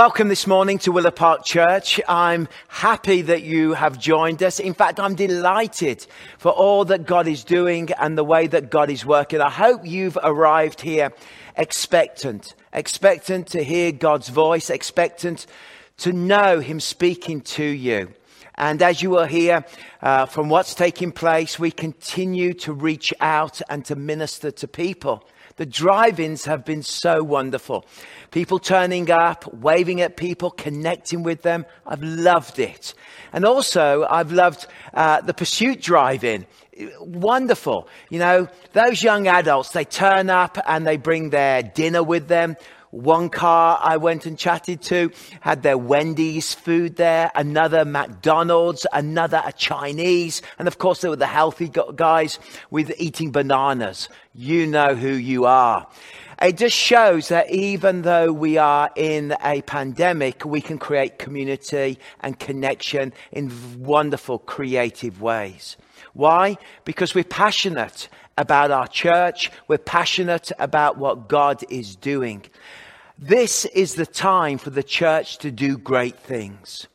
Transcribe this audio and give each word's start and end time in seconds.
Welcome 0.00 0.28
this 0.28 0.46
morning 0.46 0.78
to 0.78 0.92
Willow 0.92 1.10
Park 1.10 1.44
Church. 1.44 2.00
I'm 2.08 2.48
happy 2.68 3.20
that 3.20 3.42
you 3.42 3.74
have 3.74 3.98
joined 3.98 4.42
us. 4.42 4.58
In 4.58 4.72
fact, 4.72 4.98
I'm 4.98 5.14
delighted 5.14 6.06
for 6.38 6.52
all 6.52 6.86
that 6.86 7.04
God 7.04 7.28
is 7.28 7.44
doing 7.44 7.92
and 7.92 8.16
the 8.16 8.24
way 8.24 8.46
that 8.46 8.70
God 8.70 8.88
is 8.88 9.04
working. 9.04 9.42
I 9.42 9.50
hope 9.50 9.84
you've 9.84 10.16
arrived 10.22 10.80
here 10.80 11.12
expectant, 11.54 12.54
expectant 12.72 13.48
to 13.48 13.62
hear 13.62 13.92
God's 13.92 14.30
voice, 14.30 14.70
expectant 14.70 15.44
to 15.98 16.14
know 16.14 16.60
Him 16.60 16.80
speaking 16.80 17.42
to 17.42 17.64
you. 17.64 18.14
And 18.54 18.80
as 18.80 19.02
you 19.02 19.10
will 19.10 19.26
hear 19.26 19.66
uh, 20.00 20.24
from 20.24 20.48
what's 20.48 20.74
taking 20.74 21.12
place, 21.12 21.58
we 21.58 21.70
continue 21.70 22.54
to 22.54 22.72
reach 22.72 23.12
out 23.20 23.60
and 23.68 23.84
to 23.84 23.96
minister 23.96 24.50
to 24.50 24.66
people. 24.66 25.28
The 25.60 25.66
drive-ins 25.66 26.46
have 26.46 26.64
been 26.64 26.82
so 26.82 27.22
wonderful. 27.22 27.84
People 28.30 28.58
turning 28.58 29.10
up, 29.10 29.52
waving 29.52 30.00
at 30.00 30.16
people, 30.16 30.50
connecting 30.50 31.22
with 31.22 31.42
them. 31.42 31.66
I've 31.86 32.02
loved 32.02 32.58
it. 32.58 32.94
And 33.30 33.44
also, 33.44 34.06
I've 34.08 34.32
loved 34.32 34.66
uh, 34.94 35.20
the 35.20 35.34
pursuit 35.34 35.82
drive-in. 35.82 36.46
Wonderful. 36.98 37.88
You 38.08 38.20
know, 38.20 38.48
those 38.72 39.02
young 39.02 39.28
adults, 39.28 39.72
they 39.72 39.84
turn 39.84 40.30
up 40.30 40.56
and 40.66 40.86
they 40.86 40.96
bring 40.96 41.28
their 41.28 41.62
dinner 41.62 42.02
with 42.02 42.26
them. 42.26 42.56
One 42.90 43.28
car 43.28 43.78
I 43.80 43.98
went 43.98 44.26
and 44.26 44.36
chatted 44.36 44.82
to 44.82 45.12
had 45.40 45.62
their 45.62 45.78
Wendy's 45.78 46.54
food 46.54 46.96
there, 46.96 47.30
another 47.36 47.84
McDonald's, 47.84 48.84
another 48.92 49.40
a 49.44 49.52
Chinese, 49.52 50.42
and 50.58 50.66
of 50.66 50.78
course 50.78 51.00
there 51.00 51.10
were 51.10 51.16
the 51.16 51.26
healthy 51.26 51.70
guys 51.94 52.40
with 52.70 52.92
eating 52.98 53.30
bananas. 53.30 54.08
You 54.34 54.66
know 54.66 54.96
who 54.96 55.12
you 55.12 55.44
are. 55.44 55.86
It 56.42 56.56
just 56.56 56.74
shows 56.74 57.28
that 57.28 57.50
even 57.50 58.02
though 58.02 58.32
we 58.32 58.56
are 58.56 58.90
in 58.96 59.36
a 59.44 59.62
pandemic, 59.62 60.44
we 60.44 60.60
can 60.60 60.78
create 60.78 61.18
community 61.18 61.98
and 62.20 62.38
connection 62.38 63.12
in 63.30 63.52
wonderful 63.78 64.38
creative 64.38 65.20
ways. 65.20 65.76
Why? 66.12 66.56
Because 66.84 67.14
we're 67.14 67.24
passionate 67.24 68.08
about 68.38 68.70
our 68.70 68.88
church. 68.88 69.52
We're 69.68 69.78
passionate 69.78 70.50
about 70.58 70.96
what 70.96 71.28
God 71.28 71.62
is 71.68 71.94
doing. 71.94 72.46
This 73.22 73.66
is 73.66 73.96
the 73.96 74.06
time 74.06 74.56
for 74.56 74.70
the 74.70 74.82
church 74.82 75.36
to 75.40 75.50
do 75.50 75.76
great 75.76 76.18
things. 76.18 76.86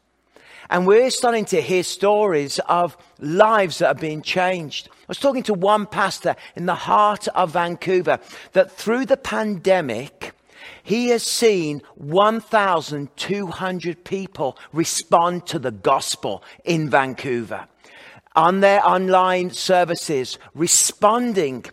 And 0.71 0.87
we're 0.87 1.11
starting 1.11 1.45
to 1.45 1.61
hear 1.61 1.83
stories 1.83 2.57
of 2.67 2.97
lives 3.19 3.77
that 3.77 3.89
are 3.89 3.99
being 3.99 4.23
changed. 4.23 4.89
I 4.91 5.05
was 5.07 5.19
talking 5.19 5.43
to 5.43 5.53
one 5.53 5.85
pastor 5.85 6.35
in 6.55 6.65
the 6.65 6.73
heart 6.73 7.27
of 7.27 7.51
Vancouver 7.51 8.17
that 8.53 8.71
through 8.71 9.05
the 9.05 9.17
pandemic, 9.17 10.33
he 10.81 11.09
has 11.09 11.21
seen 11.21 11.83
1,200 11.93 14.03
people 14.03 14.57
respond 14.73 15.45
to 15.45 15.59
the 15.59 15.69
gospel 15.69 16.41
in 16.63 16.89
Vancouver 16.89 17.67
on 18.35 18.61
their 18.61 18.83
online 18.83 19.51
services, 19.51 20.39
responding 20.55 21.65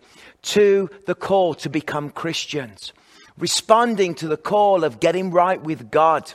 to 0.43 0.91
the 1.07 1.15
call 1.15 1.55
to 1.55 1.69
become 1.69 2.11
Christians 2.11 2.93
responding 3.37 4.15
to 4.15 4.27
the 4.27 4.37
call 4.37 4.83
of 4.83 4.99
getting 4.99 5.31
right 5.31 5.61
with 5.61 5.91
God. 5.91 6.31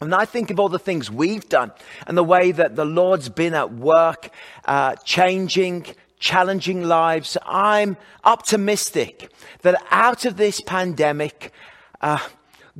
And 0.00 0.14
I 0.14 0.24
think 0.24 0.50
of 0.50 0.60
all 0.60 0.68
the 0.68 0.78
things 0.78 1.10
we've 1.10 1.48
done 1.48 1.72
and 2.06 2.16
the 2.16 2.24
way 2.24 2.52
that 2.52 2.76
the 2.76 2.84
Lord's 2.84 3.28
been 3.28 3.54
at 3.54 3.72
work, 3.72 4.30
uh, 4.64 4.94
changing, 5.04 5.86
challenging 6.20 6.84
lives. 6.84 7.36
I'm 7.44 7.96
optimistic 8.24 9.30
that 9.62 9.82
out 9.90 10.24
of 10.24 10.36
this 10.36 10.60
pandemic, 10.60 11.52
uh, 12.00 12.20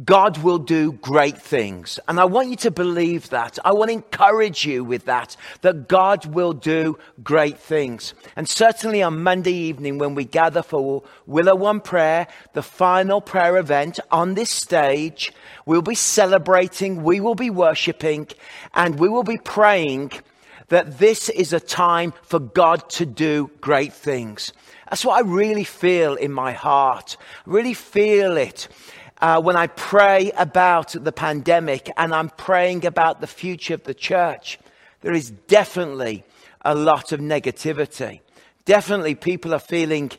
God 0.05 0.39
will 0.39 0.59
do 0.59 0.93
great 0.93 1.39
things. 1.39 1.99
And 2.07 2.21
I 2.21 2.25
want 2.25 2.51
you 2.51 2.57
to 2.57 2.71
believe 2.71 3.31
that. 3.31 3.59
I 3.65 3.73
want 3.73 3.89
to 3.89 3.95
encourage 3.95 4.65
you 4.65 4.85
with 4.85 5.07
that, 5.07 5.37
that 5.63 5.89
God 5.89 6.25
will 6.27 6.53
do 6.53 6.99
great 7.25 7.59
things. 7.59 8.15
And 8.37 8.49
certainly 8.49 9.03
on 9.03 9.23
Monday 9.23 9.53
evening 9.53 9.99
when 9.99 10.15
we 10.15 10.25
gather 10.25 10.63
for 10.63 11.03
Willow 11.27 11.57
One 11.57 11.81
Prayer, 11.81 12.29
the 12.53 12.63
final 12.63 13.21
prayer 13.21 13.57
event 13.57 13.99
on 14.13 14.35
this 14.35 14.51
stage, 14.51 15.33
we'll 15.67 15.83
be 15.83 15.97
celebrating, 15.97 17.03
we 17.03 17.19
will 17.19 17.35
be 17.35 17.51
worshiping, 17.51 18.29
and 18.75 19.01
we 19.01 19.09
will 19.09 19.25
be 19.25 19.39
praying 19.39 20.13
that 20.69 20.99
this 20.99 21.29
is 21.29 21.53
a 21.53 21.61
time 21.61 22.13
for 22.23 22.39
God 22.39 22.89
to 22.91 23.07
do 23.07 23.51
great 23.61 23.93
things. 23.93 24.53
That's 24.89 25.05
what 25.05 25.17
I 25.17 25.27
really 25.27 25.65
feel 25.65 26.15
in 26.15 26.33
my 26.33 26.53
heart. 26.53 27.17
I 27.47 27.51
really 27.51 27.75
feel 27.75 28.37
it 28.37 28.69
uh, 29.21 29.41
when 29.41 29.57
I 29.57 29.67
pray 29.67 30.31
about 30.37 30.93
the 30.93 31.13
pandemic 31.13 31.91
and 31.97 32.15
I'm 32.15 32.31
praying 32.31 32.87
about 32.87 33.21
the 33.21 33.27
future 33.27 33.75
of 33.75 33.85
the 33.85 33.95
church, 33.95 34.59
there 35.01 35.13
is 35.13 35.31
definitely 35.31 36.25
a 36.63 36.75
lot 36.75 37.13
of 37.13 37.21
negativity. 37.21 38.21
Definitely 38.65 39.15
people 39.15 39.55
are 39.55 39.61
feeling 39.61 40.11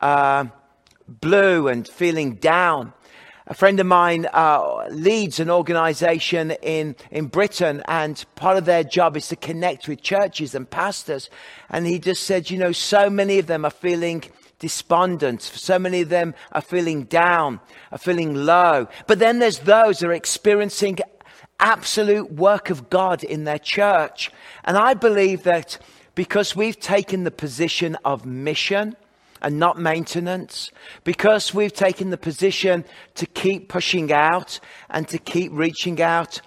uh, 0.00 0.46
blue 1.08 1.68
and 1.68 1.86
feeling 1.86 2.34
down. 2.34 2.92
A 3.46 3.54
friend 3.54 3.80
of 3.80 3.86
mine 3.86 4.26
uh, 4.32 4.88
leads 4.90 5.40
an 5.40 5.50
organization 5.50 6.50
in, 6.62 6.96
in 7.10 7.26
Britain, 7.26 7.82
and 7.88 8.22
part 8.34 8.58
of 8.58 8.66
their 8.66 8.84
job 8.84 9.16
is 9.16 9.28
to 9.28 9.36
connect 9.36 9.88
with 9.88 10.02
churches 10.02 10.54
and 10.54 10.68
pastors. 10.68 11.30
And 11.70 11.86
he 11.86 11.98
just 11.98 12.24
said, 12.24 12.50
you 12.50 12.58
know, 12.58 12.72
so 12.72 13.08
many 13.08 13.38
of 13.38 13.46
them 13.46 13.64
are 13.64 13.70
feeling 13.70 14.24
despondent. 14.58 15.42
So 15.42 15.78
many 15.78 16.00
of 16.02 16.08
them 16.08 16.34
are 16.52 16.60
feeling 16.60 17.04
down, 17.04 17.60
are 17.92 17.98
feeling 17.98 18.34
low. 18.34 18.88
But 19.06 19.18
then 19.18 19.38
there's 19.38 19.60
those 19.60 19.98
that 19.98 20.08
are 20.08 20.12
experiencing 20.12 20.98
absolute 21.60 22.32
work 22.32 22.70
of 22.70 22.90
God 22.90 23.24
in 23.24 23.44
their 23.44 23.58
church. 23.58 24.30
And 24.64 24.76
I 24.76 24.94
believe 24.94 25.42
that 25.44 25.78
because 26.14 26.56
we've 26.56 26.78
taken 26.78 27.24
the 27.24 27.30
position 27.30 27.96
of 28.04 28.26
mission 28.26 28.96
and 29.40 29.58
not 29.58 29.78
maintenance, 29.78 30.70
because 31.04 31.54
we've 31.54 31.72
taken 31.72 32.10
the 32.10 32.18
position 32.18 32.84
to 33.14 33.26
keep 33.26 33.68
pushing 33.68 34.12
out 34.12 34.58
and 34.90 35.06
to 35.08 35.18
keep 35.18 35.52
reaching 35.52 36.02
out, 36.02 36.40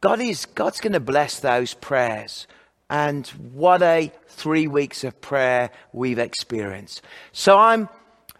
God 0.00 0.20
is, 0.20 0.46
God's 0.46 0.80
going 0.80 0.92
to 0.92 1.00
bless 1.00 1.40
those 1.40 1.74
prayers. 1.74 2.46
And 2.90 3.26
what 3.28 3.82
a 3.82 4.12
three 4.26 4.66
weeks 4.66 5.04
of 5.04 5.20
prayer 5.20 5.70
we've 5.92 6.18
experienced. 6.18 7.02
So 7.32 7.56
I'm, 7.56 7.88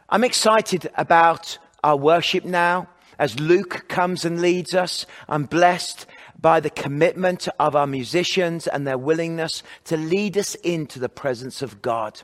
I'm 0.09 0.25
excited 0.25 0.91
about 0.97 1.57
our 1.85 1.97
worship 1.97 2.45
now 2.45 2.89
as 3.19 3.39
Luke 3.39 3.87
comes 3.89 4.25
and 4.25 4.41
leads 4.41 4.75
us. 4.75 5.07
I'm 5.29 5.45
blessed 5.45 6.07
by 6.41 6.59
the 6.59 6.71
commitment 6.71 7.49
of 7.59 7.77
our 7.77 7.87
musicians 7.87 8.67
and 8.67 8.87
their 8.87 8.99
willingness 8.99 9.63
to 9.85 9.97
lead 9.97 10.37
us 10.37 10.55
into 10.57 10.99
the 10.99 11.09
presence 11.09 11.63
of 11.63 11.81
God. 11.81 12.21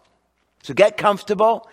So 0.63 0.75
get 0.75 0.97
comfortable 0.97 1.69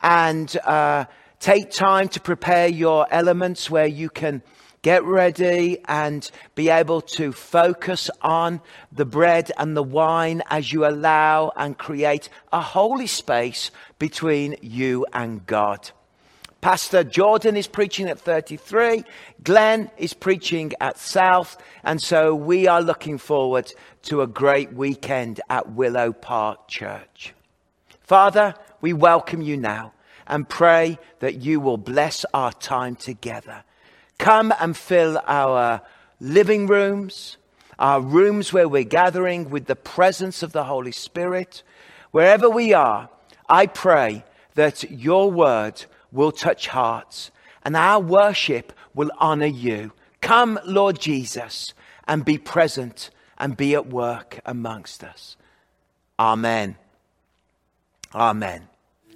and 0.00 0.56
uh, 0.64 1.04
take 1.40 1.70
time 1.70 2.08
to 2.08 2.20
prepare 2.20 2.68
your 2.68 3.06
elements 3.10 3.68
where 3.68 3.86
you 3.86 4.08
can 4.08 4.42
get 4.88 5.04
ready 5.04 5.78
and 5.84 6.30
be 6.54 6.70
able 6.70 7.02
to 7.02 7.30
focus 7.30 8.08
on 8.22 8.58
the 8.90 9.04
bread 9.04 9.52
and 9.58 9.76
the 9.76 9.82
wine 9.82 10.42
as 10.48 10.72
you 10.72 10.86
allow 10.86 11.52
and 11.56 11.76
create 11.76 12.30
a 12.54 12.60
holy 12.62 13.06
space 13.06 13.70
between 13.98 14.56
you 14.62 15.04
and 15.12 15.44
God. 15.44 15.90
Pastor 16.62 17.04
Jordan 17.04 17.54
is 17.54 17.66
preaching 17.66 18.08
at 18.08 18.18
33. 18.18 19.04
Glenn 19.44 19.90
is 19.98 20.14
preaching 20.14 20.72
at 20.80 20.96
South. 20.96 21.58
And 21.84 22.00
so 22.00 22.34
we 22.34 22.66
are 22.66 22.80
looking 22.80 23.18
forward 23.18 23.70
to 24.04 24.22
a 24.22 24.26
great 24.26 24.72
weekend 24.72 25.38
at 25.50 25.70
Willow 25.70 26.14
Park 26.14 26.66
Church. 26.66 27.34
Father, 28.00 28.54
we 28.80 28.94
welcome 28.94 29.42
you 29.42 29.58
now 29.58 29.92
and 30.26 30.48
pray 30.48 30.98
that 31.18 31.42
you 31.42 31.60
will 31.60 31.76
bless 31.76 32.24
our 32.32 32.54
time 32.54 32.96
together. 32.96 33.64
Come 34.18 34.52
and 34.60 34.76
fill 34.76 35.20
our 35.26 35.80
living 36.20 36.66
rooms, 36.66 37.36
our 37.78 38.00
rooms 38.00 38.52
where 38.52 38.68
we're 38.68 38.84
gathering 38.84 39.50
with 39.50 39.66
the 39.66 39.76
presence 39.76 40.42
of 40.42 40.52
the 40.52 40.64
Holy 40.64 40.92
Spirit. 40.92 41.62
Wherever 42.10 42.50
we 42.50 42.72
are, 42.72 43.08
I 43.48 43.66
pray 43.66 44.24
that 44.54 44.90
your 44.90 45.30
word 45.30 45.84
will 46.10 46.32
touch 46.32 46.68
hearts 46.68 47.30
and 47.62 47.76
our 47.76 48.00
worship 48.00 48.72
will 48.94 49.10
honor 49.18 49.46
you. 49.46 49.92
Come, 50.20 50.58
Lord 50.64 50.98
Jesus, 50.98 51.74
and 52.06 52.24
be 52.24 52.38
present 52.38 53.10
and 53.38 53.56
be 53.56 53.74
at 53.74 53.86
work 53.86 54.40
amongst 54.44 55.04
us. 55.04 55.36
Amen. 56.18 56.76
Amen. 58.14 58.68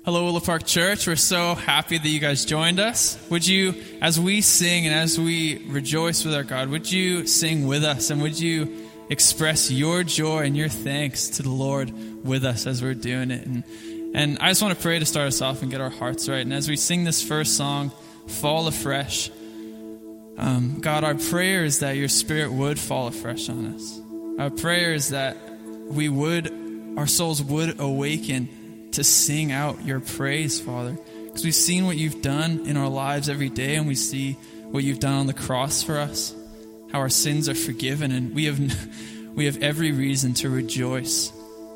Hello, 0.05 0.25
Willow 0.25 0.41
Park 0.41 0.67
Church. 0.67 1.07
We're 1.07 1.15
so 1.15 1.55
happy 1.55 1.97
that 1.97 2.09
you 2.09 2.19
guys 2.19 2.45
joined 2.45 2.81
us. 2.81 3.17
Would 3.31 3.47
you, 3.47 3.85
as 4.01 4.19
we 4.19 4.41
sing 4.41 4.85
and 4.85 4.93
as 4.93 5.17
we 5.17 5.65
rejoice 5.69 6.25
with 6.25 6.35
our 6.35 6.43
God, 6.43 6.71
would 6.71 6.91
you 6.91 7.25
sing 7.29 7.69
with 7.69 7.85
us 7.85 8.11
and 8.11 8.21
would 8.21 8.37
you 8.37 8.89
express 9.11 9.71
your 9.71 10.03
joy 10.03 10.41
and 10.41 10.57
your 10.57 10.69
thanks 10.69 11.29
to 11.29 11.45
the 11.45 11.51
Lord 11.51 11.93
with 12.25 12.45
us 12.45 12.67
as 12.67 12.83
we're 12.83 12.95
doing 12.95 13.31
it? 13.31 13.47
And, 13.47 13.63
and 14.13 14.39
I 14.41 14.49
just 14.49 14.61
want 14.61 14.77
to 14.77 14.83
pray 14.83 14.99
to 14.99 15.07
start 15.07 15.29
us 15.29 15.41
off 15.41 15.63
and 15.63 15.71
get 15.71 15.81
our 15.81 15.91
hearts 15.91 16.29
right. 16.29 16.41
And 16.41 16.53
as 16.53 16.69
we 16.69 16.75
sing 16.75 17.05
this 17.05 17.23
first 17.23 17.57
song, 17.57 17.93
Fall 18.27 18.67
Afresh, 18.67 19.31
Um, 20.37 20.79
God, 20.81 21.05
our 21.05 21.15
prayer 21.15 21.65
is 21.65 21.79
that 21.79 21.93
your 21.93 22.09
spirit 22.09 22.53
would 22.53 22.81
fall 22.81 23.07
afresh 23.07 23.49
on 23.49 23.73
us. 23.73 24.01
Our 24.41 24.51
prayer 24.51 24.95
is 24.95 25.11
that 25.11 25.37
we 25.87 26.09
would, 26.09 26.53
our 26.97 27.07
souls 27.07 27.41
would 27.41 27.79
awaken 27.79 28.49
to 28.93 29.05
sing 29.05 29.53
out 29.53 29.85
your 29.85 30.01
praise, 30.01 30.61
Father. 30.61 30.97
Because 31.25 31.45
we've 31.45 31.55
seen 31.55 31.87
what 31.87 31.97
you've 31.97 32.23
done 32.23 32.67
in 32.67 32.77
our 32.77 32.89
lives 32.89 33.29
every 33.29 33.49
day, 33.49 33.77
and 33.77 33.89
we 33.89 33.95
see 33.95 34.33
what 34.71 34.85
you've 34.85 35.01
done 35.01 35.15
on 35.15 35.27
the 35.27 35.35
cross 35.35 35.83
for 35.83 35.99
us, 35.99 36.35
how 36.93 36.99
our 36.99 37.09
sins 37.09 37.49
are 37.49 37.55
forgiven, 37.55 38.13
and 38.13 38.35
we 38.35 38.45
have, 38.45 38.59
we 39.35 39.47
have 39.47 39.63
every 39.63 39.93
reason 39.93 40.35
to 40.35 40.51
rejoice, 40.51 41.33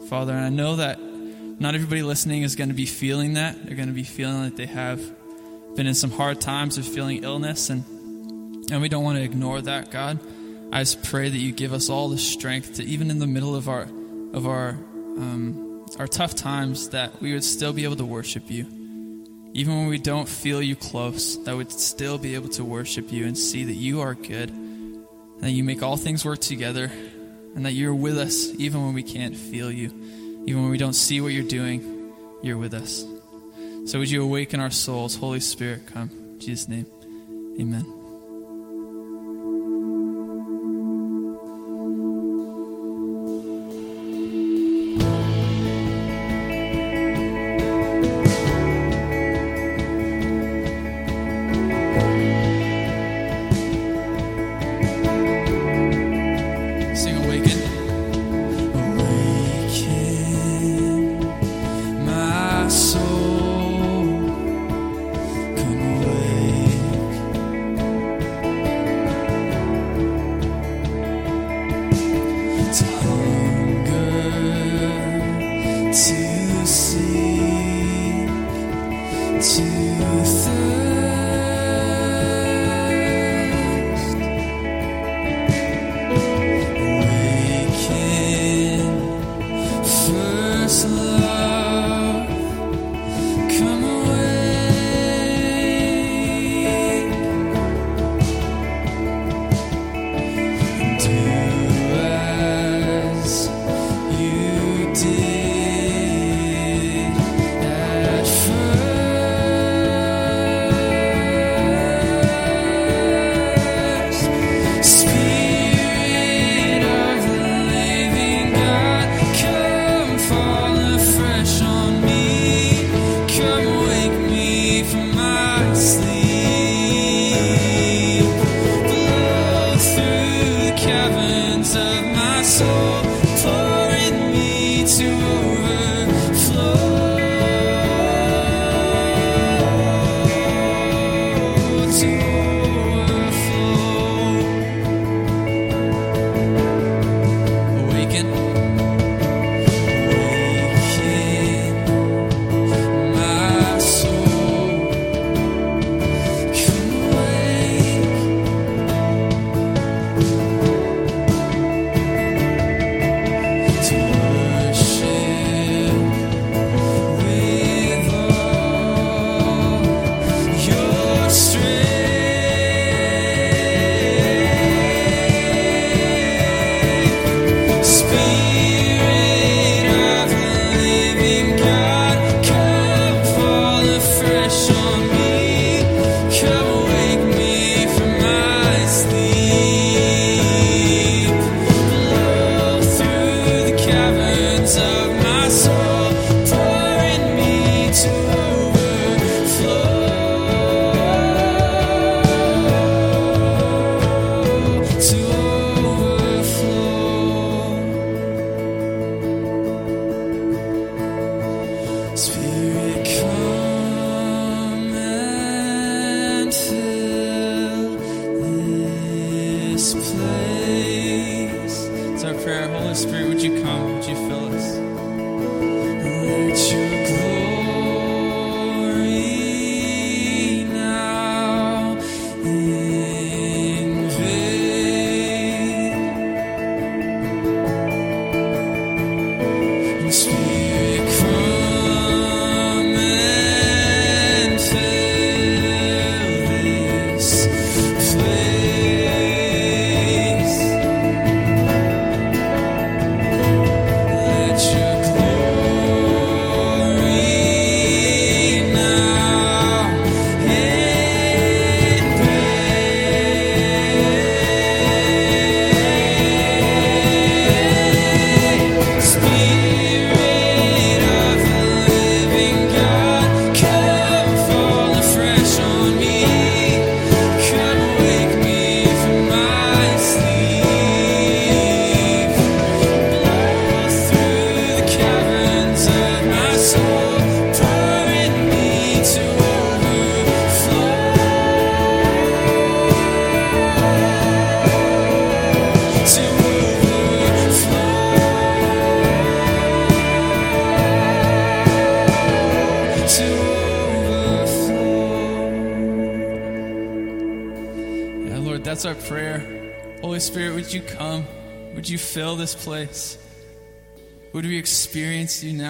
Father. 0.09 0.33
And 0.33 0.45
I 0.45 0.51
know 0.51 0.77
that 0.77 1.01
not 1.01 1.75
everybody 1.75 2.03
listening 2.03 2.43
is 2.43 2.55
going 2.55 2.69
to 2.69 2.75
be 2.75 2.87
feeling 2.87 3.35
that. 3.35 3.65
They're 3.65 3.77
going 3.77 3.89
to 3.89 3.95
be 3.95 4.05
feeling 4.05 4.43
that 4.43 4.57
they 4.57 4.67
have 4.67 5.01
been 5.75 5.87
in 5.87 5.95
some 5.95 6.11
hard 6.11 6.41
times 6.41 6.77
of 6.79 6.87
feeling 6.87 7.25
illness, 7.25 7.71
and, 7.71 7.85
and 8.71 8.83
we 8.83 8.89
don't 8.89 9.05
want 9.05 9.19
to 9.19 9.25
ignore 9.25 9.63
that, 9.63 9.91
God. 9.91 10.19
I 10.73 10.81
just 10.81 11.03
pray 11.05 11.31
that 11.31 11.39
you 11.39 11.53
give 11.53 11.73
us 11.73 11.89
all 11.89 12.09
the 12.09 12.19
strength 12.19 12.75
to, 12.75 12.85
even 12.85 13.11
in 13.11 13.21
the 13.21 13.27
middle 13.27 13.55
of 13.55 13.69
our 13.69 13.89
of 14.33 14.47
our 14.47 14.71
um, 14.71 15.66
our 15.99 16.07
tough 16.07 16.35
times, 16.35 16.91
that 16.91 17.21
we 17.21 17.33
would 17.33 17.45
still 17.45 17.73
be 17.73 17.85
able 17.85 17.97
to 17.97 18.05
worship 18.05 18.51
you, 18.51 18.67
even 19.53 19.77
when 19.77 19.87
we 19.87 19.99
don't 19.99 20.29
feel 20.29 20.61
you 20.61 20.77
close. 20.77 21.43
That 21.45 21.57
we'd 21.57 21.73
still 21.73 22.19
be 22.19 22.35
able 22.35 22.49
to 22.51 22.65
worship 22.65 23.13
you 23.13 23.27
and 23.27 23.37
see 23.37 23.65
that 23.65 23.75
you 23.75 24.01
are 24.01 24.15
good, 24.15 24.53
that 25.41 25.51
you 25.51 25.65
make 25.65 25.83
all 25.83 25.97
things 25.97 26.25
work 26.25 26.41
together, 26.41 26.91
and 27.55 27.65
that 27.65 27.73
you're 27.73 27.95
with 27.95 28.19
us 28.19 28.49
even 28.59 28.85
when 28.85 28.95
we 28.95 29.03
can't 29.03 29.37
feel 29.37 29.71
you, 29.71 29.89
even 30.47 30.63
when 30.63 30.71
we 30.71 30.79
don't 30.79 30.93
see 30.93 31.21
what 31.21 31.33
you're 31.33 31.45
doing. 31.45 32.13
You're 32.43 32.59
with 32.59 32.75
us. 32.75 33.05
So 33.87 33.99
would 33.99 34.11
you 34.11 34.23
awaken 34.23 34.61
our 34.61 34.71
souls, 34.71 35.17
Holy 35.17 35.41
Spirit? 35.41 35.87
Come, 35.87 36.11
in 36.11 36.41
Jesus' 36.41 36.69
name, 36.69 36.87
Amen. 37.59 37.96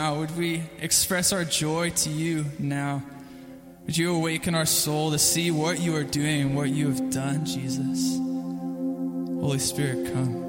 Now? 0.06 0.20
Would 0.20 0.36
we 0.36 0.62
express 0.80 1.32
our 1.32 1.44
joy 1.44 1.90
to 1.90 2.10
you 2.10 2.44
now? 2.60 3.02
Would 3.86 3.96
you 3.96 4.14
awaken 4.14 4.54
our 4.54 4.66
soul 4.66 5.10
to 5.10 5.18
see 5.18 5.50
what 5.50 5.80
you 5.80 5.96
are 5.96 6.04
doing 6.04 6.42
and 6.42 6.56
what 6.56 6.68
you 6.68 6.88
have 6.88 7.10
done, 7.10 7.44
Jesus? 7.44 8.16
Holy 8.16 9.58
Spirit, 9.58 10.12
come. 10.12 10.45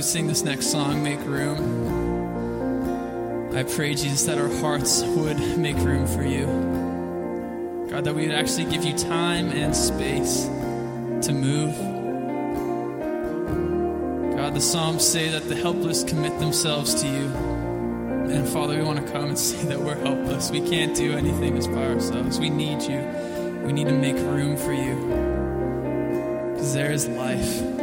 we 0.00 0.04
sing 0.04 0.26
this 0.28 0.42
next 0.42 0.68
song, 0.68 1.02
Make 1.02 1.20
Room, 1.26 1.60
I 3.54 3.64
pray, 3.64 3.94
Jesus, 3.94 4.22
that 4.22 4.38
our 4.38 4.48
hearts 4.48 5.02
would 5.02 5.58
make 5.58 5.76
room 5.76 6.06
for 6.06 6.22
you. 6.22 6.46
God, 7.90 8.04
that 8.04 8.14
we 8.14 8.26
would 8.26 8.34
actually 8.34 8.64
give 8.70 8.82
you 8.82 8.96
time 8.96 9.50
and 9.50 9.76
space 9.76 10.44
to 11.26 11.34
move. 11.34 11.76
God, 14.38 14.54
the 14.54 14.60
Psalms 14.62 15.06
say 15.06 15.28
that 15.28 15.46
the 15.50 15.54
helpless 15.54 16.02
commit 16.02 16.38
themselves 16.38 16.94
to 17.02 17.06
you. 17.06 17.26
And 17.26 18.48
Father, 18.48 18.78
we 18.78 18.82
want 18.82 19.06
to 19.06 19.12
come 19.12 19.26
and 19.26 19.38
say 19.50 19.66
that 19.66 19.80
we're 19.80 19.96
helpless. 19.96 20.50
We 20.50 20.66
can't 20.66 20.96
do 20.96 21.12
anything 21.12 21.58
as 21.58 21.66
by 21.66 21.84
ourselves. 21.84 22.40
We 22.40 22.48
need 22.48 22.80
you. 22.80 23.06
We 23.66 23.74
need 23.74 23.88
to 23.88 23.98
make 23.98 24.16
room 24.16 24.56
for 24.56 24.72
you. 24.72 24.94
Because 26.54 26.72
there 26.72 26.90
is 26.90 27.06
life 27.06 27.80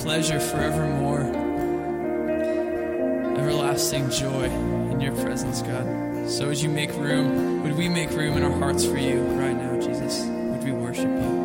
pleasure 0.00 0.40
forevermore 0.40 1.39
everlasting 3.80 4.10
joy 4.10 4.44
in 4.92 5.00
your 5.00 5.14
presence, 5.24 5.62
God. 5.62 6.28
So 6.28 6.50
as 6.50 6.62
you 6.62 6.68
make 6.68 6.92
room, 6.92 7.62
would 7.62 7.76
we 7.76 7.88
make 7.88 8.10
room 8.10 8.36
in 8.36 8.42
our 8.42 8.52
hearts 8.58 8.84
for 8.84 8.98
you 8.98 9.22
right 9.22 9.56
now, 9.56 9.80
Jesus? 9.80 10.22
Would 10.26 10.62
we 10.64 10.72
worship 10.72 11.08
you? 11.08 11.39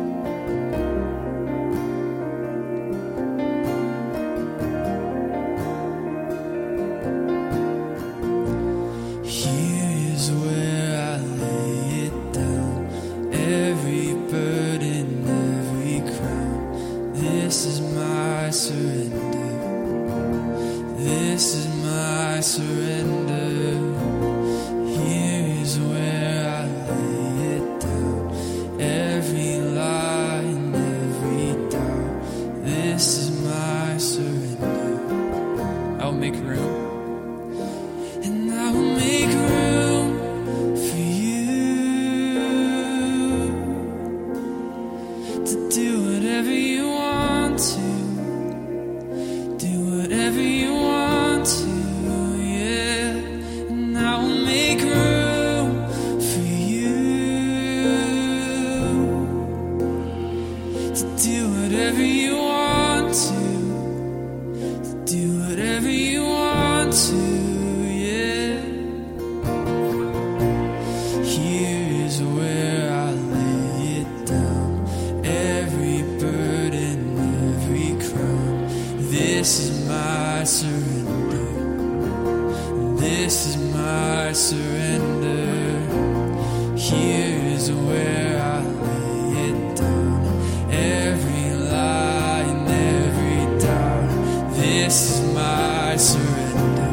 This 94.86 95.18
is 95.18 95.34
my 95.34 95.96
surrender. 95.96 96.90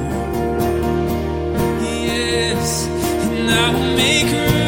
Yes, 1.79 2.87
and 2.87 3.51
I 3.51 3.69
will 3.71 3.95
make 3.95 4.31
room. 4.31 4.62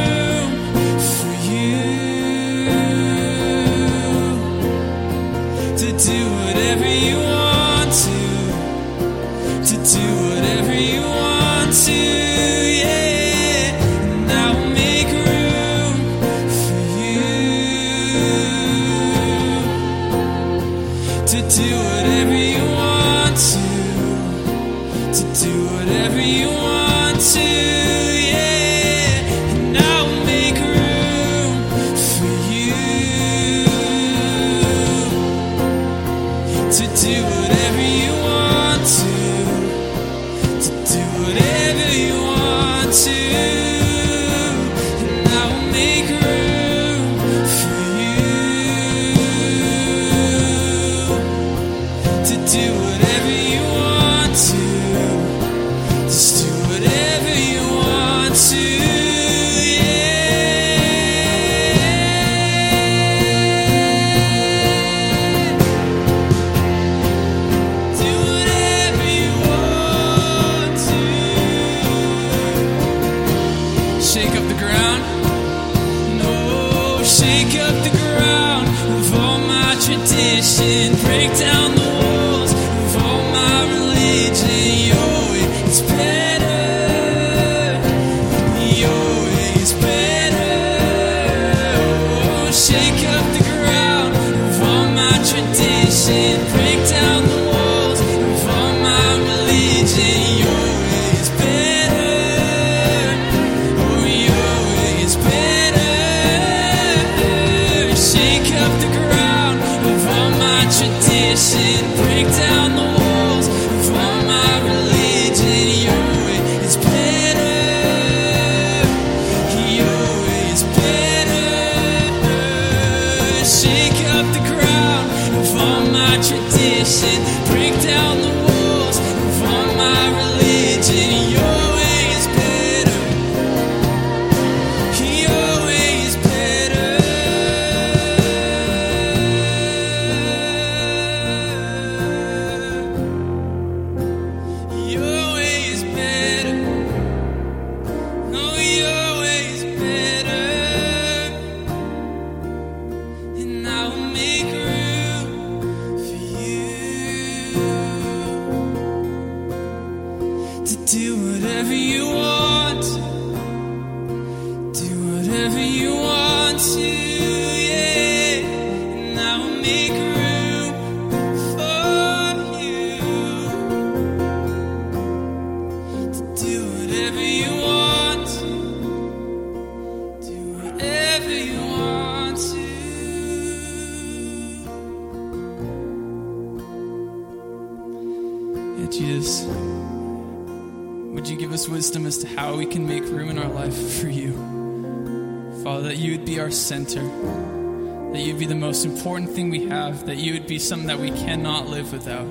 Center, 196.76 198.12
that 198.12 198.20
you'd 198.20 198.38
be 198.38 198.46
the 198.46 198.54
most 198.54 198.84
important 198.84 199.30
thing 199.30 199.50
we 199.50 199.66
have, 199.66 200.06
that 200.08 200.18
you 200.18 200.34
would 200.34 200.46
be 200.46 200.60
something 200.60 200.88
that 200.88 201.00
we 201.00 201.10
cannot 201.10 201.70
live 201.70 201.94
without. 201.94 202.28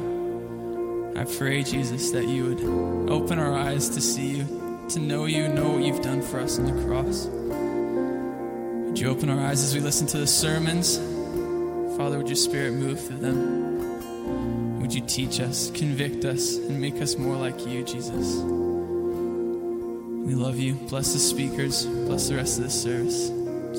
I 1.17 1.25
pray, 1.39 1.63
Jesus, 1.63 2.11
that 2.11 2.29
you 2.29 2.45
would 2.45 3.11
open 3.11 3.39
our 3.39 3.55
eyes 3.55 3.89
to 3.89 4.03
see 4.03 4.37
you, 4.37 4.87
to 4.91 4.99
know 4.99 5.25
you, 5.25 5.49
know 5.49 5.71
what 5.71 5.83
you've 5.83 6.03
done 6.03 6.21
for 6.21 6.41
us 6.41 6.59
on 6.59 6.67
the 6.67 6.85
cross. 6.85 7.25
Would 8.87 8.99
you 8.99 9.09
open 9.09 9.31
our 9.31 9.41
eyes 9.41 9.65
as 9.65 9.75
we 9.75 9.81
listen 9.81 10.07
to 10.09 10.19
the 10.19 10.27
sermons? 10.27 10.99
Father, 11.97 12.19
would 12.19 12.29
your 12.29 12.37
spirit 12.37 12.75
move 12.75 13.01
through 13.01 13.21
them? 13.21 14.79
Would 14.83 14.93
you 14.93 15.01
teach 15.07 15.41
us, 15.41 15.71
convict 15.71 16.27
us, 16.27 16.59
and 16.59 16.83
make 16.83 17.01
us 17.01 17.17
more 17.17 17.37
like 17.37 17.67
you, 17.67 17.83
Jesus? 17.83 18.37
We 20.27 20.35
love 20.35 20.59
you. 20.59 20.75
Bless 20.91 21.15
the 21.15 21.19
speakers. 21.19 21.87
Bless 21.87 22.29
the 22.29 22.37
rest 22.37 22.59
of 22.59 22.65
this 22.65 22.83
service. 22.83 23.31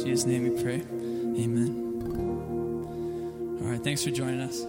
Jesus' 0.05 0.27
name 0.27 0.43
we 0.43 0.61
pray. 0.61 0.81
Amen. 1.43 1.81
All 3.59 3.71
right, 3.71 3.83
thanks 3.83 4.03
for 4.03 4.11
joining 4.11 4.39
us. 4.39 4.63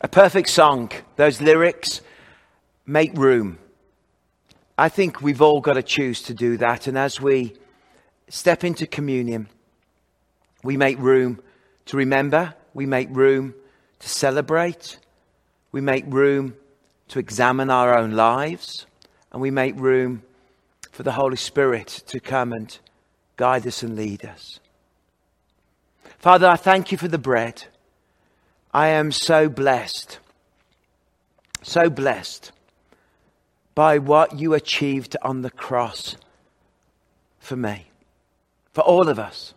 A 0.00 0.08
perfect 0.08 0.48
song. 0.48 0.90
Those 1.16 1.42
lyrics 1.42 2.00
make 2.86 3.14
room. 3.14 3.58
I 4.78 4.88
think 4.88 5.20
we've 5.20 5.42
all 5.42 5.60
got 5.60 5.74
to 5.74 5.82
choose 5.82 6.22
to 6.22 6.32
do 6.32 6.56
that. 6.56 6.86
And 6.86 6.96
as 6.96 7.20
we 7.20 7.52
step 8.30 8.64
into 8.64 8.86
communion, 8.86 9.50
we 10.64 10.78
make 10.78 10.98
room 10.98 11.38
to 11.84 11.98
remember, 11.98 12.54
we 12.72 12.86
make 12.86 13.10
room 13.10 13.54
to 13.98 14.08
celebrate, 14.08 14.98
we 15.72 15.82
make 15.82 16.04
room 16.06 16.56
to 17.08 17.18
examine 17.18 17.68
our 17.68 17.98
own 17.98 18.12
lives, 18.12 18.86
and 19.30 19.42
we 19.42 19.50
make 19.50 19.78
room 19.78 20.22
for 20.90 21.02
the 21.02 21.12
Holy 21.12 21.36
Spirit 21.36 22.02
to 22.06 22.18
come 22.18 22.54
and 22.54 22.78
guide 23.40 23.66
us 23.66 23.82
and 23.82 23.96
lead 23.96 24.22
us. 24.22 24.60
Father, 26.18 26.46
I 26.46 26.56
thank 26.56 26.92
you 26.92 26.98
for 26.98 27.08
the 27.08 27.16
bread. 27.16 27.64
I 28.74 28.88
am 28.88 29.12
so 29.12 29.48
blessed, 29.48 30.18
so 31.62 31.88
blessed 31.88 32.52
by 33.74 33.96
what 33.96 34.38
you 34.38 34.52
achieved 34.52 35.16
on 35.22 35.40
the 35.40 35.50
cross 35.50 36.18
for 37.38 37.56
me, 37.56 37.86
for 38.74 38.82
all 38.82 39.08
of 39.08 39.18
us. 39.18 39.54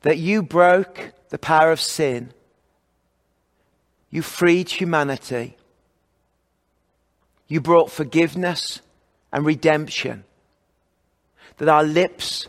That 0.00 0.18
you 0.18 0.42
broke 0.42 1.12
the 1.28 1.38
power 1.38 1.70
of 1.70 1.80
sin, 1.80 2.32
you 4.10 4.22
freed 4.22 4.70
humanity, 4.70 5.56
you 7.46 7.60
brought 7.60 7.92
forgiveness 7.92 8.80
and 9.32 9.46
redemption, 9.46 10.24
that 11.58 11.68
our 11.68 11.84
lips 11.84 12.48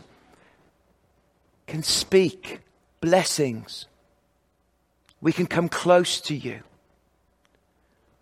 can 1.66 1.82
speak 1.82 2.60
blessings 3.00 3.86
we 5.20 5.32
can 5.32 5.46
come 5.46 5.68
close 5.68 6.20
to 6.22 6.34
you. 6.34 6.60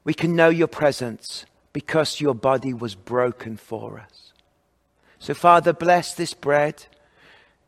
We 0.04 0.14
can 0.14 0.34
know 0.34 0.48
your 0.48 0.68
presence 0.68 1.46
because 1.72 2.20
your 2.20 2.34
body 2.34 2.72
was 2.74 2.94
broken 2.94 3.56
for 3.56 4.00
us. 4.00 4.32
So, 5.18 5.34
Father, 5.34 5.72
bless 5.72 6.14
this 6.14 6.34
bread 6.34 6.86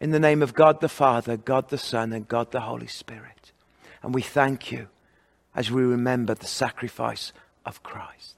in 0.00 0.10
the 0.10 0.20
name 0.20 0.42
of 0.42 0.54
God 0.54 0.80
the 0.80 0.88
Father, 0.88 1.36
God 1.36 1.68
the 1.68 1.78
Son, 1.78 2.12
and 2.12 2.26
God 2.26 2.50
the 2.50 2.60
Holy 2.60 2.86
Spirit. 2.86 3.52
And 4.02 4.14
we 4.14 4.22
thank 4.22 4.72
you 4.72 4.88
as 5.54 5.70
we 5.70 5.82
remember 5.82 6.34
the 6.34 6.46
sacrifice 6.46 7.32
of 7.66 7.82
Christ. 7.82 8.34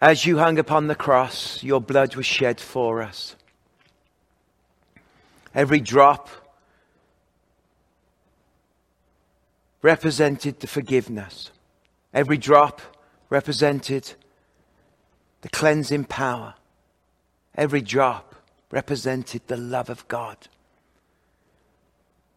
As 0.00 0.24
you 0.24 0.38
hung 0.38 0.58
upon 0.58 0.86
the 0.86 0.94
cross, 0.94 1.62
your 1.62 1.80
blood 1.80 2.16
was 2.16 2.24
shed 2.24 2.58
for 2.58 3.02
us. 3.02 3.36
Every 5.54 5.80
drop 5.80 6.28
represented 9.82 10.60
the 10.60 10.66
forgiveness. 10.66 11.50
Every 12.14 12.38
drop 12.38 12.80
represented 13.28 14.14
the 15.42 15.50
cleansing 15.50 16.04
power. 16.04 16.54
Every 17.54 17.82
drop 17.82 18.34
represented 18.70 19.42
the 19.48 19.56
love 19.56 19.90
of 19.90 20.06
God. 20.08 20.36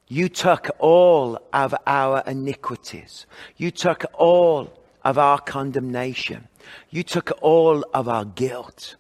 You 0.09 0.27
took 0.27 0.69
all 0.79 1.39
of 1.53 1.73
our 1.87 2.23
iniquities. 2.27 3.25
You 3.55 3.71
took 3.71 4.03
all 4.13 4.73
of 5.03 5.17
our 5.17 5.39
condemnation. 5.39 6.47
You 6.89 7.03
took 7.03 7.31
all 7.41 7.85
of 7.93 8.07
our 8.07 8.25
guilt 8.25 8.95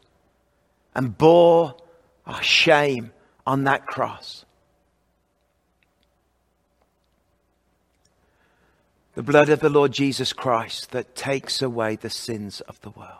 and 0.93 1.17
bore 1.17 1.75
our 2.25 2.43
shame 2.43 3.11
on 3.45 3.63
that 3.63 3.85
cross. 3.87 4.45
The 9.15 9.23
blood 9.23 9.49
of 9.49 9.59
the 9.59 9.69
Lord 9.69 9.91
Jesus 9.91 10.33
Christ 10.33 10.91
that 10.91 11.15
takes 11.15 11.61
away 11.61 11.95
the 11.95 12.09
sins 12.09 12.61
of 12.61 12.81
the 12.81 12.89
world. 12.89 13.19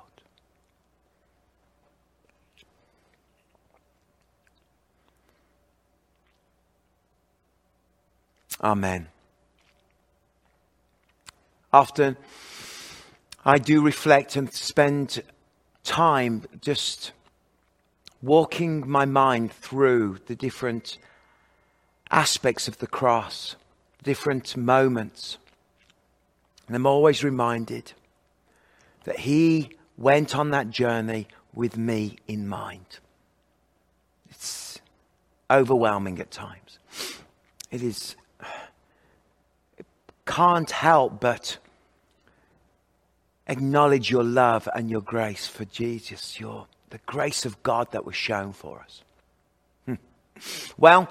Amen. 8.61 9.07
Often 11.71 12.17
I 13.45 13.57
do 13.57 13.81
reflect 13.81 14.37
and 14.37 14.53
spend 14.53 15.21
time 15.83 16.43
just 16.61 17.11
walking 18.21 18.89
my 18.89 19.03
mind 19.03 19.51
through 19.51 20.19
the 20.27 20.35
different 20.35 20.97
aspects 22.09 22.69
of 22.69 22.77
the 22.77 22.87
cross, 22.87 23.57
different 24.01 24.55
moments. 24.55 25.37
And 26.67 26.75
I'm 26.75 26.85
always 26.85 27.21
reminded 27.21 27.91
that 29.03 29.19
He 29.19 29.71
went 29.97 30.33
on 30.35 30.51
that 30.51 30.69
journey 30.69 31.27
with 31.53 31.77
me 31.77 32.15
in 32.29 32.47
mind. 32.47 32.99
It's 34.29 34.79
overwhelming 35.51 36.17
at 36.19 36.31
times. 36.31 36.79
It 37.69 37.83
is, 37.83 38.15
it 39.77 39.85
can't 40.25 40.71
help 40.71 41.19
but 41.19 41.57
acknowledge 43.47 44.09
your 44.09 44.23
love 44.23 44.67
and 44.73 44.89
your 44.89 45.01
grace 45.01 45.47
for 45.47 45.65
Jesus, 45.65 46.39
your, 46.39 46.67
the 46.89 46.99
grace 47.05 47.45
of 47.45 47.61
God 47.63 47.91
that 47.91 48.05
was 48.05 48.15
shown 48.15 48.53
for 48.53 48.79
us. 48.79 49.03
Hmm. 49.85 49.95
Well, 50.77 51.09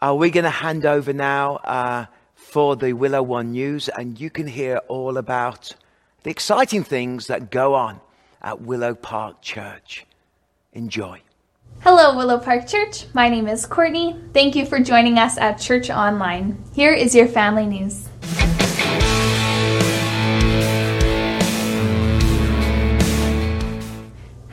are 0.00 0.14
we 0.14 0.30
going 0.30 0.44
to 0.44 0.50
hand 0.50 0.86
over 0.86 1.12
now 1.12 1.56
uh, 1.56 2.06
for 2.34 2.76
the 2.76 2.92
Willow 2.92 3.22
One 3.22 3.52
News? 3.52 3.88
And 3.88 4.20
you 4.20 4.30
can 4.30 4.46
hear 4.46 4.78
all 4.88 5.16
about 5.16 5.74
the 6.22 6.30
exciting 6.30 6.84
things 6.84 7.26
that 7.26 7.50
go 7.50 7.74
on 7.74 8.00
at 8.40 8.60
Willow 8.60 8.94
Park 8.94 9.42
Church. 9.42 10.06
Enjoy. 10.72 11.20
Hello, 11.80 12.16
Willow 12.16 12.38
Park 12.38 12.66
Church. 12.66 13.06
My 13.14 13.28
name 13.28 13.48
is 13.48 13.64
Courtney. 13.64 14.16
Thank 14.32 14.56
you 14.56 14.66
for 14.66 14.80
joining 14.80 15.18
us 15.18 15.38
at 15.38 15.60
Church 15.60 15.90
Online. 15.90 16.62
Here 16.74 16.92
is 16.92 17.14
your 17.14 17.28
family 17.28 17.66
news. 17.66 18.08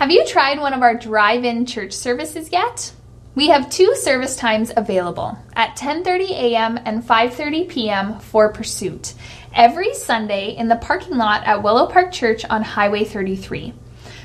Have 0.05 0.11
you 0.11 0.23
tried 0.23 0.59
one 0.59 0.73
of 0.73 0.83
our 0.83 0.93
drive 0.93 1.45
in 1.45 1.65
church 1.65 1.91
services 1.91 2.51
yet? 2.51 2.93
We 3.33 3.47
have 3.47 3.71
two 3.71 3.95
service 3.95 4.35
times 4.35 4.71
available 4.77 5.35
at 5.55 5.75
10:30 5.77 6.29
a.m. 6.29 6.79
and 6.85 7.03
5:30 7.03 7.67
p.m. 7.67 8.19
for 8.19 8.53
Pursuit 8.53 9.15
every 9.55 9.95
Sunday 9.95 10.55
in 10.55 10.67
the 10.67 10.75
parking 10.75 11.17
lot 11.17 11.43
at 11.47 11.63
Willow 11.63 11.87
Park 11.87 12.11
Church 12.11 12.45
on 12.45 12.61
Highway 12.61 13.03
33. 13.03 13.73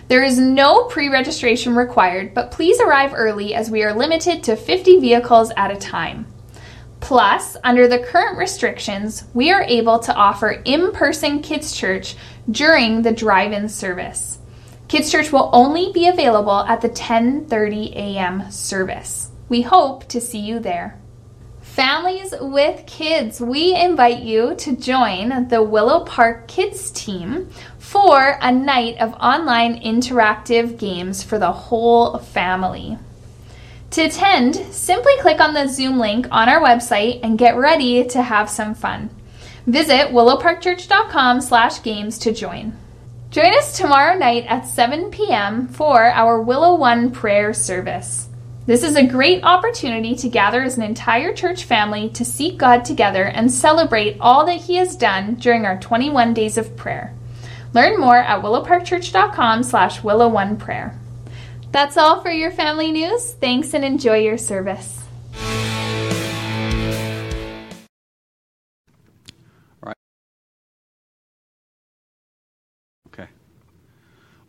There 0.09 0.23
is 0.23 0.39
no 0.39 0.85
pre-registration 0.85 1.75
required, 1.75 2.35
but 2.35 2.51
please 2.51 2.79
arrive 2.79 3.15
early 3.15 3.55
as 3.55 3.71
we 3.71 3.83
are 3.83 3.95
limited 3.95 4.43
to 4.43 4.57
50 4.57 5.01
vehicles 5.01 5.51
at 5.57 5.71
a 5.71 5.77
time. 5.77 6.27
Plus, 7.01 7.57
under 7.65 7.89
the 7.89 8.01
current 8.01 8.37
restrictions, 8.37 9.25
we 9.33 9.51
are 9.51 9.63
able 9.63 9.99
to 10.01 10.15
offer 10.15 10.51
in-person 10.51 11.41
kids 11.41 11.75
church 11.75 12.17
during 12.51 13.01
the 13.01 13.13
drive-in 13.13 13.67
service. 13.67 14.40
Kids 14.91 15.11
Church 15.13 15.31
will 15.31 15.51
only 15.53 15.93
be 15.93 16.09
available 16.09 16.65
at 16.67 16.81
the 16.81 16.89
10:30 16.89 17.95
a.m. 17.95 18.51
service. 18.51 19.31
We 19.49 19.63
hope 19.63 20.09
to 20.09 20.21
see 20.21 20.41
you 20.41 20.59
there. 20.59 20.99
Families 21.61 22.35
with 22.41 22.87
kids, 22.87 23.41
we 23.41 23.73
invite 23.73 24.25
you 24.25 24.57
to 24.57 24.75
join 24.75 25.47
the 25.47 25.63
Willow 25.63 26.01
Park 26.01 26.49
Kids 26.49 26.91
team 26.91 27.51
for 27.79 28.37
a 28.43 28.51
night 28.51 28.99
of 28.99 29.15
online 29.21 29.81
interactive 29.81 30.77
games 30.77 31.23
for 31.23 31.39
the 31.39 31.53
whole 31.53 32.19
family. 32.19 32.99
To 33.91 34.03
attend, 34.03 34.57
simply 34.73 35.17
click 35.21 35.41
on 35.41 35.55
the 35.55 35.69
Zoom 35.69 36.01
link 36.01 36.27
on 36.33 36.49
our 36.49 36.61
website 36.61 37.21
and 37.23 37.39
get 37.39 37.57
ready 37.57 38.03
to 38.09 38.23
have 38.23 38.51
some 38.51 38.75
fun. 38.75 39.11
Visit 39.69 40.09
willowparkchurch.com/games 40.09 42.19
to 42.19 42.33
join. 42.33 42.73
Join 43.31 43.57
us 43.57 43.79
tomorrow 43.79 44.19
night 44.19 44.45
at 44.49 44.67
7 44.67 45.13
p.m. 45.13 45.69
for 45.69 46.03
our 46.03 46.43
Willow 46.43 46.75
One 46.75 47.13
prayer 47.13 47.55
service. 47.55 48.29
This 48.67 48.83
is 48.83 48.97
a 48.97 49.07
great 49.07 49.45
opportunity 49.45 50.17
to 50.17 50.29
gather 50.29 50.65
as 50.65 50.77
an 50.77 50.83
entire 50.83 51.33
church 51.33 51.63
family 51.63 52.09
to 52.11 52.25
seek 52.25 52.59
God 52.59 52.85
together 52.85 53.23
and 53.23 53.49
celebrate 53.49 54.17
all 54.21 54.45
that 54.47 54.63
He 54.63 54.75
has 54.77 54.97
done 54.97 55.37
during 55.37 55.65
our 55.65 55.79
21 55.79 56.35
days 56.35 56.59
of 56.59 56.77
prayer. 56.77 57.15
Learn 57.73 58.01
more 58.01 58.19
at 58.19 58.43
willowparkchurch.com 58.43 59.63
slash 59.63 60.01
willow1prayer. 60.01 60.99
That's 61.71 61.97
all 61.97 62.23
for 62.23 62.33
your 62.33 62.51
family 62.51 62.91
news. 62.91 63.35
Thanks 63.35 63.75
and 63.75 63.85
enjoy 63.85 64.19
your 64.19 64.39
service. 64.39 65.05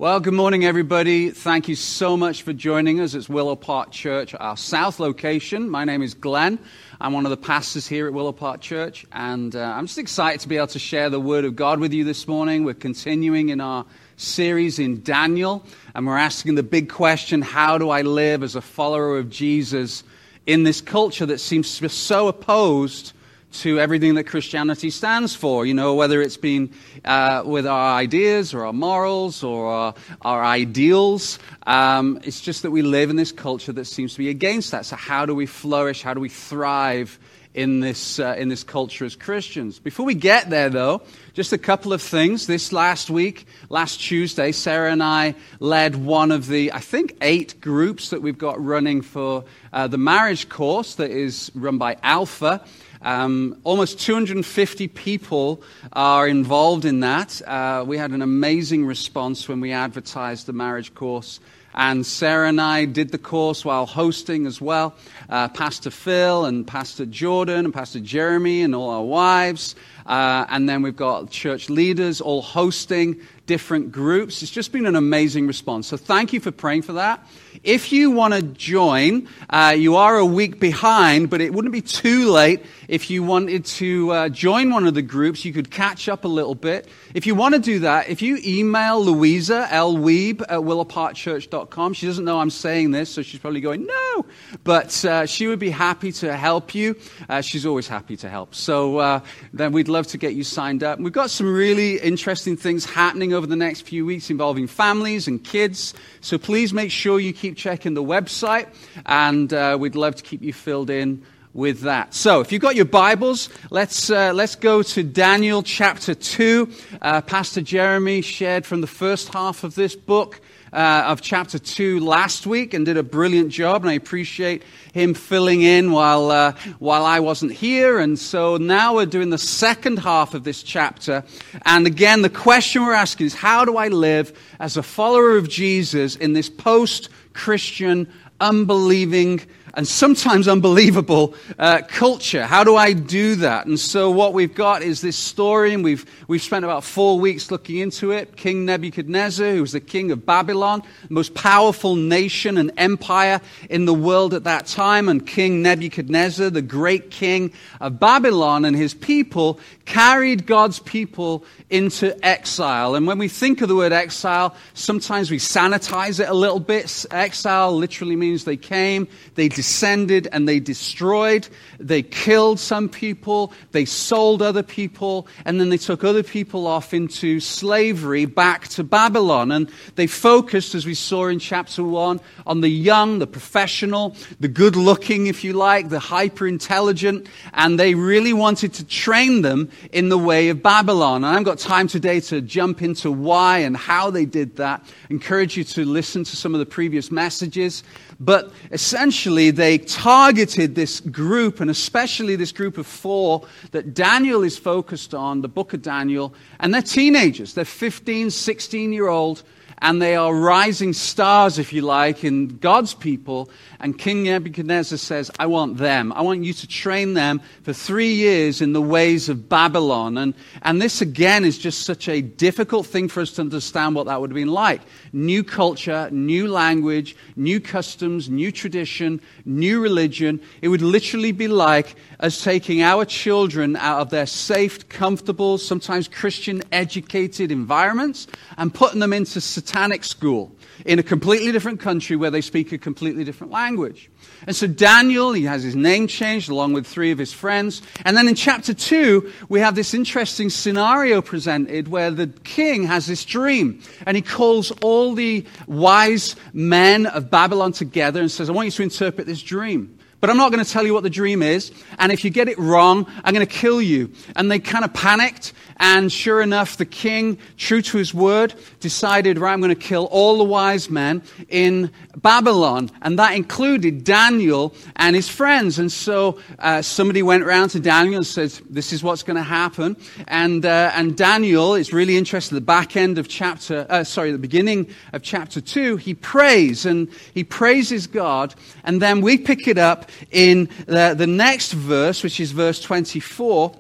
Well, 0.02 0.20
good 0.20 0.34
morning, 0.34 0.66
everybody. 0.66 1.30
Thank 1.30 1.68
you 1.68 1.76
so 1.76 2.18
much 2.18 2.42
for 2.42 2.54
joining 2.54 3.00
us. 3.02 3.14
It's 3.14 3.30
Willow 3.30 3.56
Park 3.56 3.92
Church, 3.92 4.34
our 4.34 4.58
south 4.58 5.00
location. 5.00 5.70
My 5.70 5.86
name 5.86 6.02
is 6.02 6.16
Glenn. 6.16 6.58
I'm 7.00 7.14
one 7.14 7.28
of 7.28 7.30
the 7.30 7.38
pastors 7.38 7.86
here 7.86 8.08
at 8.08 8.14
Willow 8.14 8.32
Park 8.32 8.62
Church, 8.62 9.06
and 9.12 9.56
uh, 9.56 9.60
I'm 9.60 9.86
just 9.86 10.00
excited 10.00 10.42
to 10.42 10.48
be 10.48 10.58
able 10.58 10.66
to 10.66 10.80
share 10.80 11.12
the 11.12 11.20
Word 11.20 11.46
of 11.46 11.56
God 11.56 11.80
with 11.80 11.94
you 11.94 12.04
this 12.04 12.28
morning. 12.28 12.64
We're 12.64 12.74
continuing 12.74 13.50
in 13.50 13.62
our 13.62 13.86
series 14.18 14.80
in 14.80 15.04
Daniel, 15.04 15.64
and 15.94 16.08
we're 16.08 16.18
asking 16.18 16.56
the 16.56 16.64
big 16.64 16.90
question 16.90 17.44
how 17.44 17.78
do 17.78 17.92
I 17.92 18.02
live 18.02 18.42
as 18.42 18.56
a 18.56 18.62
follower 18.62 19.20
of 19.20 19.30
Jesus 19.30 20.04
in 20.48 20.64
this 20.64 20.82
culture 20.82 21.28
that 21.28 21.38
seems 21.38 21.70
so 21.94 22.28
opposed 22.28 23.14
to 23.52 23.80
everything 23.80 24.16
that 24.16 24.26
Christianity 24.26 24.90
stands 24.90 25.36
for. 25.36 25.66
You 25.66 25.74
know, 25.74 25.96
whether 25.96 26.22
it's 26.22 26.38
been 26.38 26.72
uh, 27.06 27.44
with 27.46 27.68
our 27.68 27.96
ideas 27.96 28.54
or 28.54 28.66
our 28.66 28.74
morals 28.74 29.44
or 29.44 29.68
our, 29.68 29.94
our 30.22 30.44
ideals. 30.44 31.40
Um, 31.68 32.20
it's 32.24 32.42
just 32.42 32.64
that 32.64 32.72
we 32.72 32.82
live 32.82 33.10
in 33.10 33.16
this 33.16 33.32
culture 33.32 33.72
that 33.74 33.86
seems 33.86 34.14
to 34.14 34.20
be 34.20 34.30
against 34.30 34.72
that. 34.72 34.86
So, 34.86 34.96
how 34.96 35.26
do 35.26 35.36
we 35.36 35.46
flourish? 35.46 36.02
How 36.02 36.14
do 36.14 36.20
we 36.20 36.30
thrive? 36.30 37.20
In 37.54 37.82
this, 37.82 38.18
uh, 38.18 38.36
in 38.38 38.48
this 38.48 38.64
culture 38.64 39.04
as 39.04 39.18
Christians. 39.18 39.78
Before 39.78 40.06
we 40.06 40.14
get 40.14 40.50
there, 40.50 40.70
though, 40.70 41.02
just 41.34 41.52
a 41.52 41.58
couple 41.58 41.92
of 41.92 42.02
things. 42.02 42.48
This 42.48 42.72
last 42.72 43.10
week, 43.10 43.46
last 43.68 44.00
Tuesday, 44.00 44.54
Sarah 44.54 44.90
and 44.90 45.04
I 45.04 45.36
led 45.60 45.98
one 45.98 46.32
of 46.32 46.48
the, 46.48 46.72
I 46.72 46.80
think, 46.80 47.18
eight 47.22 47.60
groups 47.60 48.12
that 48.12 48.22
we've 48.22 48.38
got 48.38 48.64
running 48.64 49.02
for 49.02 49.44
uh, 49.74 49.88
the 49.88 49.98
marriage 49.98 50.48
course 50.48 50.96
that 50.96 51.12
is 51.12 51.52
run 51.54 51.78
by 51.78 51.98
Alpha. 52.02 52.64
Um, 53.02 53.60
almost 53.64 54.00
250 54.00 54.88
people 54.90 55.64
are 55.94 56.28
involved 56.28 56.86
in 56.86 57.00
that. 57.00 57.42
Uh, 57.48 57.84
we 57.86 57.98
had 57.98 58.12
an 58.12 58.22
amazing 58.22 58.86
response 58.86 59.50
when 59.50 59.60
we 59.60 59.72
advertised 59.72 60.46
the 60.46 60.54
marriage 60.54 60.94
course. 60.94 61.40
And 61.74 62.06
Sarah 62.06 62.50
and 62.50 62.60
I 62.60 62.86
did 62.86 63.12
the 63.12 63.18
course 63.18 63.64
while 63.64 63.86
hosting 63.86 64.46
as 64.46 64.60
well. 64.60 64.94
Uh, 65.30 65.48
Pastor 65.48 65.90
Phil 65.90 66.46
and 66.46 66.68
Pastor 66.68 67.06
Jordan 67.06 67.66
and 67.66 67.74
Pastor 67.74 68.02
Jeremy 68.02 68.62
and 68.62 68.76
all 68.76 68.90
our 68.90 69.04
wives. 69.04 69.76
Uh, 70.06 70.46
and 70.50 70.68
then 70.68 70.82
we've 70.82 70.96
got 70.96 71.30
church 71.30 71.70
leaders 71.70 72.20
all 72.20 72.42
hosting 72.42 73.22
different 73.46 73.92
groups. 73.92 74.42
It's 74.42 74.52
just 74.52 74.72
been 74.72 74.86
an 74.86 74.96
amazing 74.96 75.48
response. 75.48 75.88
So 75.88 75.96
thank 75.98 76.34
you 76.34 76.40
for 76.40 76.52
praying 76.52 76.82
for 76.82 76.94
that. 76.94 77.26
If 77.64 77.92
you 77.92 78.12
want 78.12 78.34
to 78.34 78.42
join, 78.42 79.28
uh, 79.50 79.76
you 79.78 79.96
are 79.96 80.18
a 80.18 80.26
week 80.26 80.60
behind, 80.60 81.30
but 81.30 81.42
it 81.42 81.54
wouldn't 81.54 81.72
be 81.72 81.82
too 81.82 82.30
late 82.30 82.64
if 82.88 83.10
you 83.10 83.24
wanted 83.24 83.66
to 83.66 84.12
uh, 84.12 84.30
join 84.30 84.72
one 84.72 84.88
of 84.88 84.94
the 84.94 85.02
groups. 85.02 85.46
You 85.46 85.54
could 85.54 85.70
catch 85.70 86.10
up 86.10 86.26
a 86.26 86.28
little 86.28 86.56
bit. 86.56 86.88
If 87.14 87.28
you 87.28 87.36
want 87.36 87.56
to 87.56 87.62
do 87.62 87.80
that, 87.80 88.10
if 88.10 88.22
you 88.22 88.40
email 88.46 89.04
Louisa, 89.04 89.68
L. 89.70 89.96
Weeb 89.96 90.42
at 90.42 90.60
willowparkchurch.com, 90.60 91.94
she 91.94 92.06
doesn't 92.06 92.26
know 92.26 92.40
I'm 92.40 92.50
saying 92.50 92.92
this, 92.92 93.10
so 93.10 93.22
she's 93.22 93.40
probably 93.40 93.62
going, 93.62 93.86
no. 93.86 94.26
But 94.64 95.04
uh, 95.06 95.26
she 95.26 95.48
would 95.48 95.60
be 95.60 95.70
happy 95.70 96.12
to 96.14 96.36
help 96.36 96.74
you. 96.74 96.96
Uh, 97.30 97.42
she's 97.42 97.66
always 97.66 97.88
happy 97.88 98.18
to 98.18 98.30
help. 98.30 98.56
So 98.56 98.98
uh, 98.98 99.20
then 99.54 99.72
we'd 99.72 99.88
love 99.88 100.08
to 100.08 100.18
get 100.18 100.34
you 100.34 100.44
signed 100.44 100.84
up. 100.84 101.00
We've 101.00 101.14
got 101.14 101.30
some 101.30 101.52
really 101.54 102.00
interesting 102.00 102.58
things 102.58 102.86
happening 102.86 103.34
over 103.34 103.46
the 103.46 103.56
next 103.56 103.82
few 103.82 104.06
weeks 104.06 104.30
involving 104.30 104.68
families 104.68 105.28
and 105.28 105.44
kids. 105.44 105.94
So 106.22 106.38
please 106.38 106.74
make 106.74 106.92
sure 106.92 107.20
you 107.20 107.34
keep 107.42 107.58
checking 107.58 107.96
the 107.96 108.04
website, 108.04 108.68
and 109.04 109.52
uh, 109.52 109.76
we'd 109.80 109.96
love 109.96 110.16
to 110.16 110.22
keep 110.22 110.44
you 110.44 110.54
filled 110.54 110.92
in 110.92 111.24
with 111.54 111.82
that. 111.82 112.14
So, 112.14 112.40
if 112.40 112.52
you've 112.52 112.62
got 112.62 112.76
your 112.76 112.86
Bibles, 112.86 113.50
let's, 113.72 114.12
uh, 114.12 114.32
let's 114.32 114.56
go 114.56 114.84
to 114.84 115.02
Daniel 115.02 115.64
chapter 115.64 116.14
2. 116.14 116.72
Uh, 117.02 117.22
Pastor 117.22 117.62
Jeremy 117.62 118.22
shared 118.22 118.64
from 118.64 118.82
the 118.82 118.88
first 118.88 119.34
half 119.34 119.64
of 119.64 119.74
this 119.74 119.96
book. 119.96 120.40
Uh, 120.74 121.04
of 121.08 121.20
chapter 121.20 121.60
2 121.60 122.00
last 122.00 122.48
week 122.48 122.74
and 122.74 122.86
did 122.86 122.96
a 122.96 123.04
brilliant 123.04 123.50
job, 123.50 123.82
and 123.82 123.90
I 123.90 123.96
appreciate 123.96 124.64
him 124.94 125.14
filling 125.14 125.64
in 125.64 125.92
while, 125.92 126.32
uh, 126.32 126.54
while 126.80 127.04
I 127.04 127.20
wasn't 127.20 127.52
here. 127.52 128.00
And 128.00 128.18
so 128.18 128.56
now 128.56 128.96
we're 128.96 129.06
doing 129.06 129.32
the 129.32 129.38
second 129.38 130.00
half 130.00 130.34
of 130.34 130.46
this 130.46 130.64
chapter. 130.64 131.26
And 131.66 131.86
again, 131.86 132.22
the 132.22 132.30
question 132.30 132.86
we're 132.86 132.94
asking 132.94 133.26
is 133.26 133.34
how 133.34 133.66
do 133.66 133.76
I 133.76 133.90
live 133.90 134.32
as 134.62 134.78
a 134.78 134.82
follower 134.82 135.36
of 135.36 135.50
Jesus 135.50 136.16
in 136.16 136.32
this 136.32 136.50
post 136.50 137.10
Christian 137.34 138.12
unbelieving 138.40 139.42
and 139.74 139.88
sometimes 139.88 140.48
unbelievable 140.48 141.34
uh, 141.58 141.82
culture. 141.88 142.46
How 142.46 142.64
do 142.64 142.76
I 142.76 142.94
do 142.94 143.36
that? 143.36 143.66
And 143.66 143.80
so 143.80 144.12
what 144.12 144.34
we've 144.34 144.54
got 144.54 144.82
is 144.82 145.02
this 145.02 145.18
story, 145.18 145.74
and 145.74 145.84
we've, 145.84 146.06
we've 146.28 146.42
spent 146.42 146.66
about 146.66 146.84
four 146.84 147.20
weeks 147.20 147.52
looking 147.52 147.78
into 147.78 148.12
it. 148.12 148.36
King 148.36 148.66
Nebuchadnezzar, 148.66 149.52
who 149.52 149.62
was 149.62 149.72
the 149.72 149.80
king 149.80 150.12
of 150.12 150.26
Babylon, 150.26 150.84
the 151.08 151.14
most 151.14 151.34
powerful 151.34 151.96
nation 151.96 152.58
and 152.58 152.72
empire 152.78 153.40
in 153.70 153.86
the 153.86 153.94
world 153.94 154.34
at 154.34 154.44
that 154.44 154.66
time, 154.66 155.08
and 155.08 155.26
King 155.26 155.62
Nebuchadnezzar, 155.62 156.50
the 156.50 156.62
great 156.62 157.12
king 157.12 157.54
of 157.80 158.00
Babylon, 158.00 158.66
and 158.66 158.76
his 158.76 158.94
people 158.94 159.60
carried 159.86 160.46
God's 160.46 160.80
people 160.80 161.46
into 161.70 162.14
exile. 162.26 162.96
And 162.96 163.08
when 163.08 163.18
we 163.18 163.28
think 163.28 163.62
of 163.62 163.70
the 163.70 163.76
word 163.76 163.94
exile, 163.94 164.56
sometimes 164.74 165.32
we 165.32 165.38
sanitize 165.38 166.20
it 166.20 166.30
a 166.30 166.34
little 166.34 166.60
bit. 166.60 167.06
Exile 167.12 167.76
literally 167.76 168.16
means 168.16 168.44
they 168.44 168.58
came, 168.58 169.08
they 169.36 169.48
descended, 169.62 170.28
and 170.32 170.50
they 170.50 170.60
destroyed. 170.60 171.48
They 171.80 172.02
killed 172.02 172.60
some 172.60 172.90
people, 172.90 173.54
they 173.74 173.86
sold 173.86 174.42
other 174.42 174.64
people, 174.64 175.28
and 175.46 175.60
then 175.60 175.70
they 175.70 175.78
took 175.78 176.04
other 176.04 176.24
people 176.24 176.66
off 176.66 176.96
into 176.96 177.40
slavery 177.40 178.26
back 178.26 178.70
to 178.70 178.84
Babylon. 178.84 179.52
And 179.52 179.70
they 179.98 180.08
focused, 180.08 180.74
as 180.74 180.88
we 180.88 180.96
saw 180.96 181.28
in 181.28 181.38
chapter 181.38 181.84
1, 181.84 182.20
on 182.48 182.62
the 182.62 182.70
young, 182.70 183.20
the 183.20 183.28
professional, 183.28 184.16
the 184.40 184.48
good 184.48 184.76
looking, 184.76 185.28
if 185.28 185.44
you 185.44 185.54
like, 185.54 185.90
the 185.90 186.00
hyper 186.00 186.48
intelligent, 186.48 187.28
and 187.54 187.80
they 187.80 187.94
really 187.94 188.34
wanted 188.34 188.74
to 188.74 188.84
train 188.86 189.44
them 189.44 189.70
in 189.92 190.10
the 190.10 190.18
way 190.18 190.50
of 190.50 190.64
Babylon. 190.64 191.24
And 191.24 191.38
I've 191.38 191.46
got 191.46 191.60
time 191.60 191.88
today 191.88 192.20
to 192.22 192.42
jump 192.42 192.82
into 192.82 193.12
why 193.12 193.60
and 193.60 193.78
how 193.78 194.10
they 194.10 194.26
did 194.26 194.56
that. 194.56 194.82
I 194.84 195.14
encourage 195.14 195.56
you 195.56 195.64
to 195.66 195.86
listen 195.86 196.24
to 196.24 196.36
some 196.36 196.56
of 196.56 196.60
the 196.60 196.66
previous 196.66 197.12
messages. 197.12 197.84
But 198.20 198.52
essentially, 198.72 199.51
they 199.52 199.78
targeted 199.78 200.76
this 200.76 201.00
group, 201.00 201.60
and 201.60 201.70
especially 201.70 202.36
this 202.36 202.52
group 202.52 202.78
of 202.78 202.88
four 202.88 203.46
that 203.72 203.94
Daniel 203.94 204.44
is 204.44 204.58
focused 204.58 205.14
on, 205.14 205.42
the 205.42 205.48
book 205.48 205.74
of 205.74 205.82
Daniel, 205.82 206.34
and 206.60 206.74
they're 206.74 206.82
teenagers. 206.82 207.54
They're 207.54 207.66
15, 207.66 208.30
16 208.30 208.94
year 208.94 209.08
old 209.08 209.44
and 209.82 210.00
they 210.00 210.16
are 210.16 210.34
rising 210.34 210.94
stars, 210.94 211.58
if 211.58 211.74
you 211.74 211.82
like, 211.82 212.24
in 212.24 212.60
God's 212.60 212.94
people. 212.94 213.50
And 213.80 213.98
King 213.98 214.24
Nebuchadnezzar 214.24 215.00
says, 215.00 215.32
I 215.40 215.48
want 215.48 215.78
them. 215.78 216.14
I 216.14 216.22
want 216.22 216.44
you 216.44 216.54
to 216.54 216.68
train 216.68 217.16
them 217.16 217.42
for 217.64 217.74
three 217.74 218.14
years 218.14 218.62
in 218.62 218.74
the 218.74 218.82
ways 218.82 219.28
of 219.28 219.50
Babylon. 219.50 220.20
And, 220.20 220.36
and 220.62 220.80
this, 220.80 221.02
again, 221.02 221.44
is 221.44 221.58
just 221.58 221.82
such 221.82 222.08
a 222.08 222.22
difficult 222.22 222.86
thing 222.86 223.08
for 223.08 223.22
us 223.22 223.32
to 223.34 223.42
understand 223.42 223.96
what 223.96 224.06
that 224.06 224.22
would 224.22 224.30
have 224.30 224.36
been 224.36 224.50
like. 224.50 224.82
New 225.14 225.44
culture, 225.44 226.08
new 226.12 226.48
language, 226.48 227.16
new 227.36 227.60
customs, 227.60 228.30
new 228.30 228.52
tradition, 228.52 229.20
new 229.46 229.82
religion. 229.82 230.40
It 230.62 230.68
would 230.68 230.84
literally 230.84 231.32
be 231.32 231.48
like 231.48 231.96
us 232.20 232.44
taking 232.44 232.84
our 232.84 233.04
children 233.04 233.76
out 233.78 234.02
of 234.02 234.10
their 234.12 234.28
safe, 234.28 234.88
comfortable, 234.90 235.58
sometimes 235.58 236.08
Christian 236.08 236.62
educated 236.72 237.52
environments 237.52 238.28
and 238.58 238.72
putting 238.72 239.00
them 239.00 239.12
into 239.12 239.42
satanic 239.42 239.71
school 240.04 240.52
in 240.86 241.00
a 241.00 241.04
completely 241.04 241.52
different 241.52 241.80
country 241.80 242.16
where 242.16 242.32
they 242.32 242.42
speak 242.42 242.72
a 242.72 242.78
completely 242.78 243.24
different 243.24 243.52
language. 243.52 244.10
And 244.48 244.56
so 244.56 244.68
Daniel, 244.68 245.34
he 245.34 245.44
has 245.44 245.64
his 245.64 245.76
name 245.76 246.08
changed 246.08 246.50
along 246.50 246.74
with 246.74 246.88
three 246.88 247.12
of 247.12 247.18
his 247.18 247.34
friends. 247.34 247.82
And 248.06 248.18
then 248.18 248.28
in 248.28 248.36
chapter 248.36 248.74
two, 248.74 249.32
we 249.50 249.60
have 249.60 249.76
this 249.76 249.94
interesting 249.94 250.50
scenario 250.50 251.22
presented 251.22 251.88
where 251.88 252.12
the 252.12 252.28
king 252.44 252.84
has 252.84 253.08
this 253.08 253.26
dream 253.26 253.82
and 254.06 254.16
he 254.16 254.22
calls 254.22 254.72
all 254.82 255.14
the 255.14 255.46
wise 255.68 256.36
men 256.54 257.06
of 257.06 257.30
Babylon 257.30 257.72
together 257.72 258.22
and 258.22 258.32
says, 258.32 258.50
I 258.50 258.54
want 258.54 258.66
you 258.66 258.72
to 258.72 258.84
interpret 258.84 259.28
this 259.28 259.42
dream. 259.42 259.98
But 260.22 260.30
I'm 260.30 260.38
not 260.38 260.52
going 260.52 260.64
to 260.64 260.72
tell 260.72 260.86
you 260.86 260.94
what 260.94 261.04
the 261.04 261.10
dream 261.10 261.42
is. 261.42 261.72
And 261.98 262.12
if 262.12 262.24
you 262.24 262.30
get 262.30 262.48
it 262.48 262.58
wrong, 262.60 263.08
I'm 263.24 263.34
going 263.34 263.46
to 263.46 263.52
kill 263.52 263.82
you. 263.82 264.12
And 264.36 264.50
they 264.52 264.60
kind 264.60 264.86
of 264.86 264.94
panicked. 264.94 265.54
And 265.78 266.12
sure 266.12 266.42
enough, 266.44 266.78
the 266.78 266.86
king, 266.86 267.40
true 267.58 267.82
to 267.82 267.98
his 267.98 268.14
word, 268.14 268.54
decided, 268.82 269.40
right, 269.40 269.52
I'm 269.52 269.62
going 269.62 269.74
to 269.74 269.76
kill 269.76 270.06
all 270.06 270.38
the 270.38 270.44
wise 270.44 270.92
men 270.92 271.24
in 271.50 271.92
Babylon. 272.16 272.92
And 273.02 273.18
that 273.18 273.34
included 273.34 274.04
Daniel 274.04 274.76
and 274.96 275.16
his 275.16 275.28
friends. 275.28 275.80
And 275.80 275.92
so 275.92 276.40
uh, 276.60 276.84
somebody 276.84 277.24
went 277.24 277.42
around 277.42 277.70
to 277.70 277.80
Daniel 277.80 278.18
and 278.18 278.28
said, 278.28 278.52
this 278.70 278.94
is 278.94 279.02
what's 279.02 279.24
going 279.24 279.38
to 279.38 279.44
happen. 279.44 279.98
And, 280.28 280.64
uh, 280.64 280.92
and 280.94 281.18
Daniel 281.18 281.74
is 281.74 281.92
really 281.92 282.16
interesting, 282.16 282.56
The 282.56 282.62
back 282.62 282.96
end 282.96 283.18
of 283.18 283.28
chapter, 283.28 283.88
uh, 283.90 284.04
sorry, 284.04 284.32
the 284.32 284.38
beginning 284.38 284.88
of 285.14 285.24
chapter 285.24 285.60
two, 285.60 285.98
he 285.98 286.14
prays 286.14 286.86
and 286.86 287.10
he 287.34 287.44
praises 287.44 288.06
God. 288.06 288.54
And 288.84 289.02
then 289.02 289.22
we 289.22 289.40
pick 289.40 289.68
it 289.68 289.80
up 289.80 290.11
in 290.32 290.70
the, 290.86 291.14
the 291.18 291.28
next 291.28 291.72
verse, 291.74 292.24
which 292.24 292.40
is 292.40 292.52
verse 292.52 292.82
24. 292.82 293.76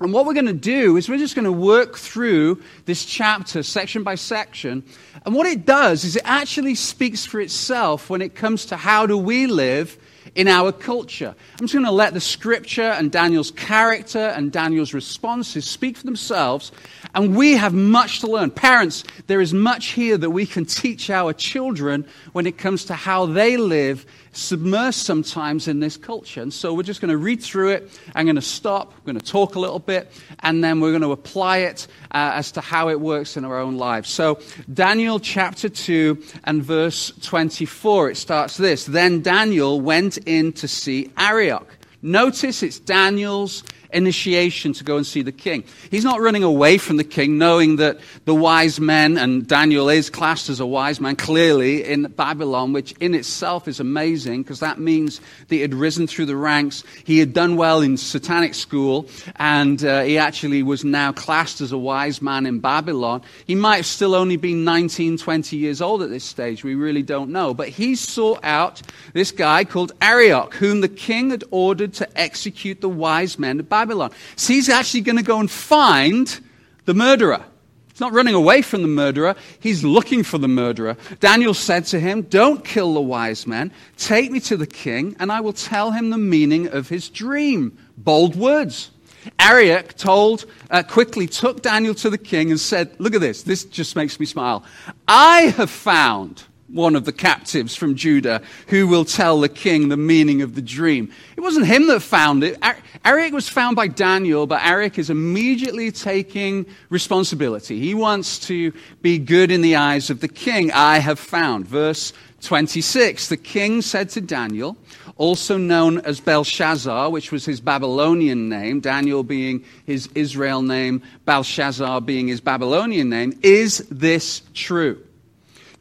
And 0.00 0.14
what 0.14 0.24
we're 0.24 0.34
going 0.34 0.46
to 0.46 0.52
do 0.54 0.96
is 0.96 1.08
we're 1.08 1.18
just 1.18 1.34
going 1.34 1.44
to 1.44 1.52
work 1.52 1.96
through 1.96 2.62
this 2.86 3.04
chapter 3.04 3.62
section 3.62 4.02
by 4.02 4.14
section. 4.14 4.82
And 5.26 5.34
what 5.34 5.46
it 5.46 5.66
does 5.66 6.04
is 6.04 6.16
it 6.16 6.22
actually 6.24 6.74
speaks 6.74 7.26
for 7.26 7.38
itself 7.40 8.08
when 8.08 8.22
it 8.22 8.34
comes 8.34 8.66
to 8.66 8.76
how 8.76 9.06
do 9.06 9.18
we 9.18 9.46
live 9.46 9.98
in 10.34 10.48
our 10.48 10.72
culture. 10.72 11.34
I'm 11.52 11.66
just 11.66 11.72
going 11.72 11.84
to 11.84 11.90
let 11.90 12.14
the 12.14 12.20
scripture 12.20 12.82
and 12.82 13.10
Daniel's 13.10 13.50
character 13.50 14.18
and 14.18 14.52
Daniel's 14.52 14.94
responses 14.94 15.64
speak 15.64 15.96
for 15.96 16.04
themselves. 16.04 16.72
And 17.14 17.36
we 17.36 17.52
have 17.52 17.74
much 17.74 18.20
to 18.20 18.28
learn. 18.28 18.50
Parents, 18.50 19.04
there 19.26 19.40
is 19.40 19.52
much 19.52 19.88
here 19.88 20.16
that 20.16 20.30
we 20.30 20.46
can 20.46 20.64
teach 20.64 21.10
our 21.10 21.32
children 21.32 22.06
when 22.32 22.46
it 22.46 22.58
comes 22.58 22.84
to 22.86 22.94
how 22.94 23.26
they 23.26 23.56
live 23.56 24.06
submersed 24.32 25.02
sometimes 25.02 25.66
in 25.66 25.80
this 25.80 25.96
culture. 25.96 26.40
And 26.40 26.52
so 26.52 26.72
we're 26.72 26.84
just 26.84 27.00
going 27.00 27.10
to 27.10 27.16
read 27.16 27.42
through 27.42 27.70
it. 27.70 28.00
I'm 28.14 28.26
going 28.26 28.36
to 28.36 28.42
stop. 28.42 28.92
We're 28.92 29.12
going 29.12 29.18
to 29.18 29.26
talk 29.26 29.56
a 29.56 29.60
little 29.60 29.78
bit. 29.78 30.12
And 30.40 30.62
then 30.62 30.80
we're 30.80 30.92
going 30.92 31.02
to 31.02 31.12
apply 31.12 31.58
it 31.58 31.88
uh, 32.12 32.32
as 32.34 32.52
to 32.52 32.60
how 32.60 32.88
it 32.90 33.00
works 33.00 33.36
in 33.36 33.44
our 33.44 33.58
own 33.58 33.76
lives. 33.76 34.08
So, 34.08 34.40
Daniel 34.72 35.18
chapter 35.18 35.68
2 35.68 36.22
and 36.44 36.62
verse 36.62 37.12
24, 37.22 38.10
it 38.10 38.16
starts 38.16 38.56
this 38.56 38.84
Then 38.84 39.22
Daniel 39.22 39.80
went 39.80 40.18
in 40.26 40.52
to 40.54 40.68
see 40.68 41.10
Arioch. 41.16 41.66
Notice 42.02 42.62
it's 42.62 42.78
Daniel's 42.78 43.62
initiation 43.92 44.72
to 44.74 44.84
go 44.84 44.96
and 44.96 45.06
see 45.06 45.22
the 45.22 45.32
king. 45.32 45.64
He's 45.90 46.04
not 46.04 46.20
running 46.20 46.42
away 46.42 46.78
from 46.78 46.96
the 46.96 47.04
king, 47.04 47.38
knowing 47.38 47.76
that 47.76 47.98
the 48.24 48.34
wise 48.34 48.80
men, 48.80 49.16
and 49.16 49.46
Daniel 49.46 49.88
is 49.88 50.10
classed 50.10 50.48
as 50.48 50.60
a 50.60 50.66
wise 50.66 51.00
man 51.00 51.16
clearly 51.16 51.84
in 51.84 52.04
Babylon, 52.04 52.72
which 52.72 52.92
in 53.00 53.14
itself 53.14 53.68
is 53.68 53.80
amazing 53.80 54.42
because 54.42 54.60
that 54.60 54.78
means 54.78 55.20
that 55.48 55.54
he 55.54 55.60
had 55.60 55.74
risen 55.74 56.06
through 56.06 56.26
the 56.26 56.36
ranks. 56.36 56.84
He 57.04 57.18
had 57.18 57.32
done 57.32 57.56
well 57.56 57.80
in 57.80 57.96
satanic 57.96 58.54
school, 58.54 59.08
and 59.36 59.84
uh, 59.84 60.02
he 60.02 60.18
actually 60.18 60.62
was 60.62 60.84
now 60.84 61.12
classed 61.12 61.60
as 61.60 61.72
a 61.72 61.78
wise 61.78 62.22
man 62.22 62.46
in 62.46 62.60
Babylon. 62.60 63.22
He 63.46 63.54
might 63.54 63.76
have 63.76 63.86
still 63.86 64.14
only 64.14 64.36
been 64.36 64.64
19, 64.64 65.18
20 65.18 65.56
years 65.56 65.80
old 65.80 66.02
at 66.02 66.10
this 66.10 66.24
stage. 66.24 66.64
We 66.64 66.74
really 66.74 67.02
don't 67.02 67.30
know. 67.30 67.54
But 67.54 67.68
he 67.68 67.94
sought 67.94 68.40
out 68.42 68.82
this 69.12 69.32
guy 69.32 69.64
called 69.64 69.92
Arioch, 70.00 70.54
whom 70.54 70.80
the 70.80 70.88
king 70.88 71.30
had 71.30 71.44
ordered 71.50 71.92
to 71.94 72.18
execute 72.18 72.80
the 72.80 72.88
wise 72.88 73.38
men 73.38 73.60
of 73.60 73.68
Babylon. 73.68 73.79
Babylon. 73.80 74.10
So 74.36 74.52
he's 74.52 74.68
actually 74.68 75.00
going 75.00 75.16
to 75.16 75.22
go 75.22 75.40
and 75.40 75.50
find 75.50 76.40
the 76.84 76.92
murderer. 76.92 77.42
He's 77.90 78.00
not 78.00 78.12
running 78.12 78.34
away 78.34 78.60
from 78.60 78.82
the 78.82 78.88
murderer, 78.88 79.36
he's 79.58 79.82
looking 79.82 80.22
for 80.22 80.36
the 80.36 80.48
murderer. 80.48 80.98
Daniel 81.20 81.54
said 81.54 81.86
to 81.86 82.00
him, 82.00 82.22
Don't 82.22 82.62
kill 82.62 82.92
the 82.92 83.00
wise 83.00 83.46
man. 83.46 83.72
Take 83.96 84.30
me 84.30 84.40
to 84.40 84.58
the 84.58 84.66
king, 84.66 85.16
and 85.18 85.32
I 85.32 85.40
will 85.40 85.54
tell 85.54 85.92
him 85.92 86.10
the 86.10 86.18
meaning 86.18 86.68
of 86.68 86.90
his 86.90 87.08
dream. 87.08 87.78
Bold 87.96 88.36
words. 88.36 88.90
Arioch 89.38 89.96
told, 89.96 90.44
uh, 90.70 90.82
quickly 90.82 91.26
took 91.26 91.62
Daniel 91.62 91.94
to 91.94 92.10
the 92.10 92.18
king 92.18 92.50
and 92.50 92.60
said, 92.60 92.94
Look 92.98 93.14
at 93.14 93.22
this. 93.22 93.42
This 93.44 93.64
just 93.64 93.96
makes 93.96 94.20
me 94.20 94.26
smile. 94.26 94.62
I 95.08 95.54
have 95.56 95.70
found 95.70 96.44
one 96.72 96.96
of 96.96 97.04
the 97.04 97.12
captives 97.12 97.74
from 97.74 97.94
Judah 97.94 98.42
who 98.68 98.86
will 98.86 99.04
tell 99.04 99.40
the 99.40 99.48
king 99.48 99.88
the 99.88 99.96
meaning 99.96 100.42
of 100.42 100.54
the 100.54 100.62
dream. 100.62 101.10
It 101.36 101.40
wasn't 101.40 101.66
him 101.66 101.86
that 101.88 102.00
found 102.00 102.44
it. 102.44 102.58
Arioch 103.04 103.32
was 103.32 103.48
found 103.48 103.76
by 103.76 103.88
Daniel, 103.88 104.46
but 104.46 104.62
Arioch 104.62 104.98
is 104.98 105.10
immediately 105.10 105.90
taking 105.90 106.66
responsibility. 106.88 107.80
He 107.80 107.94
wants 107.94 108.38
to 108.46 108.72
be 109.02 109.18
good 109.18 109.50
in 109.50 109.62
the 109.62 109.76
eyes 109.76 110.10
of 110.10 110.20
the 110.20 110.28
king. 110.28 110.70
I 110.72 110.98
have 110.98 111.18
found. 111.18 111.66
Verse 111.66 112.12
26. 112.42 113.28
The 113.28 113.36
king 113.36 113.82
said 113.82 114.10
to 114.10 114.20
Daniel, 114.20 114.76
also 115.16 115.58
known 115.58 115.98
as 115.98 116.20
Belshazzar, 116.20 117.10
which 117.10 117.30
was 117.30 117.44
his 117.44 117.60
Babylonian 117.60 118.48
name, 118.48 118.80
Daniel 118.80 119.22
being 119.22 119.64
his 119.84 120.08
Israel 120.14 120.62
name, 120.62 121.02
Belshazzar 121.26 122.00
being 122.00 122.28
his 122.28 122.40
Babylonian 122.40 123.10
name, 123.10 123.38
is 123.42 123.86
this 123.90 124.42
true? 124.54 125.02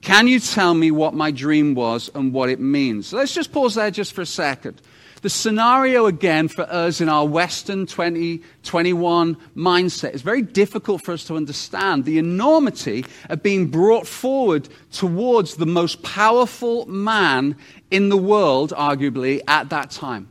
Can 0.02 0.28
you 0.28 0.40
tell 0.40 0.74
me 0.74 0.92
what 0.92 1.14
my 1.14 1.32
dream 1.32 1.76
was 1.76 2.10
and 2.16 2.34
what 2.34 2.50
it 2.50 2.60
means? 2.60 3.12
Let's 3.12 3.34
just 3.34 3.52
pause 3.52 3.76
there 3.76 3.92
just 3.92 4.14
for 4.14 4.22
a 4.22 4.26
second. 4.26 4.82
The 5.22 5.30
scenario, 5.30 6.06
again, 6.06 6.48
for 6.48 6.62
us 6.62 7.02
in 7.02 7.10
our 7.10 7.26
Western 7.26 7.86
2021 7.86 9.36
mindset 9.54 10.14
is 10.14 10.22
very 10.22 10.42
difficult 10.42 11.02
for 11.02 11.12
us 11.12 11.26
to 11.26 11.36
understand 11.36 12.06
the 12.06 12.18
enormity 12.18 13.04
of 13.28 13.44
being 13.44 13.68
brought 13.68 14.08
forward 14.08 14.70
towards 14.94 15.56
the 15.56 15.66
most 15.66 16.02
powerful 16.04 16.86
man 16.86 17.58
in 17.92 18.08
the 18.08 18.18
world, 18.18 18.72
arguably, 18.72 19.42
at 19.46 19.70
that 19.72 19.92
time. 19.92 20.30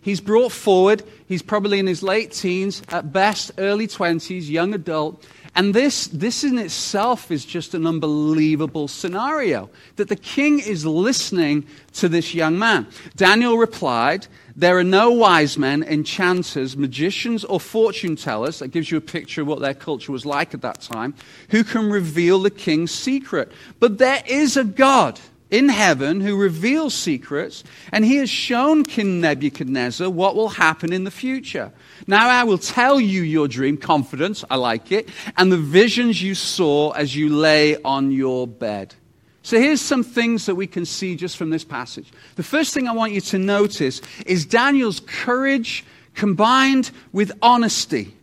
He's 0.00 0.20
brought 0.20 0.50
forward, 0.50 1.04
he's 1.26 1.42
probably 1.42 1.78
in 1.78 1.86
his 1.86 2.02
late 2.02 2.32
teens, 2.32 2.82
at 2.88 3.12
best 3.12 3.52
early 3.58 3.86
20s, 3.86 4.48
young 4.48 4.74
adult, 4.74 5.24
and 5.56 5.72
this, 5.72 6.08
this 6.08 6.44
in 6.44 6.58
itself 6.58 7.30
is 7.30 7.46
just 7.46 7.72
an 7.72 7.86
unbelievable 7.86 8.88
scenario 8.88 9.70
that 9.96 10.10
the 10.10 10.16
king 10.16 10.60
is 10.60 10.84
listening 10.84 11.66
to 11.94 12.10
this 12.10 12.34
young 12.34 12.58
man. 12.58 12.86
Daniel 13.16 13.56
replied, 13.56 14.26
There 14.54 14.76
are 14.76 14.84
no 14.84 15.10
wise 15.10 15.56
men, 15.56 15.82
enchanters, 15.82 16.76
magicians, 16.76 17.42
or 17.42 17.58
fortune 17.58 18.16
tellers. 18.16 18.58
That 18.58 18.68
gives 18.68 18.90
you 18.90 18.98
a 18.98 19.00
picture 19.00 19.40
of 19.40 19.46
what 19.46 19.60
their 19.60 19.72
culture 19.72 20.12
was 20.12 20.26
like 20.26 20.52
at 20.52 20.60
that 20.60 20.82
time, 20.82 21.14
who 21.48 21.64
can 21.64 21.90
reveal 21.90 22.38
the 22.40 22.50
king's 22.50 22.90
secret. 22.90 23.50
But 23.80 23.96
there 23.96 24.22
is 24.26 24.58
a 24.58 24.64
God 24.64 25.18
in 25.50 25.68
heaven 25.68 26.20
who 26.20 26.36
reveals 26.36 26.94
secrets, 26.94 27.62
and 27.92 28.04
he 28.04 28.16
has 28.16 28.28
shown 28.28 28.84
King 28.84 29.20
Nebuchadnezzar 29.20 30.10
what 30.10 30.34
will 30.34 30.48
happen 30.48 30.92
in 30.92 31.04
the 31.04 31.10
future. 31.10 31.72
Now 32.06 32.28
I 32.28 32.44
will 32.44 32.58
tell 32.58 33.00
you 33.00 33.22
your 33.22 33.48
dream, 33.48 33.76
confidence, 33.76 34.44
I 34.50 34.56
like 34.56 34.90
it, 34.90 35.08
and 35.36 35.52
the 35.52 35.56
visions 35.56 36.20
you 36.20 36.34
saw 36.34 36.90
as 36.90 37.14
you 37.14 37.28
lay 37.28 37.80
on 37.82 38.10
your 38.10 38.46
bed. 38.46 38.94
So 39.42 39.60
here's 39.60 39.80
some 39.80 40.02
things 40.02 40.46
that 40.46 40.56
we 40.56 40.66
can 40.66 40.84
see 40.84 41.14
just 41.14 41.36
from 41.36 41.50
this 41.50 41.62
passage. 41.62 42.10
The 42.34 42.42
first 42.42 42.74
thing 42.74 42.88
I 42.88 42.92
want 42.92 43.12
you 43.12 43.20
to 43.20 43.38
notice 43.38 44.02
is 44.26 44.44
Daniel's 44.44 44.98
courage 44.98 45.84
combined 46.14 46.90
with 47.12 47.30
honesty. 47.40 48.16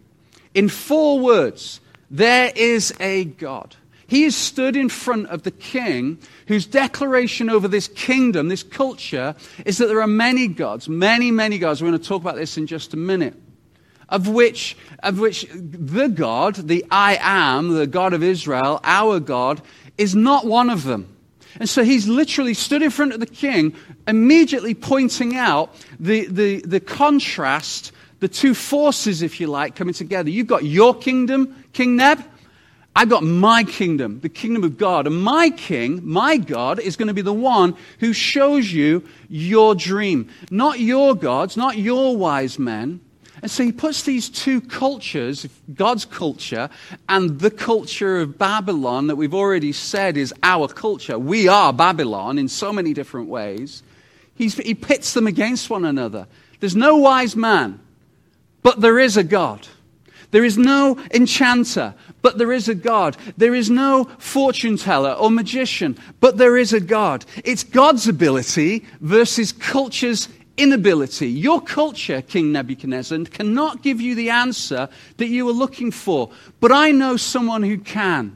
In 0.53 0.67
four 0.67 1.19
words, 1.19 1.79
there 2.11 2.51
is 2.53 2.93
a 2.99 3.23
God. 3.23 3.77
He 4.13 4.25
is 4.25 4.35
stood 4.35 4.75
in 4.75 4.89
front 4.89 5.29
of 5.29 5.41
the 5.41 5.49
king 5.49 6.19
whose 6.47 6.67
declaration 6.67 7.49
over 7.49 7.67
this 7.67 7.87
kingdom, 7.87 8.47
this 8.47 8.61
culture, 8.61 9.33
is 9.65 9.79
that 9.79 9.87
there 9.87 10.03
are 10.03 10.07
many 10.07 10.47
gods, 10.47 10.87
many, 10.87 11.31
many 11.31 11.57
gods. 11.57 11.81
We're 11.81 11.89
going 11.89 11.99
to 11.99 12.07
talk 12.07 12.21
about 12.21 12.35
this 12.35 12.55
in 12.55 12.67
just 12.67 12.93
a 12.93 12.97
minute. 12.97 13.33
Of 14.09 14.27
which, 14.27 14.77
of 15.01 15.19
which 15.19 15.47
the 15.51 16.09
God, 16.09 16.53
the 16.57 16.85
I 16.91 17.17
am, 17.21 17.69
the 17.69 17.87
God 17.87 18.13
of 18.13 18.21
Israel, 18.21 18.79
our 18.83 19.19
God, 19.19 19.63
is 19.97 20.13
not 20.13 20.45
one 20.45 20.69
of 20.69 20.83
them. 20.83 21.17
And 21.59 21.67
so 21.67 21.83
he's 21.83 22.07
literally 22.07 22.53
stood 22.53 22.83
in 22.83 22.91
front 22.91 23.13
of 23.13 23.19
the 23.19 23.25
king, 23.25 23.75
immediately 24.07 24.75
pointing 24.75 25.35
out 25.35 25.73
the, 25.99 26.27
the, 26.27 26.61
the 26.61 26.79
contrast, 26.79 27.91
the 28.19 28.27
two 28.27 28.53
forces, 28.53 29.23
if 29.23 29.39
you 29.39 29.47
like, 29.47 29.75
coming 29.75 29.95
together. 29.95 30.29
You've 30.29 30.45
got 30.45 30.65
your 30.65 30.93
kingdom, 30.93 31.65
King 31.73 31.95
Neb, 31.95 32.23
I've 32.95 33.09
got 33.09 33.23
my 33.23 33.63
kingdom, 33.63 34.19
the 34.19 34.29
kingdom 34.29 34.63
of 34.63 34.77
God. 34.77 35.07
And 35.07 35.21
my 35.21 35.49
king, 35.49 36.01
my 36.03 36.37
God, 36.37 36.79
is 36.79 36.95
going 36.95 37.07
to 37.07 37.13
be 37.13 37.23
the 37.23 37.33
one 37.33 37.75
who 37.99 38.13
shows 38.13 38.71
you 38.71 39.03
your 39.29 39.73
dream. 39.73 40.29
Not 40.51 40.79
your 40.79 41.15
gods, 41.15 41.57
not 41.57 41.77
your 41.77 42.15
wise 42.15 42.59
men. 42.59 43.01
And 43.41 43.49
so 43.51 43.63
he 43.63 43.71
puts 43.71 44.03
these 44.03 44.29
two 44.29 44.61
cultures, 44.61 45.47
God's 45.73 46.05
culture 46.05 46.69
and 47.09 47.39
the 47.39 47.51
culture 47.51 48.21
of 48.21 48.37
Babylon, 48.37 49.07
that 49.07 49.17
we've 49.17 49.33
already 49.33 49.73
said 49.73 50.15
is 50.15 50.33
our 50.43 50.67
culture. 50.67 51.19
We 51.19 51.49
are 51.49 51.73
Babylon 51.73 52.37
in 52.37 52.47
so 52.47 52.71
many 52.71 52.93
different 52.93 53.27
ways. 53.27 53.83
He's, 54.35 54.55
he 54.55 54.75
pits 54.75 55.13
them 55.13 55.27
against 55.27 55.69
one 55.69 55.83
another. 55.83 56.27
There's 56.59 56.75
no 56.75 56.97
wise 56.97 57.35
man, 57.35 57.81
but 58.61 58.79
there 58.79 58.97
is 58.97 59.17
a 59.17 59.23
God. 59.23 59.67
There 60.33 60.43
is 60.43 60.57
no 60.57 60.97
enchanter, 61.13 61.93
but 62.23 62.39
there 62.39 62.51
is 62.51 62.67
a 62.67 62.73
God. 62.73 63.15
There 63.37 63.53
is 63.53 63.69
no 63.69 64.05
fortune 64.17 64.77
teller 64.77 65.11
or 65.11 65.29
magician, 65.29 65.95
but 66.19 66.37
there 66.37 66.57
is 66.57 66.73
a 66.73 66.79
God. 66.79 67.23
It's 67.45 67.63
God's 67.63 68.07
ability 68.07 68.83
versus 68.99 69.51
culture's 69.51 70.27
inability. 70.57 71.29
Your 71.29 71.61
culture, 71.61 72.23
King 72.23 72.51
Nebuchadnezzar, 72.51 73.25
cannot 73.25 73.83
give 73.83 74.01
you 74.01 74.15
the 74.15 74.31
answer 74.31 74.89
that 75.17 75.27
you 75.27 75.47
are 75.49 75.53
looking 75.53 75.91
for. 75.91 76.31
But 76.59 76.71
I 76.71 76.89
know 76.89 77.15
someone 77.15 77.61
who 77.61 77.77
can. 77.77 78.35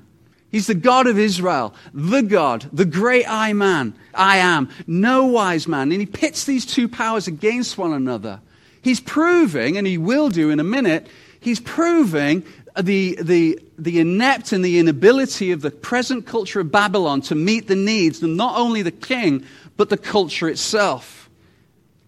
He's 0.52 0.68
the 0.68 0.76
God 0.76 1.08
of 1.08 1.18
Israel, 1.18 1.74
the 1.96 2.22
God, 2.22 2.70
the 2.72 2.86
great 2.86 3.26
I 3.28 3.54
man, 3.54 3.96
I 4.14 4.38
am, 4.38 4.70
no 4.86 5.26
wise 5.26 5.68
man. 5.68 5.92
And 5.92 6.00
he 6.00 6.06
pits 6.06 6.44
these 6.44 6.68
two 6.68 6.88
powers 6.88 7.28
against 7.28 7.76
one 7.80 7.94
another. 7.94 8.40
He's 8.84 9.00
proving, 9.00 9.78
and 9.78 9.88
he 9.88 9.98
will 9.98 10.30
do 10.30 10.52
in 10.52 10.60
a 10.60 10.64
minute, 10.64 11.08
he's 11.48 11.62
proving 11.62 12.44
the, 12.78 13.18
the, 13.22 13.58
the 13.78 14.02
inept 14.02 14.52
and 14.52 14.66
the 14.66 14.80
inability 14.80 15.54
of 15.54 15.62
the 15.62 15.72
present 15.72 16.26
culture 16.26 16.60
of 16.60 16.70
Babylon 16.72 17.22
to 17.22 17.36
meet 17.36 17.68
the 17.68 17.76
needs 17.76 18.22
of 18.22 18.30
not 18.30 18.58
only 18.58 18.82
the 18.82 18.92
king, 18.92 19.46
but 19.78 19.90
the 19.90 19.98
culture 19.98 20.50
itself. 20.50 21.30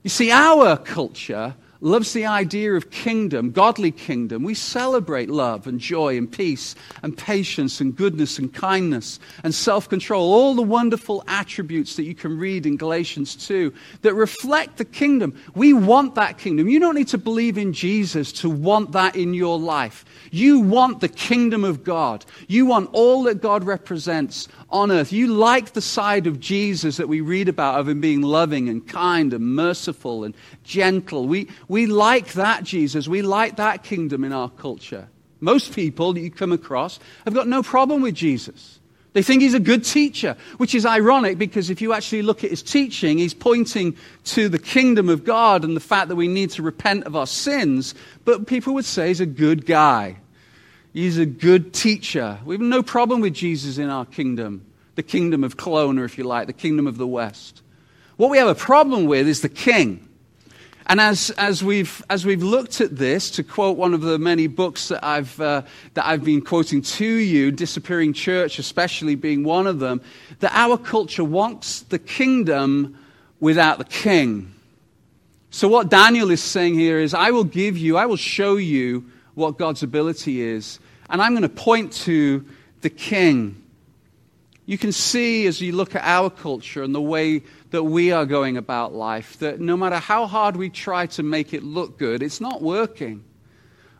You 0.03 0.09
see, 0.09 0.29
our 0.29 0.75
culture 0.75 1.55
loves 1.81 2.13
the 2.13 2.25
idea 2.25 2.73
of 2.73 2.91
kingdom, 2.91 3.51
godly 3.51 3.91
kingdom. 3.91 4.43
We 4.43 4.53
celebrate 4.53 5.29
love 5.29 5.67
and 5.67 5.79
joy 5.79 6.17
and 6.17 6.31
peace 6.31 6.75
and 7.03 7.17
patience 7.17 7.79
and 7.79 7.95
goodness 7.95 8.37
and 8.37 8.53
kindness 8.53 9.19
and 9.43 9.53
self 9.55 9.87
control, 9.87 10.33
all 10.33 10.55
the 10.55 10.61
wonderful 10.61 11.23
attributes 11.27 11.95
that 11.95 12.03
you 12.03 12.15
can 12.15 12.37
read 12.37 12.65
in 12.65 12.77
Galatians 12.77 13.35
2 13.47 13.73
that 14.01 14.13
reflect 14.13 14.77
the 14.77 14.85
kingdom. 14.85 15.39
We 15.55 15.73
want 15.73 16.15
that 16.15 16.37
kingdom. 16.37 16.67
You 16.67 16.79
don't 16.79 16.95
need 16.95 17.07
to 17.09 17.17
believe 17.17 17.57
in 17.57 17.73
Jesus 17.73 18.31
to 18.33 18.49
want 18.49 18.91
that 18.91 19.15
in 19.15 19.33
your 19.33 19.57
life. 19.57 20.05
You 20.31 20.59
want 20.59 20.99
the 20.99 21.09
kingdom 21.09 21.63
of 21.63 21.83
God. 21.83 22.25
You 22.47 22.65
want 22.65 22.89
all 22.93 23.23
that 23.23 23.41
God 23.41 23.63
represents 23.63 24.47
on 24.69 24.91
earth. 24.91 25.11
You 25.11 25.27
like 25.27 25.73
the 25.73 25.81
side 25.81 26.27
of 26.27 26.39
Jesus 26.39 26.97
that 26.97 27.07
we 27.07 27.21
read 27.21 27.49
about 27.49 27.79
of 27.79 27.87
him 27.87 28.01
being 28.01 28.21
loving 28.21 28.69
and 28.69 28.87
kind 28.87 29.33
and 29.33 29.55
merciful 29.55 30.23
and 30.23 30.35
gentle. 30.63 31.27
We, 31.27 31.49
we 31.69 31.85
like 31.85 32.33
that 32.33 32.65
Jesus. 32.65 33.07
We 33.07 33.21
like 33.21 33.55
that 33.55 33.83
kingdom 33.83 34.25
in 34.25 34.33
our 34.33 34.49
culture. 34.49 35.07
Most 35.39 35.73
people 35.73 36.11
that 36.11 36.19
you 36.19 36.31
come 36.31 36.51
across 36.51 36.99
have 37.23 37.33
got 37.33 37.47
no 37.47 37.63
problem 37.63 38.01
with 38.01 38.15
Jesus. 38.15 38.79
They 39.13 39.23
think 39.23 39.41
he's 39.41 39.53
a 39.53 39.59
good 39.59 39.85
teacher, 39.85 40.35
which 40.57 40.75
is 40.75 40.85
ironic 40.85 41.37
because 41.37 41.69
if 41.69 41.81
you 41.81 41.93
actually 41.93 42.23
look 42.23 42.43
at 42.43 42.49
his 42.49 42.63
teaching, 42.63 43.19
he's 43.19 43.33
pointing 43.33 43.95
to 44.25 44.49
the 44.49 44.59
kingdom 44.59 45.09
of 45.09 45.23
God 45.23 45.63
and 45.63 45.75
the 45.75 45.81
fact 45.81 46.09
that 46.09 46.15
we 46.15 46.27
need 46.27 46.49
to 46.51 46.63
repent 46.63 47.05
of 47.05 47.15
our 47.15 47.27
sins. 47.27 47.95
But 48.25 48.47
people 48.47 48.73
would 48.73 48.85
say 48.85 49.07
he's 49.07 49.19
a 49.19 49.25
good 49.25 49.65
guy. 49.65 50.17
He's 50.91 51.19
a 51.19 51.25
good 51.25 51.73
teacher. 51.73 52.39
We 52.45 52.55
have 52.55 52.61
no 52.61 52.81
problem 52.81 53.21
with 53.21 53.35
Jesus 53.35 53.77
in 53.77 53.89
our 53.89 54.05
kingdom, 54.05 54.65
the 54.95 55.03
kingdom 55.03 55.43
of 55.43 55.55
Kelowna, 55.55 56.03
if 56.03 56.17
you 56.17 56.23
like, 56.23 56.47
the 56.47 56.53
kingdom 56.53 56.87
of 56.87 56.97
the 56.97 57.07
West. 57.07 57.61
What 58.17 58.31
we 58.31 58.39
have 58.39 58.47
a 58.47 58.55
problem 58.55 59.05
with 59.05 59.27
is 59.27 59.41
the 59.41 59.49
king. 59.49 60.08
And 60.89 60.99
as, 60.99 61.29
as, 61.37 61.63
we've, 61.63 62.03
as 62.09 62.25
we've 62.25 62.41
looked 62.41 62.81
at 62.81 62.97
this, 62.97 63.29
to 63.31 63.43
quote 63.43 63.77
one 63.77 63.93
of 63.93 64.01
the 64.01 64.17
many 64.17 64.47
books 64.47 64.87
that 64.87 65.05
I've, 65.05 65.39
uh, 65.39 65.61
that 65.93 66.07
I've 66.07 66.23
been 66.23 66.41
quoting 66.41 66.81
to 66.81 67.05
you, 67.05 67.51
Disappearing 67.51 68.11
Church 68.11 68.57
especially 68.57 69.13
being 69.13 69.43
one 69.43 69.67
of 69.67 69.77
them, 69.77 70.01
that 70.39 70.51
our 70.55 70.79
culture 70.79 71.23
wants 71.23 71.81
the 71.81 71.99
kingdom 71.99 72.97
without 73.39 73.77
the 73.77 73.85
king. 73.85 74.51
So, 75.51 75.67
what 75.67 75.89
Daniel 75.89 76.31
is 76.31 76.41
saying 76.41 76.73
here 76.73 76.99
is, 76.99 77.13
I 77.13 77.29
will 77.29 77.43
give 77.43 77.77
you, 77.77 77.95
I 77.95 78.07
will 78.07 78.15
show 78.15 78.55
you 78.55 79.05
what 79.35 79.59
God's 79.59 79.83
ability 79.83 80.41
is. 80.41 80.79
And 81.11 81.21
I'm 81.21 81.33
going 81.33 81.43
to 81.43 81.49
point 81.49 81.93
to 81.93 82.43
the 82.81 82.89
king. 82.89 83.63
You 84.69 84.77
can 84.77 84.91
see 84.91 85.47
as 85.47 85.59
you 85.61 85.71
look 85.71 85.95
at 85.95 86.03
our 86.03 86.29
culture 86.29 86.83
and 86.83 86.93
the 86.93 87.01
way 87.01 87.41
that 87.71 87.81
we 87.81 88.11
are 88.11 88.27
going 88.27 88.55
about 88.55 88.93
life 88.93 89.39
that 89.39 89.59
no 89.59 89.75
matter 89.75 89.95
how 89.95 90.27
hard 90.27 90.55
we 90.55 90.69
try 90.69 91.07
to 91.07 91.23
make 91.23 91.55
it 91.55 91.63
look 91.63 91.97
good, 91.97 92.21
it's 92.21 92.39
not 92.39 92.61
working. 92.61 93.23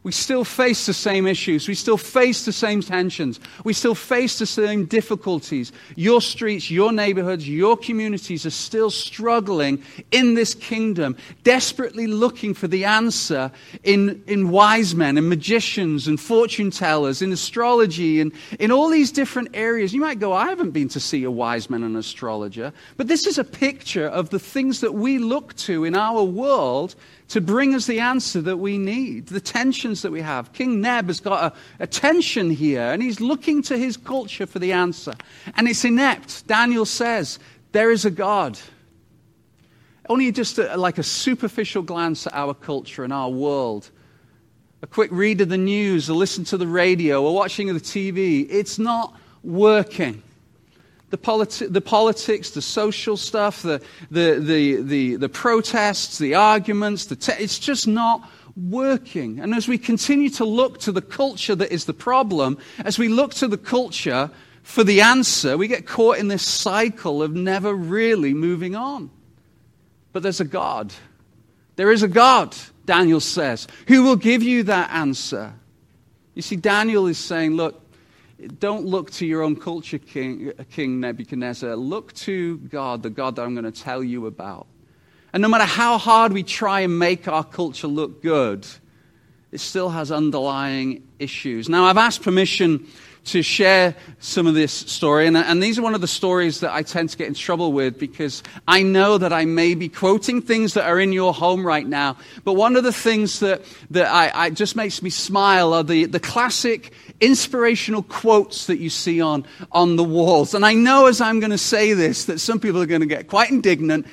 We 0.04 0.14
still 0.14 0.45
face 0.45 0.86
the 0.86 0.93
same 0.93 1.28
issues. 1.28 1.68
We 1.68 1.76
still 1.76 1.97
face 1.97 2.45
the 2.45 2.54
same 2.54 2.82
tensions. 2.82 3.39
We 3.66 3.74
still 3.74 3.95
face 3.95 4.39
the 4.39 4.45
same 4.45 4.86
difficulties. 4.86 5.74
Your 5.95 6.22
streets, 6.22 6.72
your 6.72 6.93
neighborhoods, 6.93 7.50
your 7.50 7.76
communities 7.76 8.45
are 8.45 8.52
still 8.52 8.91
struggling 8.91 9.84
in 10.12 10.36
this 10.36 10.56
kingdom, 10.56 11.18
desperately 11.43 12.08
looking 12.08 12.54
for 12.54 12.68
the 12.68 12.86
answer 12.86 13.52
in, 13.84 14.24
in 14.26 14.52
wise 14.52 14.95
men 14.95 15.18
and 15.18 15.28
magicians 15.28 16.08
and 16.08 16.18
fortune 16.20 16.72
tellers, 16.72 17.22
in 17.22 17.34
astrology 17.34 18.22
and 18.22 18.32
in 18.58 18.72
all 18.72 18.89
these 18.89 19.12
different 19.12 19.50
areas. 19.54 19.93
You 19.93 20.00
might 20.00 20.20
go, 20.20 20.32
I 20.32 20.47
haven't 20.47 20.72
been 20.72 20.89
to 20.89 21.00
see 21.02 21.26
a 21.26 21.32
wise 21.32 21.70
man 21.70 21.84
and 21.84 21.97
astrologer. 21.97 22.72
But 22.95 23.10
this 23.10 23.28
is 23.28 23.38
a 23.38 23.43
picture 23.43 24.08
of 24.08 24.30
the 24.30 24.39
things 24.39 24.80
that 24.80 24.93
we 24.93 25.18
look 25.18 25.56
to 25.58 25.84
in 25.84 25.93
our 25.93 26.24
world 26.24 26.95
to 27.30 27.40
bring 27.40 27.76
us 27.76 27.86
the 27.86 28.00
answer 28.00 28.42
that 28.42 28.58
we 28.58 28.78
need, 28.78 29.28
the 29.28 29.40
tensions 29.40 30.02
that 30.02 30.12
we 30.12 30.22
have. 30.22 30.52
King 30.52 30.82
Neb 30.82 31.08
has 31.08 31.20
got 31.20 31.54
a, 31.54 31.84
a, 31.84 31.88
tension 31.88 32.50
here, 32.50 32.82
and 32.82 33.02
he's 33.02 33.22
looking 33.22 33.62
to 33.64 33.78
his 33.78 33.98
culture 33.98 34.48
for 34.48 34.58
the 34.58 34.74
answer. 34.74 35.14
And 35.56 35.68
it's 35.68 35.86
inept. 35.86 36.48
Daniel 36.48 36.86
says, 36.86 37.38
There 37.72 37.92
is 37.92 38.04
a 38.04 38.12
God. 38.12 38.60
only 40.10 40.32
just 40.32 40.58
a, 40.58 40.76
like 40.76 40.98
a 40.98 41.04
superficial 41.04 41.84
glance 41.84 42.26
at 42.26 42.34
our 42.34 42.56
culture 42.56 43.04
and 43.04 43.14
our 43.14 43.30
world, 43.30 43.92
a 44.82 44.88
quick 44.88 45.12
read 45.12 45.40
of 45.42 45.50
the 45.50 45.58
news, 45.58 46.10
or 46.10 46.14
listen 46.14 46.44
to 46.46 46.58
the 46.58 46.68
radio, 46.68 47.24
or 47.24 47.36
watching 47.36 47.68
the 47.68 47.80
TV, 47.80 48.48
it's 48.50 48.80
not 48.80 49.16
working. 49.44 50.24
The, 51.10 51.18
politi- 51.18 51.72
the 51.72 51.82
politics, 51.82 52.51
the 52.51 52.62
social 52.62 53.18
stuff, 53.18 53.64
the, 53.64 53.82
the, 54.12 54.39
the, 54.39 54.76
the, 54.82 55.16
the 55.16 55.30
protests, 55.30 56.20
the 56.20 56.36
arguments, 56.36 57.05
the 57.05 57.16
te- 57.16 57.43
it's 57.43 57.57
just 57.57 57.88
not 57.88 58.30
working. 58.55 59.39
And 59.39 59.55
as 59.55 59.68
we 59.68 59.78
continue 59.78 60.30
to 60.32 60.45
look 60.45 60.80
to 60.82 60.91
the 60.91 61.01
culture 61.01 61.55
that 61.55 61.72
is 61.72 61.86
the 61.86 61.93
problem, 61.93 62.57
as 62.86 62.99
we 62.99 63.07
look 63.07 63.34
to 63.36 63.47
the 63.47 63.57
culture 63.57 64.30
for 64.62 64.84
the 64.84 65.01
answer, 65.01 65.57
we 65.57 65.68
get 65.68 65.88
caught 65.88 66.20
in 66.20 66.28
this 66.28 66.45
cycle 66.45 67.24
of 67.24 67.34
never 67.34 67.74
really 67.74 68.34
moving 68.34 68.76
on. 68.76 69.10
But 70.14 70.22
there's 70.22 70.41
a 70.41 70.45
God. 70.45 70.93
There 71.76 71.91
is 71.91 72.03
a 72.03 72.07
God, 72.07 72.55
Daniel 72.86 73.20
says, 73.20 73.68
who 73.88 74.03
will 74.03 74.16
give 74.16 74.43
you 74.43 74.64
that 74.64 74.91
answer. 74.91 75.53
You 76.36 76.41
see, 76.41 76.55
Daniel 76.55 77.07
is 77.07 77.18
saying, 77.18 77.53
look, 77.53 77.82
don't 78.48 78.86
look 78.86 79.12
to 79.12 79.26
your 79.26 79.42
own 79.42 79.56
culture, 79.56 79.98
King, 79.98 80.54
uh, 80.58 80.64
King 80.72 81.00
Nebuchadnezzar. 81.00 81.76
Look 81.76 82.14
to 82.14 82.58
God, 82.58 83.04
the 83.04 83.10
God 83.10 83.36
that 83.36 83.44
I'm 83.44 83.54
going 83.54 83.72
to 83.72 83.84
tell 83.84 84.04
you 84.04 84.28
about. 84.28 84.68
And 85.34 85.42
no 85.42 85.50
matter 85.50 85.66
how 85.66 85.98
hard 85.98 86.34
we 86.34 86.44
try 86.44 86.82
and 86.82 86.98
make 86.98 87.28
our 87.28 87.44
culture 87.44 87.88
look 87.88 88.24
good, 88.24 88.66
it 89.52 89.60
still 89.60 89.90
has 89.90 90.12
underlying 90.12 91.08
issues. 91.20 91.70
Now, 91.70 91.86
I've 91.86 91.98
asked 91.98 92.24
permission 92.24 92.88
to 93.26 93.42
share 93.42 93.96
some 94.20 94.48
of 94.48 94.56
this 94.56 94.72
story. 94.72 95.28
And, 95.28 95.38
and, 95.38 95.62
these 95.62 95.78
are 95.78 95.82
one 95.82 95.94
of 95.94 96.02
the 96.02 96.08
stories 96.08 96.62
that 96.62 96.72
I 96.72 96.84
tend 96.84 97.10
to 97.10 97.18
get 97.18 97.28
in 97.28 97.34
trouble 97.34 97.72
with 97.74 98.00
because 98.00 98.44
I 98.68 98.82
know 98.82 99.18
that 99.18 99.34
I 99.34 99.46
may 99.46 99.76
be 99.76 99.90
quoting 99.90 100.42
things 100.42 100.74
that 100.74 100.86
are 100.86 101.00
in 101.00 101.12
your 101.12 101.34
home 101.34 101.66
right 101.66 101.86
now. 101.86 102.18
But 102.44 102.54
one 102.54 102.76
of 102.76 102.84
the 102.84 102.94
things 102.94 103.40
that, 103.42 103.62
that 103.92 104.08
I, 104.08 104.46
I 104.46 104.50
just 104.50 104.76
makes 104.76 105.02
me 105.02 105.10
smile 105.10 105.74
are 105.74 105.84
the, 105.84 106.06
the 106.06 106.20
classic 106.20 106.94
inspirational 107.22 108.03
quotes 108.03 108.67
that 108.67 108.80
you 108.80 108.89
see 108.89 109.22
on, 109.22 109.45
on 109.72 109.95
the 109.95 110.03
walls. 110.03 110.53
And 110.53 110.65
I 110.65 110.74
know 110.74 111.07
as 111.07 111.22
I'm 111.22 111.39
going 111.39 111.51
to 111.51 111.57
say 111.57 111.93
this 111.93 112.26
that 112.26 112.39
some 112.39 112.59
people 112.59 112.82
are 112.82 112.86
going 112.86 113.01
to 113.01 113.07
get 113.07 113.28
quite 113.28 113.49
indignant 113.49 114.05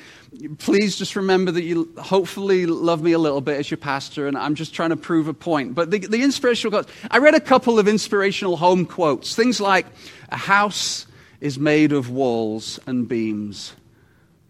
please 0.57 0.97
just 0.97 1.15
remember 1.15 1.51
that 1.51 1.63
you 1.63 1.91
hopefully 1.97 2.65
love 2.65 3.01
me 3.01 3.11
a 3.13 3.19
little 3.19 3.41
bit 3.41 3.59
as 3.59 3.71
your 3.71 3.77
pastor, 3.77 4.27
and 4.27 4.37
I'm 4.37 4.55
just 4.55 4.73
trying 4.73 4.89
to 4.91 4.97
prove 4.97 5.27
a 5.27 5.33
point. 5.33 5.75
But 5.75 5.91
the, 5.91 5.99
the 5.99 6.21
inspirational 6.21 6.71
quotes, 6.71 6.91
I 7.09 7.17
read 7.17 7.35
a 7.35 7.39
couple 7.39 7.79
of 7.79 7.87
inspirational 7.87 8.57
home 8.57 8.85
quotes. 8.85 9.35
Things 9.35 9.59
like, 9.59 9.85
a 10.29 10.37
house 10.37 11.07
is 11.41 11.57
made 11.57 11.91
of 11.91 12.09
walls 12.09 12.79
and 12.87 13.07
beams, 13.07 13.73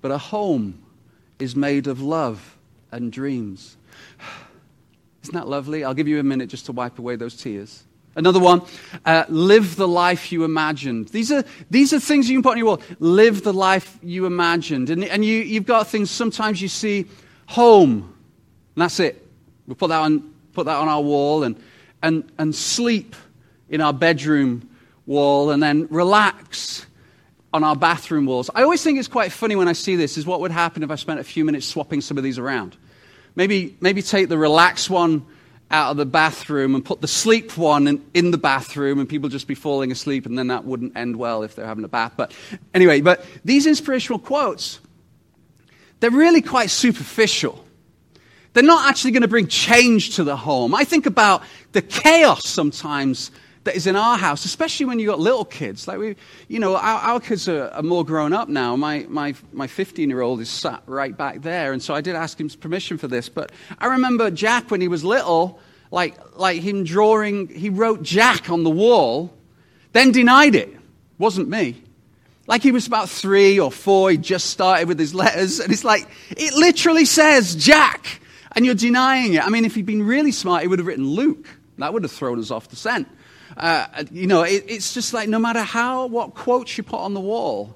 but 0.01 0.11
a 0.11 0.17
home 0.17 0.79
is 1.39 1.55
made 1.55 1.87
of 1.87 2.01
love 2.01 2.57
and 2.91 3.11
dreams. 3.11 3.77
Isn't 5.23 5.33
that 5.33 5.47
lovely? 5.47 5.83
I'll 5.83 5.93
give 5.93 6.07
you 6.07 6.19
a 6.19 6.23
minute 6.23 6.49
just 6.49 6.67
to 6.67 6.71
wipe 6.71 6.99
away 6.99 7.15
those 7.15 7.35
tears. 7.35 7.83
Another 8.17 8.39
one, 8.39 8.63
uh, 9.05 9.25
live 9.29 9.75
the 9.75 9.87
life 9.87 10.31
you 10.31 10.43
imagined. 10.43 11.09
These 11.09 11.31
are, 11.31 11.43
these 11.69 11.93
are 11.93 11.99
things 11.99 12.27
you 12.27 12.35
can 12.35 12.41
put 12.41 12.53
on 12.53 12.57
your 12.57 12.65
wall. 12.65 12.81
Live 12.99 13.43
the 13.43 13.53
life 13.53 13.99
you 14.01 14.25
imagined. 14.25 14.89
And, 14.89 15.03
and 15.03 15.23
you, 15.23 15.37
you've 15.37 15.67
got 15.67 15.87
things, 15.87 16.09
sometimes 16.09 16.59
you 16.59 16.67
see 16.67 17.05
home, 17.45 18.11
and 18.75 18.81
that's 18.81 18.99
it. 18.99 19.23
We'll 19.67 19.75
put 19.75 19.89
that 19.89 20.01
on, 20.01 20.33
put 20.53 20.65
that 20.65 20.77
on 20.77 20.87
our 20.87 21.01
wall, 21.01 21.43
and, 21.43 21.61
and, 22.01 22.29
and 22.39 22.55
sleep 22.55 23.15
in 23.69 23.81
our 23.81 23.93
bedroom 23.93 24.67
wall, 25.05 25.51
and 25.51 25.61
then 25.61 25.87
relax 25.91 26.87
on 27.53 27.63
our 27.63 27.75
bathroom 27.75 28.25
walls. 28.25 28.49
I 28.55 28.63
always 28.63 28.81
think 28.81 28.97
it's 28.97 29.07
quite 29.07 29.31
funny 29.31 29.55
when 29.55 29.67
I 29.67 29.73
see 29.73 29.95
this, 29.95 30.17
is 30.17 30.25
what 30.25 30.41
would 30.41 30.51
happen 30.51 30.81
if 30.81 30.89
I 30.89 30.95
spent 30.95 31.19
a 31.19 31.23
few 31.23 31.45
minutes 31.45 31.67
swapping 31.67 32.01
some 32.01 32.17
of 32.17 32.23
these 32.23 32.39
around. 32.39 32.77
Maybe, 33.35 33.77
maybe 33.79 34.01
take 34.01 34.27
the 34.27 34.39
relax 34.39 34.89
one 34.89 35.23
out 35.69 35.91
of 35.91 35.97
the 35.97 36.05
bathroom 36.05 36.75
and 36.75 36.85
put 36.85 37.01
the 37.01 37.07
sleep 37.07 37.57
one 37.57 37.87
in, 37.87 38.05
in, 38.13 38.31
the 38.31 38.37
bathroom 38.37 38.99
and 38.99 39.09
people 39.09 39.27
just 39.27 39.47
be 39.47 39.55
falling 39.55 39.91
asleep 39.91 40.25
and 40.25 40.37
then 40.37 40.47
that 40.47 40.63
wouldn't 40.63 40.95
end 40.95 41.17
well 41.17 41.43
if 41.43 41.55
they're 41.55 41.65
having 41.65 41.83
a 41.83 41.89
bath. 41.89 42.13
But 42.15 42.33
anyway 42.73 43.01
but 43.01 43.25
these 43.43 43.67
inspirational 43.67 44.19
quotes 44.19 44.79
they're 45.99 46.11
really 46.11 46.41
quite 46.41 46.69
superficial. 46.69 47.63
They're 48.53 48.63
not 48.63 48.89
actually 48.89 49.11
going 49.11 49.21
to 49.21 49.27
bring 49.27 49.47
change 49.47 50.15
to 50.15 50.23
the 50.23 50.35
home. 50.35 50.73
I 50.73 50.83
think 50.83 51.05
about 51.05 51.43
the 51.73 51.81
chaos 51.81 52.47
sometimes 52.47 53.31
that 53.67 53.75
is 53.75 53.87
in 53.87 53.95
our 53.95 54.17
house 54.17 54.43
especially 54.43 54.85
when 54.85 54.99
you've 54.99 55.09
got 55.09 55.19
little 55.19 55.45
kids 55.45 55.87
like 55.87 55.99
we 55.99 56.15
you 56.47 56.59
know 56.59 56.75
our, 56.75 56.99
our 56.99 57.19
kids 57.19 57.47
are, 57.47 57.69
are, 57.69 57.83
more 57.83 58.03
grown 58.03 58.33
up 58.33 58.49
now 58.49 58.75
my, 58.75 59.05
my, 59.07 59.33
my 59.53 59.67
15 59.67 60.09
year 60.09 60.21
old 60.21 60.41
is 60.41 60.49
sat 60.49 60.81
right 60.87 61.15
back 61.15 61.41
there 61.41 61.71
and 61.71 61.81
so 61.81 61.93
i 61.93 62.01
did 62.01 62.15
ask 62.15 62.39
him 62.39 62.49
permission 62.49 62.97
for 62.97 63.07
this 63.07 63.29
but 63.29 63.51
i 63.79 63.85
remember 63.85 64.31
jack 64.31 64.71
when 64.71 64.81
he 64.81 64.87
was 64.87 65.03
little 65.03 65.59
like, 65.91 66.37
like 66.37 66.61
him 66.61 66.83
drawing, 66.83 67.47
he 67.47 67.69
wrote 67.69 68.03
Jack 68.03 68.49
on 68.49 68.63
the 68.63 68.69
wall, 68.69 69.33
then 69.93 70.11
denied 70.11 70.55
it. 70.55 70.75
Wasn't 71.17 71.49
me. 71.49 71.81
Like 72.45 72.61
he 72.61 72.71
was 72.71 72.87
about 72.87 73.09
three 73.09 73.59
or 73.59 73.71
four, 73.71 74.11
he 74.11 74.17
just 74.17 74.49
started 74.49 74.87
with 74.87 74.99
his 74.99 75.13
letters, 75.13 75.59
and 75.59 75.71
it's 75.71 75.83
like, 75.83 76.07
it 76.29 76.53
literally 76.53 77.05
says 77.05 77.55
Jack, 77.55 78.21
and 78.53 78.65
you're 78.65 78.75
denying 78.75 79.33
it. 79.33 79.45
I 79.45 79.49
mean, 79.49 79.65
if 79.65 79.75
he'd 79.75 79.85
been 79.85 80.03
really 80.03 80.31
smart, 80.31 80.61
he 80.61 80.67
would 80.67 80.79
have 80.79 80.87
written 80.87 81.05
Luke. 81.05 81.45
That 81.77 81.93
would 81.93 82.03
have 82.03 82.11
thrown 82.11 82.39
us 82.39 82.51
off 82.51 82.69
the 82.69 82.75
scent. 82.75 83.07
Uh, 83.55 84.03
you 84.11 84.27
know, 84.27 84.43
it, 84.43 84.65
it's 84.67 84.93
just 84.93 85.13
like 85.13 85.29
no 85.29 85.39
matter 85.39 85.61
how, 85.61 86.07
what 86.07 86.33
quotes 86.33 86.77
you 86.77 86.83
put 86.83 86.99
on 86.99 87.13
the 87.13 87.19
wall, 87.19 87.75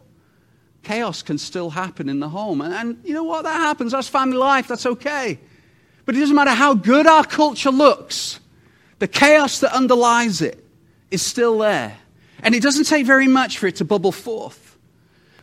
chaos 0.83 1.21
can 1.21 1.37
still 1.37 1.69
happen 1.69 2.09
in 2.09 2.19
the 2.19 2.29
home. 2.29 2.61
And, 2.61 2.73
and 2.73 3.01
you 3.03 3.13
know 3.13 3.23
what? 3.23 3.43
That 3.43 3.55
happens. 3.55 3.91
That's 3.91 4.07
family 4.07 4.37
life. 4.37 4.67
That's 4.67 4.85
okay. 4.85 5.39
But 6.05 6.15
it 6.15 6.19
doesn't 6.19 6.35
matter 6.35 6.51
how 6.51 6.73
good 6.73 7.07
our 7.07 7.23
culture 7.23 7.71
looks, 7.71 8.39
the 8.99 9.07
chaos 9.07 9.59
that 9.59 9.73
underlies 9.73 10.41
it 10.41 10.63
is 11.09 11.21
still 11.21 11.59
there. 11.59 11.97
And 12.43 12.55
it 12.55 12.63
doesn't 12.63 12.85
take 12.85 13.05
very 13.05 13.27
much 13.27 13.59
for 13.59 13.67
it 13.67 13.75
to 13.77 13.85
bubble 13.85 14.11
forth. 14.11 14.77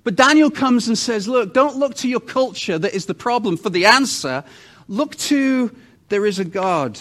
But 0.03 0.17
Daniel 0.17 0.51
comes 0.51 0.89
and 0.89 0.99
says, 0.99 1.29
Look, 1.29 1.55
don't 1.55 1.77
look 1.77 1.95
to 1.97 2.09
your 2.09 2.21
culture 2.21 2.79
that 2.79 2.95
is 2.95 3.07
the 3.07 3.15
problem 3.15 3.57
for 3.57 3.71
the 3.71 3.87
answer. 3.87 4.43
Look 4.89 5.17
to 5.17 5.75
there 6.09 6.27
is 6.27 6.39
a 6.39 6.45
God. 6.45 6.99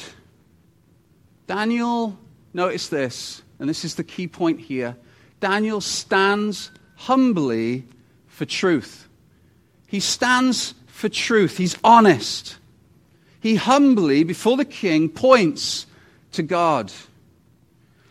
Daniel, 1.47 2.17
notice 2.53 2.89
this, 2.89 3.41
and 3.59 3.67
this 3.67 3.83
is 3.83 3.95
the 3.95 4.03
key 4.03 4.27
point 4.27 4.59
here. 4.59 4.95
Daniel 5.39 5.81
stands 5.81 6.71
humbly 6.95 7.85
for 8.27 8.45
truth. 8.45 9.07
He 9.87 9.99
stands 9.99 10.73
for 10.87 11.09
truth. 11.09 11.57
He's 11.57 11.77
honest 11.83 12.57
he 13.39 13.55
humbly, 13.55 14.23
before 14.23 14.57
the 14.57 14.65
king, 14.65 15.09
points 15.09 15.85
to 16.33 16.43
God. 16.43 16.91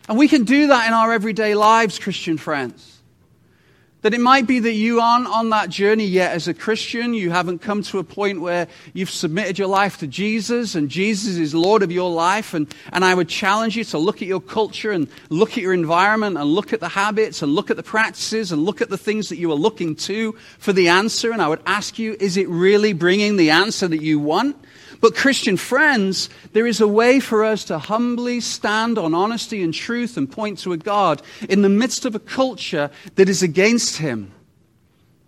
And 0.09 0.17
we 0.17 0.27
can 0.27 0.45
do 0.45 0.67
that 0.67 0.87
in 0.87 0.93
our 0.93 1.13
everyday 1.13 1.53
lives, 1.53 1.99
Christian 1.99 2.37
friends. 2.37 2.96
That 4.07 4.13
it 4.13 4.21
might 4.21 4.47
be 4.47 4.59
that 4.59 4.71
you 4.71 5.01
aren't 5.01 5.27
on 5.27 5.49
that 5.49 5.69
journey 5.69 6.05
yet 6.05 6.31
as 6.31 6.47
a 6.47 6.53
Christian. 6.53 7.13
You 7.13 7.29
haven't 7.29 7.59
come 7.59 7.83
to 7.83 7.99
a 7.99 8.05
point 8.05 8.39
where 8.39 8.69
you've 8.93 9.09
submitted 9.09 9.59
your 9.59 9.67
life 9.67 9.97
to 9.97 10.07
Jesus 10.07 10.75
and 10.75 10.87
Jesus 10.87 11.35
is 11.35 11.53
Lord 11.53 11.83
of 11.83 11.91
your 11.91 12.09
life. 12.09 12.53
And, 12.53 12.73
and 12.93 13.03
I 13.03 13.13
would 13.13 13.27
challenge 13.27 13.75
you 13.75 13.83
to 13.83 13.97
look 13.97 14.21
at 14.21 14.27
your 14.29 14.39
culture 14.39 14.91
and 14.91 15.09
look 15.29 15.57
at 15.57 15.57
your 15.57 15.73
environment 15.73 16.37
and 16.37 16.45
look 16.45 16.71
at 16.71 16.79
the 16.79 16.87
habits 16.87 17.41
and 17.41 17.53
look 17.53 17.69
at 17.69 17.75
the 17.75 17.83
practices 17.83 18.53
and 18.53 18.63
look 18.63 18.79
at 18.79 18.89
the 18.89 18.97
things 18.97 19.27
that 19.27 19.39
you 19.39 19.51
are 19.51 19.55
looking 19.55 19.93
to 19.97 20.31
for 20.57 20.71
the 20.71 20.87
answer. 20.87 21.33
And 21.33 21.41
I 21.41 21.49
would 21.49 21.61
ask 21.65 21.99
you, 21.99 22.15
is 22.17 22.37
it 22.37 22.47
really 22.47 22.93
bringing 22.93 23.35
the 23.35 23.49
answer 23.49 23.89
that 23.89 24.01
you 24.01 24.19
want? 24.19 24.55
But, 24.99 25.15
Christian 25.15 25.57
friends, 25.57 26.29
there 26.53 26.65
is 26.65 26.81
a 26.81 26.87
way 26.87 27.19
for 27.19 27.43
us 27.43 27.63
to 27.65 27.77
humbly 27.77 28.39
stand 28.39 28.97
on 28.97 29.13
honesty 29.13 29.61
and 29.63 29.73
truth 29.73 30.17
and 30.17 30.31
point 30.31 30.59
to 30.59 30.73
a 30.73 30.77
God 30.77 31.21
in 31.49 31.61
the 31.61 31.69
midst 31.69 32.05
of 32.05 32.15
a 32.15 32.19
culture 32.19 32.89
that 33.15 33.29
is 33.29 33.43
against 33.43 33.97
him. 33.97 34.31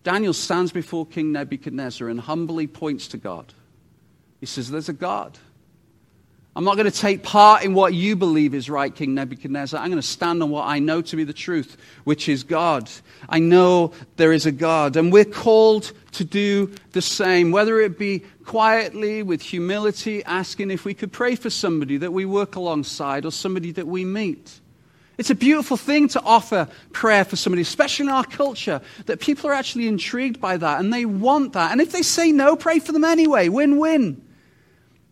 Daniel 0.03 0.33
stands 0.33 0.71
before 0.71 1.05
King 1.05 1.31
Nebuchadnezzar 1.31 2.07
and 2.07 2.19
humbly 2.19 2.67
points 2.67 3.07
to 3.09 3.17
God. 3.17 3.53
He 4.39 4.45
says, 4.45 4.71
There's 4.71 4.89
a 4.89 4.93
God. 4.93 5.37
I'm 6.59 6.65
not 6.65 6.75
going 6.75 6.91
to 6.91 6.99
take 6.99 7.23
part 7.23 7.63
in 7.63 7.73
what 7.73 7.93
you 7.93 8.17
believe 8.17 8.53
is 8.53 8.69
right, 8.69 8.93
King 8.93 9.13
Nebuchadnezzar. 9.13 9.79
I'm 9.79 9.87
going 9.87 10.01
to 10.01 10.05
stand 10.05 10.43
on 10.43 10.49
what 10.49 10.67
I 10.67 10.79
know 10.79 11.01
to 11.01 11.15
be 11.15 11.23
the 11.23 11.31
truth, 11.31 11.77
which 12.03 12.27
is 12.27 12.43
God. 12.43 12.91
I 13.29 13.39
know 13.39 13.93
there 14.17 14.33
is 14.33 14.45
a 14.45 14.51
God. 14.51 14.97
And 14.97 15.09
we're 15.09 15.23
called 15.23 15.93
to 16.11 16.25
do 16.25 16.75
the 16.91 17.01
same, 17.01 17.51
whether 17.51 17.79
it 17.79 17.97
be 17.97 18.25
quietly, 18.43 19.23
with 19.23 19.41
humility, 19.41 20.21
asking 20.25 20.69
if 20.69 20.83
we 20.83 20.93
could 20.93 21.13
pray 21.13 21.35
for 21.35 21.49
somebody 21.49 21.95
that 21.95 22.11
we 22.11 22.25
work 22.25 22.57
alongside 22.57 23.23
or 23.23 23.31
somebody 23.31 23.71
that 23.71 23.87
we 23.87 24.03
meet. 24.03 24.59
It's 25.17 25.29
a 25.29 25.35
beautiful 25.35 25.77
thing 25.77 26.09
to 26.09 26.21
offer 26.23 26.67
prayer 26.91 27.23
for 27.23 27.37
somebody, 27.37 27.61
especially 27.61 28.07
in 28.07 28.11
our 28.11 28.25
culture, 28.25 28.81
that 29.05 29.21
people 29.21 29.49
are 29.49 29.53
actually 29.53 29.87
intrigued 29.87 30.41
by 30.41 30.57
that 30.57 30.81
and 30.81 30.91
they 30.91 31.05
want 31.05 31.53
that. 31.53 31.71
And 31.71 31.79
if 31.79 31.93
they 31.93 32.01
say 32.01 32.33
no, 32.33 32.57
pray 32.57 32.79
for 32.79 32.91
them 32.91 33.05
anyway. 33.05 33.47
Win 33.47 33.77
win. 33.77 34.25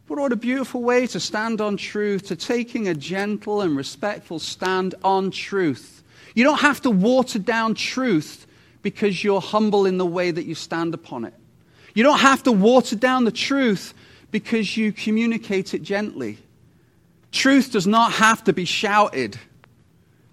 But 0.08 0.20
what 0.20 0.32
a 0.32 0.38
beautiful 0.38 0.82
way 0.82 1.05
to 1.08 1.20
stand 1.20 1.60
on 1.60 1.76
truth, 1.76 2.28
to 2.28 2.36
taking 2.36 2.88
a 2.88 2.93
gentle 2.93 3.62
and 3.62 3.76
respectful 3.76 4.39
stand 4.39 4.95
on 5.03 5.32
truth. 5.32 6.01
You 6.34 6.45
don't 6.45 6.62
have 6.62 6.82
to 6.82 6.89
water 6.89 7.39
down 7.39 7.76
truth 7.76 8.47
because 8.82 9.22
you're 9.24 9.41
humble 9.41 9.86
in 9.86 9.97
the 9.97 10.05
way 10.05 10.32
that 10.32 10.45
you 10.45 10.55
stand 10.55 10.93
upon 10.93 11.26
it. 11.26 11.34
You 11.93 12.03
don't 12.03 12.20
have 12.20 12.43
to 12.43 12.51
water 12.53 12.95
down 12.95 13.26
the 13.26 13.32
truth 13.32 13.93
because 14.32 14.78
you 14.78 14.93
communicate 14.93 15.74
it 15.74 15.84
gently. 15.84 16.38
Truth 17.32 17.72
does 17.72 17.88
not 17.88 18.14
have 18.14 18.43
to 18.45 18.53
be 18.53 18.66
shouted. 18.66 19.38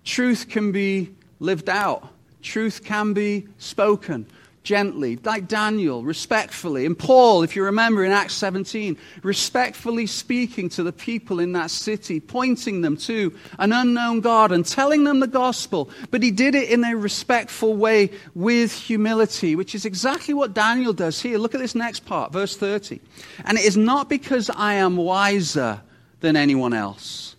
Truth 0.05 0.49
can 0.51 0.71
be 0.71 1.11
lived 1.41 1.69
out. 1.69 2.09
Truth 2.43 2.85
can 2.85 3.13
be 3.13 3.49
spoken 3.59 4.27
gently, 4.65 5.17
like 5.23 5.47
Daniel, 5.47 6.03
respectfully. 6.03 6.87
And 6.87 6.99
Paul, 6.99 7.43
if 7.43 7.55
you 7.55 7.63
remember 7.65 8.03
in 8.03 8.11
Acts 8.11 8.35
17, 8.35 8.97
respectfully 9.23 10.07
speaking 10.07 10.69
to 10.71 10.83
the 10.83 10.93
people 10.93 11.39
in 11.39 11.53
that 11.53 11.71
city, 11.71 12.19
pointing 12.19 12.81
them 12.81 12.97
to 12.97 13.33
an 13.59 13.73
unknown 13.73 14.21
God 14.21 14.51
and 14.51 14.67
telling 14.67 15.05
them 15.05 15.21
the 15.21 15.29
gospel. 15.29 15.91
But 16.11 16.23
he 16.23 16.31
did 16.31 16.55
it 16.55 16.71
in 16.71 16.83
a 16.83 16.97
respectful 16.97 17.77
way 17.77 18.11
with 18.35 18.73
humility, 18.73 19.55
which 19.55 19.75
is 19.75 19.85
exactly 19.85 20.35
what 20.35 20.55
Daniel 20.55 20.95
does 20.95 21.21
here. 21.21 21.39
Look 21.39 21.55
at 21.55 21.61
this 21.61 21.75
next 21.75 22.01
part, 22.01 22.33
verse 22.33 22.57
30. 22.57 23.01
And 23.45 23.59
it 23.59 23.65
is 23.65 23.77
not 23.77 24.09
because 24.09 24.51
I 24.51 24.75
am 24.75 24.97
wiser 24.97 25.83
than 26.21 26.37
anyone 26.37 26.73
else 26.73 27.37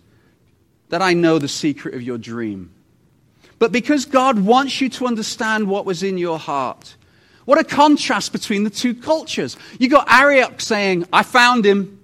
that 0.89 1.01
I 1.01 1.13
know 1.13 1.39
the 1.39 1.47
secret 1.47 1.95
of 1.95 2.03
your 2.03 2.19
dream. 2.19 2.71
But 3.57 3.71
because 3.71 4.05
God 4.05 4.39
wants 4.39 4.79
you 4.79 4.89
to 4.89 5.07
understand 5.07 5.67
what 5.67 5.85
was 5.85 6.03
in 6.03 6.19
your 6.19 6.37
heart. 6.37 6.95
What 7.45 7.59
a 7.59 7.63
contrast 7.63 8.31
between 8.31 8.63
the 8.63 8.69
two 8.69 8.95
cultures. 8.95 9.55
You 9.79 9.87
got 9.87 10.11
Arioch 10.11 10.59
saying, 10.59 11.07
I 11.13 11.23
found 11.23 11.65
him. 11.65 12.01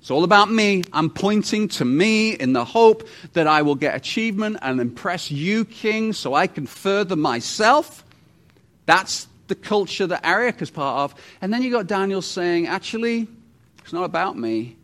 It's 0.00 0.10
all 0.10 0.24
about 0.24 0.50
me. 0.50 0.84
I'm 0.92 1.08
pointing 1.08 1.68
to 1.68 1.84
me 1.84 2.32
in 2.32 2.52
the 2.52 2.64
hope 2.64 3.08
that 3.32 3.46
I 3.46 3.62
will 3.62 3.76
get 3.76 3.94
achievement 3.94 4.58
and 4.60 4.80
impress 4.80 5.30
you, 5.30 5.64
king, 5.64 6.12
so 6.12 6.34
I 6.34 6.46
can 6.46 6.66
further 6.66 7.16
myself. 7.16 8.04
That's 8.84 9.28
the 9.46 9.54
culture 9.54 10.06
that 10.06 10.26
Arioch 10.26 10.60
is 10.60 10.70
part 10.70 10.98
of. 10.98 11.20
And 11.40 11.52
then 11.52 11.62
you 11.62 11.70
got 11.70 11.86
Daniel 11.86 12.20
saying, 12.20 12.66
actually, 12.66 13.28
it's 13.82 13.92
not 13.92 14.04
about 14.04 14.36
me, 14.36 14.76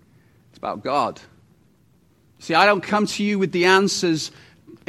it's 0.50 0.58
about 0.58 0.82
God. 0.82 1.20
See, 2.38 2.54
I 2.54 2.64
don't 2.64 2.82
come 2.82 3.06
to 3.06 3.22
you 3.22 3.38
with 3.38 3.52
the 3.52 3.66
answers 3.66 4.30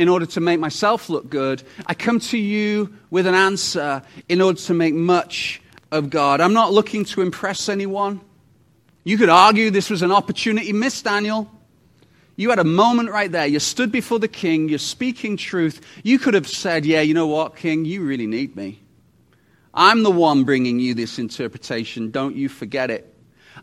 in 0.02 0.10
order 0.10 0.26
to 0.26 0.39
make 0.39 0.60
myself 0.60 1.12
look 1.12 1.30
good. 1.30 1.62
I 1.86 1.93
come 1.93 2.20
to 2.20 2.38
you 2.38 2.91
with 3.12 3.28
an 3.28 3.36
answer 3.36 4.02
in 4.28 4.41
order 4.41 4.60
to 4.62 4.74
make 4.74 4.95
much 4.95 5.62
of 5.91 6.10
God. 6.10 6.41
I'm 6.41 6.54
not 6.54 6.74
looking 6.74 7.06
to 7.06 7.22
impress 7.22 7.70
anyone. 7.70 8.20
You 9.04 9.20
could 9.20 9.30
argue 9.30 9.70
this 9.70 9.91
was 9.91 10.02
an 10.02 10.12
opportunity 10.12 10.74
missed, 10.74 11.04
Daniel. 11.04 11.52
You 12.36 12.49
had 12.49 12.58
a 12.58 12.64
moment 12.64 13.12
right 13.12 13.32
there. 13.32 13.45
You 13.45 13.60
stood 13.60 13.91
before 13.91 14.18
the 14.18 14.28
king. 14.28 14.70
You're 14.70 14.80
speaking 14.80 15.38
truth. 15.38 15.82
You 16.02 16.18
could 16.18 16.34
have 16.34 16.47
said, 16.47 16.84
Yeah, 16.84 17.02
you 17.02 17.14
know 17.14 17.28
what, 17.28 17.56
king? 17.56 17.86
You 17.86 18.04
really 18.04 18.26
need 18.26 18.56
me. 18.56 18.82
I'm 19.72 20.02
the 20.02 20.10
one 20.10 20.45
bringing 20.45 20.80
you 20.80 20.95
this 20.95 21.20
interpretation. 21.20 22.10
Don't 22.10 22.36
you 22.36 22.49
forget 22.49 22.89
it. 22.89 23.16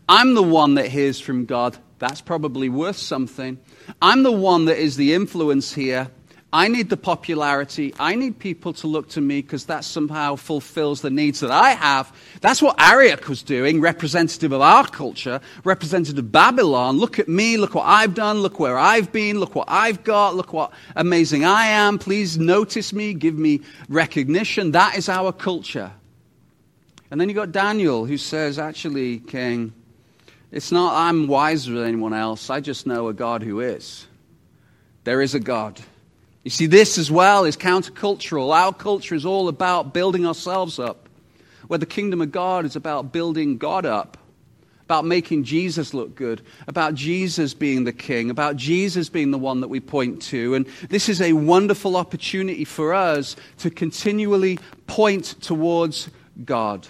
I'm 0.07 0.35
the 0.35 0.43
one 0.43 0.75
that 0.75 0.87
hears 0.87 1.19
from 1.19 1.43
God. 1.43 1.77
That's 1.97 2.21
probably 2.21 2.69
worth 2.69 2.95
something. 2.95 3.59
I'm 4.01 4.23
the 4.23 4.31
one 4.31 4.65
that 4.65 4.77
is 4.77 4.95
the 4.95 5.13
influence 5.13 5.73
here. 5.73 6.09
I 6.51 6.67
need 6.67 6.89
the 6.89 6.97
popularity. 6.97 7.93
I 7.99 8.15
need 8.15 8.39
people 8.39 8.73
to 8.73 8.87
look 8.87 9.09
to 9.09 9.21
me 9.21 9.43
because 9.43 9.65
that 9.65 9.85
somehow 9.85 10.35
fulfills 10.35 11.01
the 11.01 11.11
needs 11.11 11.41
that 11.41 11.51
I 11.51 11.71
have. 11.71 12.11
That's 12.41 12.59
what 12.59 12.81
Arioch 12.81 13.27
was 13.27 13.43
doing, 13.43 13.81
representative 13.81 14.51
of 14.51 14.61
our 14.61 14.87
culture, 14.87 15.41
representative 15.63 16.17
of 16.17 16.31
Babylon. 16.31 16.97
Look 16.97 17.19
at 17.19 17.27
me. 17.27 17.57
Look 17.57 17.75
what 17.75 17.85
I've 17.85 18.15
done. 18.15 18.39
Look 18.39 18.59
where 18.59 18.79
I've 18.79 19.11
been. 19.11 19.39
Look 19.39 19.53
what 19.53 19.69
I've 19.69 20.03
got. 20.03 20.35
Look 20.35 20.51
what 20.51 20.71
amazing 20.95 21.45
I 21.45 21.67
am. 21.67 21.99
Please 21.99 22.39
notice 22.39 22.93
me. 22.93 23.13
Give 23.13 23.37
me 23.37 23.61
recognition. 23.87 24.71
That 24.71 24.97
is 24.97 25.07
our 25.07 25.31
culture. 25.31 25.91
And 27.11 27.21
then 27.21 27.29
you 27.29 27.35
got 27.35 27.51
Daniel 27.51 28.05
who 28.05 28.17
says, 28.17 28.57
actually, 28.57 29.19
King, 29.19 29.71
it's 30.51 30.71
not 30.71 30.95
I'm 30.95 31.27
wiser 31.27 31.73
than 31.73 31.85
anyone 31.85 32.13
else. 32.13 32.49
I 32.49 32.59
just 32.59 32.87
know 32.87 33.07
a 33.07 33.13
God 33.13 33.43
who 33.43 33.59
is. 33.59 34.07
There 35.03 35.21
is 35.21 35.35
a 35.35 35.39
God. 35.39 35.79
You 36.49 36.51
see, 36.51 36.65
this 36.65 36.97
as 36.97 37.11
well 37.11 37.45
is 37.45 37.55
countercultural. 37.55 38.51
Our 38.51 38.73
culture 38.73 39.13
is 39.13 39.23
all 39.23 39.49
about 39.49 39.93
building 39.93 40.25
ourselves 40.25 40.79
up, 40.79 41.07
where 41.67 41.77
the 41.77 41.85
kingdom 41.85 42.21
of 42.21 42.31
God 42.31 42.65
is 42.65 42.75
about 42.75 43.11
building 43.11 43.59
God 43.59 43.85
up, 43.85 44.17
about 44.85 45.05
making 45.05 45.43
Jesus 45.43 45.93
look 45.93 46.15
good, 46.15 46.41
about 46.67 46.95
Jesus 46.95 47.53
being 47.53 47.83
the 47.83 47.93
king, 47.93 48.31
about 48.31 48.55
Jesus 48.55 49.09
being 49.09 49.29
the 49.29 49.37
one 49.37 49.61
that 49.61 49.67
we 49.67 49.79
point 49.79 50.23
to. 50.23 50.55
And 50.55 50.65
this 50.89 51.07
is 51.07 51.21
a 51.21 51.33
wonderful 51.33 51.95
opportunity 51.95 52.65
for 52.65 52.95
us 52.95 53.35
to 53.59 53.69
continually 53.69 54.57
point 54.87 55.39
towards 55.41 56.09
God. 56.43 56.87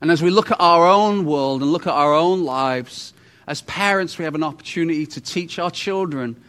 And 0.00 0.12
as 0.12 0.22
we 0.22 0.30
look 0.30 0.52
at 0.52 0.60
our 0.60 0.86
own 0.86 1.24
world 1.24 1.62
and 1.62 1.72
look 1.72 1.88
at 1.88 1.94
our 1.94 2.14
own 2.14 2.44
lives, 2.44 3.12
as 3.48 3.62
parents, 3.62 4.18
we 4.18 4.24
have 4.24 4.36
an 4.36 4.44
opportunity 4.44 5.04
to 5.04 5.20
teach 5.20 5.58
our 5.58 5.72
children 5.72 6.40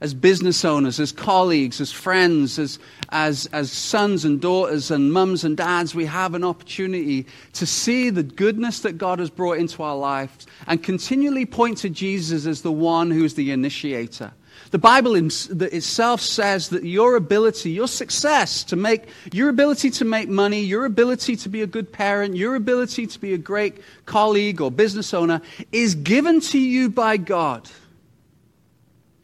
as 0.00 0.14
business 0.14 0.64
owners, 0.64 1.00
as 1.00 1.12
colleagues, 1.12 1.80
as 1.80 1.92
friends, 1.92 2.58
as, 2.58 2.78
as, 3.10 3.46
as 3.52 3.72
sons 3.72 4.24
and 4.24 4.40
daughters 4.40 4.90
and 4.90 5.12
mums 5.12 5.44
and 5.44 5.56
dads, 5.56 5.94
we 5.94 6.04
have 6.06 6.34
an 6.34 6.44
opportunity 6.44 7.26
to 7.54 7.66
see 7.66 8.10
the 8.10 8.22
goodness 8.22 8.80
that 8.80 8.98
God 8.98 9.18
has 9.18 9.30
brought 9.30 9.58
into 9.58 9.82
our 9.82 9.96
lives 9.96 10.46
and 10.66 10.82
continually 10.82 11.46
point 11.46 11.78
to 11.78 11.90
Jesus 11.90 12.46
as 12.46 12.62
the 12.62 12.72
one 12.72 13.10
who 13.10 13.24
is 13.24 13.34
the 13.34 13.50
initiator. 13.50 14.32
The 14.70 14.78
Bible 14.78 15.14
itself 15.14 16.20
says 16.20 16.70
that 16.70 16.82
your 16.84 17.16
ability, 17.16 17.70
your 17.70 17.88
success 17.88 18.64
to 18.64 18.76
make, 18.76 19.04
your 19.32 19.48
ability 19.48 19.90
to 19.90 20.04
make 20.04 20.28
money, 20.28 20.60
your 20.60 20.84
ability 20.84 21.36
to 21.36 21.48
be 21.48 21.62
a 21.62 21.66
good 21.66 21.92
parent, 21.92 22.36
your 22.36 22.56
ability 22.56 23.06
to 23.06 23.18
be 23.20 23.32
a 23.32 23.38
great 23.38 23.78
colleague 24.06 24.60
or 24.60 24.70
business 24.70 25.14
owner 25.14 25.40
is 25.72 25.94
given 25.94 26.40
to 26.40 26.58
you 26.58 26.88
by 26.88 27.16
God. 27.16 27.70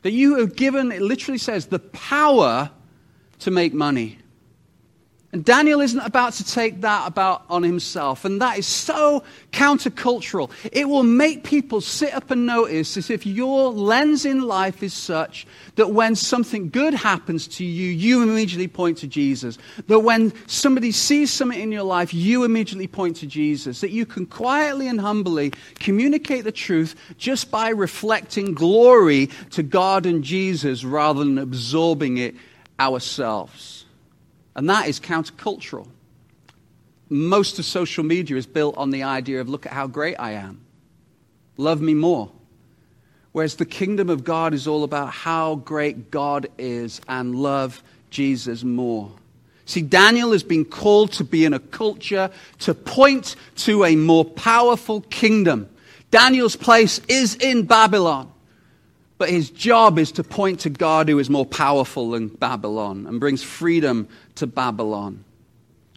That 0.03 0.13
you 0.13 0.37
have 0.37 0.57
given, 0.57 0.93
it 0.93 1.03
literally 1.03 1.39
says, 1.39 1.67
the 1.67 1.79
power 1.79 2.71
to 3.41 3.51
make 3.51 3.73
money. 3.73 4.19
And 5.33 5.47
Daniel 5.47 5.81
isn't 5.81 6.01
about 6.01 6.35
to 6.35 6.45
take 6.45 6.83
that 6.83 7.09
about 7.09 7.45
on 7.49 7.63
himself. 7.63 8.27
And 8.27 8.43
that 8.43 8.59
is 8.59 8.67
so 8.67 9.25
countercultural. 9.51 10.51
It 10.71 10.87
will 10.91 11.05
make 11.05 11.43
people 11.43 11.81
sit 11.81 12.13
up 12.13 12.31
and 12.31 12.45
notice 12.45 12.99
as 12.99 13.09
if 13.09 13.25
your 13.25 13.73
lens 13.73 14.27
in 14.27 14.43
life 14.43 14.83
is 14.83 14.93
such 14.93 15.47
that 15.77 15.93
when 15.93 16.17
something 16.17 16.69
good 16.69 16.93
happens 16.93 17.49
to 17.49 17.65
you, 17.65 17.89
you 17.89 18.23
immediately 18.23 18.69
point 18.69 18.99
to 18.99 19.07
Jesus. 19.07 19.57
That 19.87 20.01
when 20.01 20.35
somebody 20.47 20.93
sees 20.93 21.31
something 21.31 21.59
in 21.59 21.73
your 21.73 21.83
life, 21.83 22.13
you 22.13 22.45
immediately 22.45 22.87
point 22.87 23.17
to 23.17 23.27
Jesus. 23.27 23.81
That 23.81 23.91
you 23.91 24.05
can 24.05 24.27
quietly 24.27 24.87
and 24.87 25.01
humbly 25.01 25.55
communicate 25.77 26.45
the 26.45 26.53
truth 26.53 26.95
just 27.17 27.51
by 27.51 27.71
reflecting 27.71 28.53
glory 28.53 29.31
to 29.53 29.63
God 29.63 30.05
and 30.05 30.23
Jesus 30.23 30.85
rather 30.85 31.21
than 31.21 31.39
absorbing 31.39 32.19
it 32.19 32.35
ourselves. 32.79 33.82
And 34.55 34.69
that 34.69 34.89
is 34.89 35.01
countercultural. 35.01 35.89
Most 37.09 37.59
of 37.59 37.65
social 37.65 38.05
media 38.05 38.37
is 38.37 38.47
built 38.47 38.77
on 38.77 38.91
the 38.91 39.03
idea 39.03 39.41
of 39.41 39.49
look 39.49 39.67
at 39.67 39.73
how 39.73 39.87
great 39.87 40.17
I 40.19 40.33
am, 40.33 40.61
love 41.57 41.81
me 41.81 41.95
more. 41.95 42.31
Whereas 43.33 43.57
the 43.57 43.65
kingdom 43.65 44.11
of 44.11 44.25
God 44.25 44.53
is 44.53 44.67
all 44.67 44.85
about 44.85 45.11
how 45.11 45.55
great 45.57 46.11
God 46.11 46.49
is 46.59 47.01
and 47.09 47.35
love 47.35 47.83
Jesus 48.11 48.63
more. 48.63 49.11
See, 49.65 49.81
Daniel 49.81 50.33
has 50.33 50.43
been 50.43 50.67
called 50.67 51.13
to 51.13 51.25
be 51.25 51.47
in 51.47 51.55
a 51.55 51.59
culture 51.59 52.31
to 52.61 52.75
point 52.75 53.37
to 53.57 53.85
a 53.85 53.97
more 53.97 54.25
powerful 54.25 55.01
kingdom. 55.03 55.69
Daniel's 56.11 56.57
place 56.57 57.01
is 57.09 57.37
in 57.37 57.65
Babylon. 57.65 58.31
But 59.17 59.31
his 59.31 59.51
job 59.51 59.99
is 59.99 60.11
to 60.13 60.25
point 60.25 60.61
to 60.61 60.71
God 60.71 61.09
who 61.09 61.19
is 61.21 61.31
more 61.31 61.47
powerful 61.47 62.11
than 62.11 62.27
Babylon 62.27 63.07
and 63.07 63.21
brings 63.21 63.43
freedom 63.43 64.09
to 64.37 64.47
Babylon. 64.47 65.25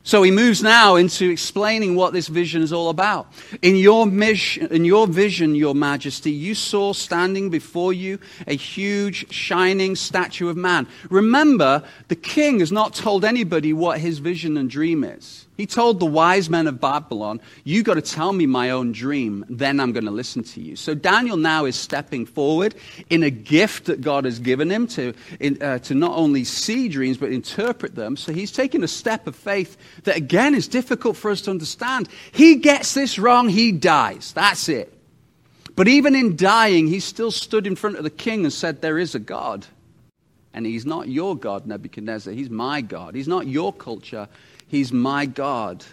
So 0.05 0.21
he 0.21 0.29
moves 0.29 0.61
now 0.61 0.97
into 0.97 1.31
explaining 1.31 1.95
what 1.95 2.13
this 2.13 2.27
vision 2.27 2.61
is 2.61 2.71
all 2.71 2.89
about. 2.89 3.27
In 3.63 3.75
your, 3.75 4.05
mission, 4.05 4.67
in 4.67 4.85
your 4.85 5.07
vision, 5.07 5.55
Your 5.55 5.73
Majesty, 5.73 6.29
you 6.29 6.53
saw 6.53 6.93
standing 6.93 7.49
before 7.49 7.91
you 7.91 8.19
a 8.45 8.55
huge, 8.55 9.33
shining 9.33 9.95
statue 9.95 10.47
of 10.47 10.57
man. 10.57 10.87
Remember, 11.09 11.81
the 12.07 12.15
king 12.15 12.59
has 12.59 12.71
not 12.71 12.93
told 12.93 13.25
anybody 13.25 13.73
what 13.73 13.99
his 13.99 14.19
vision 14.19 14.57
and 14.57 14.69
dream 14.69 15.03
is. 15.03 15.44
He 15.57 15.65
told 15.65 15.99
the 15.99 16.05
wise 16.05 16.49
men 16.49 16.67
of 16.67 16.81
Babylon, 16.81 17.39
You 17.63 17.81
got 17.81 17.93
to 17.93 18.01
tell 18.01 18.33
me 18.33 18.45
my 18.45 18.71
own 18.71 18.91
dream, 18.91 19.45
then 19.49 19.79
I'm 19.79 19.93
going 19.93 20.05
to 20.05 20.11
listen 20.11 20.43
to 20.43 20.61
you. 20.61 20.75
So 20.75 20.93
Daniel 20.93 21.37
now 21.37 21.63
is 21.65 21.77
stepping 21.77 22.25
forward 22.25 22.75
in 23.09 23.23
a 23.23 23.29
gift 23.29 23.85
that 23.85 24.01
God 24.01 24.25
has 24.25 24.39
given 24.39 24.69
him 24.69 24.87
to, 24.87 25.13
in, 25.39 25.61
uh, 25.61 25.79
to 25.79 25.95
not 25.95 26.17
only 26.17 26.43
see 26.43 26.89
dreams, 26.89 27.17
but 27.17 27.31
interpret 27.31 27.95
them. 27.95 28.17
So 28.17 28.33
he's 28.33 28.51
taking 28.51 28.83
a 28.83 28.87
step 28.87 29.27
of 29.27 29.35
faith 29.35 29.77
that, 30.03 30.17
again, 30.17 30.55
is 30.55 30.67
difficult 30.67 31.15
for 31.15 31.31
us 31.31 31.41
to 31.41 31.51
understand. 31.51 32.09
He 32.33 32.55
gets 32.55 32.93
this 32.93 33.17
wrong, 33.17 33.47
he 33.47 33.71
dies. 33.71 34.33
That's 34.33 34.67
it. 34.67 34.91
But 35.75 35.87
even 35.87 36.15
in 36.15 36.35
dying, 36.35 36.87
he 36.87 36.99
still 36.99 37.31
stood 37.31 37.67
in 37.67 37.75
front 37.75 37.97
of 37.97 38.03
the 38.03 38.09
king 38.09 38.43
and 38.43 38.51
said, 38.51 38.81
There 38.81 38.97
is 38.97 39.15
a 39.15 39.19
God. 39.19 39.65
And 40.53 40.65
he's 40.65 40.85
not 40.85 41.09
your 41.09 41.35
God, 41.35 41.65
Nebuchadnezzar. 41.67 42.33
He's 42.33 42.49
my 42.49 42.79
God. 42.79 43.13
He's 43.13 43.27
not 43.27 43.45
your 43.45 43.73
culture. 43.73 44.29
He's 44.67 44.91
my 44.91 45.25
God. 45.25 45.85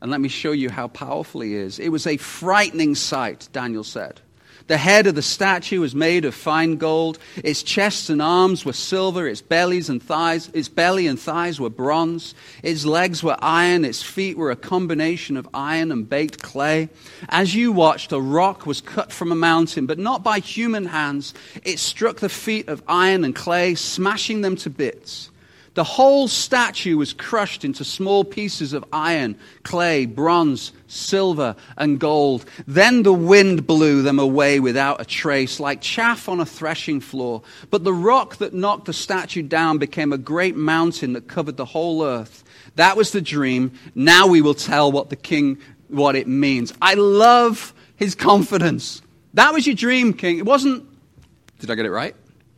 And 0.00 0.10
let 0.10 0.20
me 0.20 0.28
show 0.28 0.52
you 0.52 0.70
how 0.70 0.88
powerful 0.88 1.40
he 1.40 1.54
is. 1.54 1.78
It 1.78 1.88
was 1.88 2.06
a 2.06 2.16
frightening 2.16 2.94
sight, 2.94 3.48
Daniel 3.52 3.84
said. 3.84 4.20
The 4.68 4.76
head 4.76 5.06
of 5.06 5.14
the 5.14 5.22
statue 5.22 5.80
was 5.80 5.94
made 5.94 6.26
of 6.26 6.34
fine 6.34 6.76
gold. 6.76 7.18
Its 7.36 7.62
chests 7.62 8.10
and 8.10 8.20
arms 8.20 8.66
were 8.66 8.74
silver. 8.74 9.26
Its 9.26 9.40
bellies 9.40 9.88
and 9.88 10.02
thighs, 10.02 10.50
its 10.52 10.68
belly 10.68 11.06
and 11.06 11.18
thighs 11.18 11.58
were 11.58 11.70
bronze. 11.70 12.34
Its 12.62 12.84
legs 12.84 13.22
were 13.22 13.36
iron. 13.40 13.82
Its 13.86 14.02
feet 14.02 14.36
were 14.36 14.50
a 14.50 14.56
combination 14.56 15.38
of 15.38 15.48
iron 15.54 15.90
and 15.90 16.08
baked 16.08 16.42
clay. 16.42 16.90
As 17.30 17.54
you 17.54 17.72
watched, 17.72 18.12
a 18.12 18.20
rock 18.20 18.66
was 18.66 18.82
cut 18.82 19.10
from 19.10 19.32
a 19.32 19.36
mountain, 19.36 19.86
but 19.86 19.98
not 19.98 20.22
by 20.22 20.38
human 20.38 20.84
hands. 20.84 21.32
It 21.64 21.78
struck 21.78 22.18
the 22.18 22.28
feet 22.28 22.68
of 22.68 22.82
iron 22.86 23.24
and 23.24 23.34
clay, 23.34 23.74
smashing 23.74 24.42
them 24.42 24.56
to 24.56 24.70
bits. 24.70 25.30
The 25.78 25.84
whole 25.84 26.26
statue 26.26 26.96
was 26.96 27.12
crushed 27.12 27.64
into 27.64 27.84
small 27.84 28.24
pieces 28.24 28.72
of 28.72 28.84
iron, 28.92 29.38
clay, 29.62 30.06
bronze, 30.06 30.72
silver, 30.88 31.54
and 31.76 32.00
gold. 32.00 32.46
Then 32.66 33.04
the 33.04 33.12
wind 33.12 33.64
blew 33.64 34.02
them 34.02 34.18
away 34.18 34.58
without 34.58 35.00
a 35.00 35.04
trace, 35.04 35.60
like 35.60 35.80
chaff 35.80 36.28
on 36.28 36.40
a 36.40 36.44
threshing 36.44 36.98
floor. 36.98 37.42
But 37.70 37.84
the 37.84 37.92
rock 37.92 38.38
that 38.38 38.52
knocked 38.52 38.86
the 38.86 38.92
statue 38.92 39.42
down 39.42 39.78
became 39.78 40.12
a 40.12 40.18
great 40.18 40.56
mountain 40.56 41.12
that 41.12 41.28
covered 41.28 41.56
the 41.56 41.64
whole 41.64 42.02
earth. 42.02 42.42
That 42.74 42.96
was 42.96 43.12
the 43.12 43.20
dream. 43.20 43.70
Now 43.94 44.26
we 44.26 44.42
will 44.42 44.54
tell 44.54 44.90
what 44.90 45.10
the 45.10 45.14
king, 45.14 45.58
what 45.86 46.16
it 46.16 46.26
means. 46.26 46.74
I 46.82 46.94
love 46.94 47.72
his 47.94 48.16
confidence. 48.16 49.00
That 49.34 49.54
was 49.54 49.64
your 49.64 49.76
dream, 49.76 50.12
king. 50.12 50.38
It 50.38 50.44
wasn't, 50.44 50.84
did 51.60 51.70
I 51.70 51.76
get 51.76 51.86
it 51.86 51.92
right? 51.92 52.16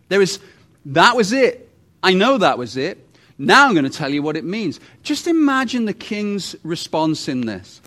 There 0.08 0.20
was, 0.20 0.38
that 0.86 1.16
was 1.16 1.34
it. 1.34 1.68
I 2.02 2.14
know 2.14 2.38
that 2.38 2.56
was 2.56 2.78
it. 2.78 3.08
Now 3.40 3.66
I'm 3.66 3.72
going 3.72 3.84
to 3.84 3.90
tell 3.90 4.10
you 4.10 4.22
what 4.22 4.36
it 4.36 4.44
means. 4.44 4.80
Just 5.02 5.26
imagine 5.26 5.86
the 5.86 5.94
king's 5.94 6.54
response 6.62 7.26
in 7.26 7.40
this. 7.46 7.80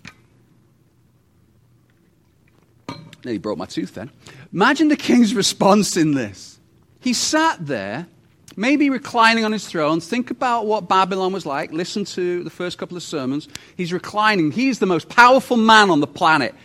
Nearly 3.24 3.38
broke 3.38 3.60
my 3.60 3.68
tooth 3.68 3.94
then. 3.94 4.10
Imagine 4.52 4.88
the 4.88 4.98
king's 4.98 5.36
response 5.36 5.96
in 5.96 6.16
this. 6.16 6.58
He 7.02 7.14
sat 7.14 7.64
there, 7.68 8.08
maybe 8.56 8.90
reclining 8.90 9.46
on 9.46 9.52
his 9.52 9.68
throne. 9.68 10.00
Think 10.00 10.32
about 10.32 10.66
what 10.66 10.90
Babylon 10.90 11.32
was 11.34 11.46
like. 11.46 11.72
Listen 11.72 12.04
to 12.06 12.44
the 12.44 12.50
first 12.50 12.80
couple 12.80 12.98
of 12.98 13.04
sermons. 13.04 13.48
He's 13.78 13.94
reclining. 13.94 14.52
He's 14.52 14.80
the 14.80 14.88
most 14.88 15.08
powerful 15.08 15.56
man 15.56 15.92
on 15.92 16.00
the 16.00 16.08
planet. 16.08 16.56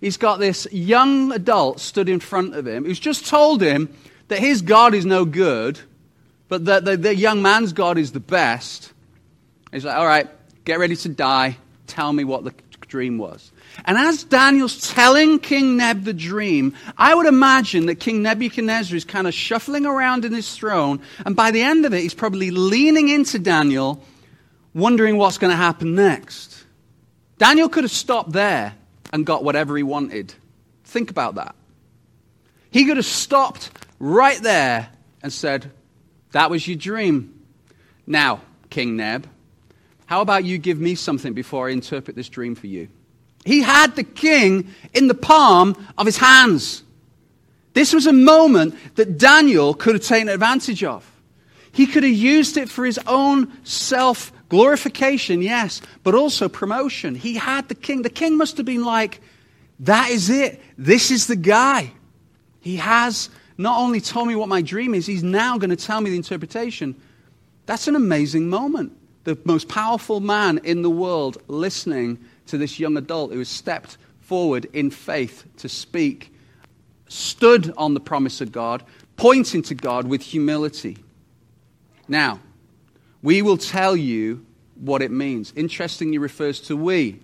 He's 0.00 0.16
got 0.16 0.38
this 0.38 0.68
young 0.70 1.32
adult 1.32 1.80
stood 1.80 2.08
in 2.08 2.20
front 2.20 2.54
of 2.54 2.64
him 2.64 2.84
who's 2.84 3.00
just 3.00 3.26
told 3.26 3.60
him 3.60 3.92
that 4.28 4.38
his 4.38 4.62
God 4.62 4.94
is 4.94 5.04
no 5.04 5.24
good 5.24 5.80
but 6.48 6.64
the, 6.64 6.80
the, 6.80 6.96
the 6.96 7.14
young 7.14 7.42
man's 7.42 7.72
God 7.72 7.98
is 7.98 8.12
the 8.12 8.20
best. 8.20 8.92
He's 9.72 9.84
like, 9.84 9.96
all 9.96 10.06
right, 10.06 10.28
get 10.64 10.78
ready 10.78 10.96
to 10.96 11.08
die. 11.08 11.56
Tell 11.86 12.12
me 12.12 12.24
what 12.24 12.44
the 12.44 12.54
dream 12.88 13.18
was. 13.18 13.52
And 13.84 13.98
as 13.98 14.24
Daniel's 14.24 14.90
telling 14.92 15.38
King 15.38 15.76
Neb 15.76 16.04
the 16.04 16.14
dream, 16.14 16.74
I 16.96 17.14
would 17.14 17.26
imagine 17.26 17.86
that 17.86 17.96
King 17.96 18.22
Nebuchadnezzar 18.22 18.96
is 18.96 19.04
kind 19.04 19.26
of 19.26 19.34
shuffling 19.34 19.86
around 19.86 20.24
in 20.24 20.32
his 20.32 20.54
throne, 20.54 21.00
and 21.24 21.36
by 21.36 21.50
the 21.50 21.62
end 21.62 21.84
of 21.84 21.92
it, 21.92 22.00
he's 22.00 22.14
probably 22.14 22.50
leaning 22.50 23.08
into 23.08 23.38
Daniel, 23.38 24.02
wondering 24.72 25.16
what's 25.16 25.38
going 25.38 25.50
to 25.50 25.56
happen 25.56 25.94
next. 25.94 26.64
Daniel 27.38 27.68
could 27.68 27.84
have 27.84 27.90
stopped 27.90 28.32
there 28.32 28.74
and 29.12 29.26
got 29.26 29.44
whatever 29.44 29.76
he 29.76 29.82
wanted. 29.82 30.32
Think 30.84 31.10
about 31.10 31.34
that. 31.34 31.54
He 32.70 32.84
could 32.84 32.96
have 32.96 33.06
stopped 33.06 33.70
right 33.98 34.40
there 34.42 34.88
and 35.22 35.32
said, 35.32 35.70
that 36.36 36.50
was 36.50 36.68
your 36.68 36.76
dream. 36.76 37.32
Now, 38.06 38.42
King 38.68 38.94
Neb, 38.94 39.26
how 40.04 40.20
about 40.20 40.44
you 40.44 40.58
give 40.58 40.78
me 40.78 40.94
something 40.94 41.32
before 41.32 41.68
I 41.68 41.72
interpret 41.72 42.14
this 42.14 42.28
dream 42.28 42.54
for 42.54 42.66
you? 42.66 42.88
He 43.46 43.62
had 43.62 43.96
the 43.96 44.04
king 44.04 44.68
in 44.92 45.08
the 45.08 45.14
palm 45.14 45.74
of 45.96 46.04
his 46.04 46.18
hands. 46.18 46.82
This 47.72 47.94
was 47.94 48.06
a 48.06 48.12
moment 48.12 48.74
that 48.96 49.16
Daniel 49.16 49.72
could 49.72 49.94
have 49.94 50.04
taken 50.04 50.28
advantage 50.28 50.84
of. 50.84 51.10
He 51.72 51.86
could 51.86 52.02
have 52.02 52.12
used 52.12 52.58
it 52.58 52.68
for 52.68 52.84
his 52.84 53.00
own 53.06 53.50
self 53.64 54.30
glorification, 54.50 55.40
yes, 55.40 55.80
but 56.02 56.14
also 56.14 56.50
promotion. 56.50 57.14
He 57.14 57.36
had 57.36 57.66
the 57.70 57.74
king. 57.74 58.02
The 58.02 58.10
king 58.10 58.36
must 58.36 58.58
have 58.58 58.66
been 58.66 58.84
like, 58.84 59.22
that 59.80 60.10
is 60.10 60.28
it. 60.28 60.60
This 60.76 61.10
is 61.10 61.28
the 61.28 61.36
guy. 61.36 61.92
He 62.60 62.76
has 62.76 63.30
not 63.58 63.78
only 63.78 64.00
told 64.00 64.28
me 64.28 64.36
what 64.36 64.48
my 64.48 64.62
dream 64.62 64.94
is, 64.94 65.06
he's 65.06 65.22
now 65.22 65.58
going 65.58 65.70
to 65.70 65.76
tell 65.76 66.00
me 66.00 66.10
the 66.10 66.16
interpretation. 66.16 66.94
That's 67.66 67.88
an 67.88 67.96
amazing 67.96 68.48
moment. 68.48 68.92
The 69.24 69.38
most 69.44 69.68
powerful 69.68 70.20
man 70.20 70.60
in 70.62 70.82
the 70.82 70.90
world 70.90 71.42
listening 71.48 72.24
to 72.46 72.58
this 72.58 72.78
young 72.78 72.96
adult 72.96 73.32
who 73.32 73.38
has 73.38 73.48
stepped 73.48 73.96
forward 74.20 74.66
in 74.72 74.90
faith 74.90 75.44
to 75.58 75.68
speak, 75.68 76.34
stood 77.08 77.72
on 77.76 77.94
the 77.94 78.00
promise 78.00 78.40
of 78.40 78.52
God, 78.52 78.82
pointing 79.16 79.62
to 79.62 79.74
God 79.74 80.06
with 80.06 80.22
humility. 80.22 80.98
Now, 82.08 82.40
we 83.22 83.42
will 83.42 83.56
tell 83.56 83.96
you 83.96 84.44
what 84.74 85.02
it 85.02 85.10
means. 85.10 85.52
Interestingly, 85.56 86.18
refers 86.18 86.60
to 86.62 86.76
we. 86.76 87.20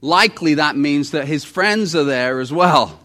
Likely 0.00 0.54
that 0.54 0.76
means 0.76 1.10
that 1.10 1.26
his 1.26 1.44
friends 1.44 1.94
are 1.94 2.04
there 2.04 2.40
as 2.40 2.52
well. 2.52 3.00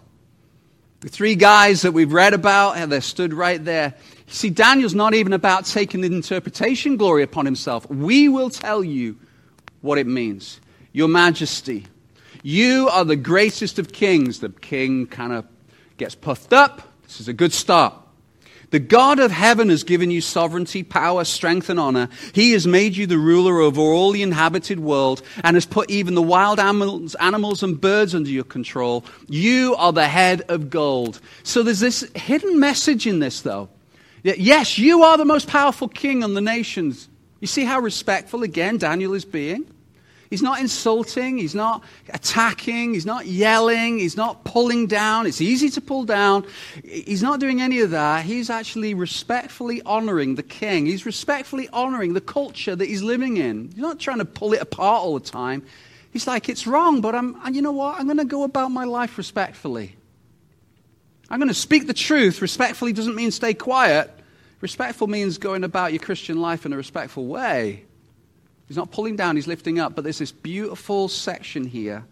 The 1.02 1.10
three 1.10 1.36
guys 1.36 1.82
that 1.82 1.93
we've 1.93 2.14
read 2.14 2.36
about, 2.36 2.78
and 2.78 2.91
they 2.91 2.99
stood 2.99 3.34
right 3.34 3.64
there. 3.64 3.95
You 4.28 4.34
see, 4.34 4.49
Daniel's 4.52 4.93
not 4.93 5.16
even 5.16 5.34
about 5.34 5.66
taking 5.66 6.02
the 6.02 6.08
interpretation 6.08 6.95
glory 6.95 7.24
upon 7.24 7.45
himself. 7.45 7.89
We 7.89 8.30
will 8.30 8.52
tell 8.52 8.84
you 8.84 9.18
what 9.82 9.97
it 9.97 10.06
means. 10.06 10.60
Your 10.93 11.08
Majesty, 11.08 11.88
you 12.43 12.88
are 12.89 13.04
the 13.04 13.16
greatest 13.16 13.80
of 13.80 13.91
kings. 13.91 14.39
The 14.39 14.49
king 14.49 15.08
kind 15.08 15.34
of 15.34 15.45
gets 15.97 16.14
puffed 16.14 16.54
up. 16.54 16.84
This 17.04 17.20
is 17.20 17.28
a 17.28 17.34
good 17.34 17.52
start. 17.52 17.95
The 18.72 18.80
God 18.80 19.19
of 19.19 19.32
heaven 19.32 19.69
has 19.69 19.84
given 19.84 20.11
you 20.11 20.22
sovereignty, 20.22 20.82
power, 20.82 21.26
strength, 21.26 21.69
and 21.69 21.80
honor. 21.80 22.07
He 22.34 22.53
has 22.53 22.65
made 22.65 22.95
you 22.95 23.05
the 23.05 23.17
ruler 23.17 23.59
over 23.59 23.82
all 23.82 24.11
the 24.11 24.24
inhabited 24.24 24.80
world 24.80 25.22
and 25.43 25.55
has 25.57 25.65
put 25.65 25.89
even 25.91 26.15
the 26.15 26.22
wild 26.22 26.57
animals, 26.57 27.13
animals 27.15 27.63
and 27.63 27.80
birds 27.80 28.15
under 28.15 28.30
your 28.30 28.45
control. 28.45 29.05
You 29.28 29.76
are 29.76 29.91
the 29.91 30.07
head 30.07 30.43
of 30.47 30.69
gold. 30.69 31.19
So 31.43 31.63
there's 31.63 31.82
this 31.82 32.09
hidden 32.15 32.59
message 32.59 33.05
in 33.05 33.19
this, 33.19 33.41
though. 33.41 33.67
Yes, 34.24 34.78
you 34.78 35.03
are 35.03 35.17
the 35.17 35.26
most 35.26 35.47
powerful 35.47 35.89
king 35.89 36.24
on 36.24 36.34
the 36.34 36.41
nations. 36.41 37.09
You 37.41 37.47
see 37.47 37.65
how 37.65 37.80
respectful, 37.80 38.43
again, 38.43 38.78
Daniel 38.78 39.13
is 39.13 39.26
being? 39.26 39.65
He's 40.32 40.42
not 40.42 40.62
insulting. 40.62 41.38
He's 41.38 41.54
not 41.54 41.84
attacking. 42.10 42.94
He's 42.94 43.06
not 43.06 43.26
yelling. 43.26 44.00
He's 44.00 44.16
not 44.16 44.46
pulling 44.46 44.88
down. 44.88 45.28
It's 45.28 45.42
easy 45.42 45.70
to 45.72 45.82
pull 45.82 46.06
down. 46.06 46.48
He's 46.86 47.22
not 47.22 47.42
doing 47.42 47.62
any 47.62 47.82
of 47.82 47.90
that. 47.92 48.24
He's 48.24 48.50
actually 48.50 48.94
respectfully 48.94 49.82
honoring 49.86 50.36
the 50.36 50.44
king. 50.44 50.86
He's 50.86 51.06
respectfully 51.06 51.68
honoring 51.74 52.14
the 52.14 52.22
culture 52.22 52.74
that 52.74 52.86
he's 52.86 53.04
living 53.04 53.36
in. 53.36 53.72
He's 53.72 53.82
not 53.82 54.00
trying 54.00 54.20
to 54.20 54.26
pull 54.26 54.54
it 54.54 54.62
apart 54.62 55.04
all 55.04 55.20
the 55.20 55.30
time. 55.30 55.64
He's 56.14 56.26
like, 56.26 56.48
it's 56.48 56.66
wrong, 56.66 57.02
but 57.02 57.14
I'm, 57.14 57.36
you 57.54 57.62
know 57.62 57.74
what? 57.74 58.00
I'm 58.00 58.06
going 58.06 58.16
to 58.16 58.24
go 58.24 58.44
about 58.44 58.72
my 58.72 58.86
life 58.86 59.18
respectfully. 59.18 59.98
I'm 61.30 61.40
going 61.40 61.50
to 61.50 61.54
speak 61.54 61.88
the 61.88 61.94
truth. 61.94 62.42
Respectfully 62.42 62.94
doesn't 62.94 63.16
mean 63.16 63.32
stay 63.32 63.54
quiet. 63.54 64.10
Respectful 64.62 65.08
means 65.08 65.38
going 65.38 65.66
about 65.66 65.92
your 65.92 66.02
Christian 66.02 66.40
life 66.40 66.66
in 66.66 66.72
a 66.72 66.78
respectful 66.78 67.26
way. 67.28 67.84
He's 68.72 68.78
not 68.78 68.89
pulling 68.89 69.17
down, 69.17 69.36
he's 69.36 69.47
lifting 69.47 69.80
up. 69.80 69.95
But 69.95 70.05
there's 70.05 70.19
this 70.19 70.32
beautiful 70.32 71.09
section 71.09 71.65
here. 71.65 72.05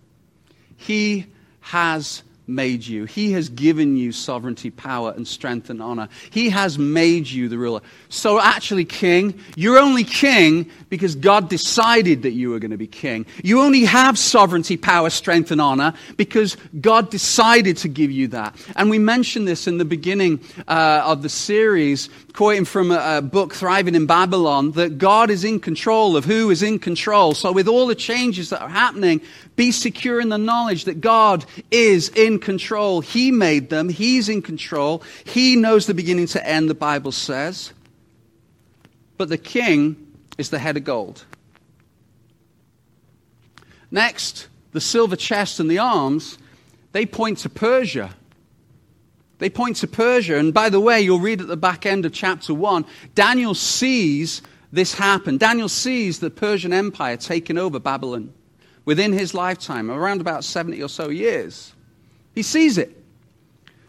He 0.76 1.28
has 1.62 2.22
made 2.50 2.86
you. 2.86 3.06
He 3.06 3.32
has 3.32 3.48
given 3.48 3.96
you 3.96 4.12
sovereignty, 4.12 4.70
power, 4.70 5.14
and 5.16 5.26
strength 5.26 5.70
and 5.70 5.82
honor. 5.82 6.10
He 6.32 6.50
has 6.50 6.78
made 6.78 7.30
you 7.30 7.48
the 7.48 7.58
ruler. 7.58 7.80
So, 8.10 8.42
actually, 8.42 8.84
king, 8.84 9.40
you're 9.56 9.78
only 9.78 10.04
king 10.04 10.70
because 10.90 11.16
God 11.16 11.48
decided 11.48 12.24
that 12.24 12.32
you 12.32 12.50
were 12.50 12.60
going 12.60 12.72
to 12.72 12.78
be 12.78 12.88
king. 12.88 13.26
You 13.42 13.62
only 13.62 13.86
have 13.86 14.18
sovereignty, 14.18 14.76
power, 14.76 15.10
strength, 15.10 15.52
and 15.52 15.62
honor 15.62 15.94
because 16.18 16.58
God 16.82 17.10
decided 17.10 17.78
to 17.78 17.88
give 17.88 18.12
you 18.12 18.28
that. 18.30 18.54
And 18.76 18.90
we 18.90 19.00
mentioned 19.00 19.48
this 19.48 19.66
in 19.66 19.78
the 19.78 19.86
beginning 19.86 20.42
uh, 20.68 21.04
of 21.06 21.22
the 21.22 21.30
series, 21.30 22.10
quoting 22.40 22.64
from 22.64 22.90
a, 22.90 23.18
a 23.18 23.22
book, 23.22 23.54
Thriving 23.54 23.96
in 23.96 24.06
Babylon, 24.06 24.72
that 24.72 24.98
God 24.98 25.30
is 25.30 25.44
in 25.44 25.60
control 25.60 26.16
of 26.16 26.24
who 26.24 26.50
is 26.52 26.64
in 26.64 26.80
control. 26.80 27.34
So, 27.34 27.52
with 27.52 27.68
all 27.68 27.86
the 27.86 27.96
changes 27.96 28.50
that 28.52 28.62
are 28.62 28.70
happening, 28.70 29.20
be 29.58 29.74
secure 29.74 30.22
in 30.22 30.30
the 30.30 30.38
knowledge 30.38 30.86
that 30.86 31.02
God 31.02 31.44
is 31.70 32.08
in 32.08 32.40
control. 32.40 33.02
He 33.02 33.30
made 33.30 33.70
them, 33.70 33.90
He's 33.90 34.30
in 34.30 34.42
control. 34.42 35.04
He 35.26 35.58
knows 35.58 35.86
the 35.86 35.94
beginning 35.94 36.28
to 36.28 36.48
end, 36.48 36.70
the 36.70 36.76
Bible 36.76 37.12
says. 37.12 37.74
But 39.18 39.28
the 39.28 39.38
king 39.38 39.98
is 40.38 40.50
the 40.50 40.60
head 40.60 40.78
of 40.78 40.86
gold. 40.86 41.26
Next, 43.92 44.48
the 44.72 44.80
silver 44.80 45.18
chest 45.18 45.60
and 45.60 45.70
the 45.70 45.80
arms, 45.80 46.38
they 46.94 47.06
point 47.06 47.40
to 47.40 47.50
Persia. 47.50 48.12
They 49.40 49.50
point 49.50 49.78
to 49.78 49.88
Persia. 49.88 50.38
And 50.38 50.54
by 50.54 50.70
the 50.70 50.80
way, 50.80 51.02
you'll 51.02 51.20
read 51.20 51.42
at 51.42 51.48
the 51.48 51.58
back 51.58 51.86
end 51.86 52.06
of 52.06 52.14
chapter 52.14 52.54
1, 52.54 52.86
Daniel 53.16 53.56
sees 53.56 54.42
this 54.72 54.94
happen. 54.94 55.38
Daniel 55.38 55.70
sees 55.70 56.20
the 56.20 56.30
Persian 56.30 56.72
Empire 56.72 57.18
taking 57.18 57.58
over 57.58 57.80
Babylon. 57.80 58.34
within 58.86 59.14
his 59.14 59.36
lifetime, 59.36 59.92
around 59.92 60.20
about 60.20 60.44
70 60.44 60.82
or 60.82 60.90
so 60.90 61.10
years. 61.10 61.74
He 62.34 62.42
sees 62.42 62.80
it. 62.80 62.96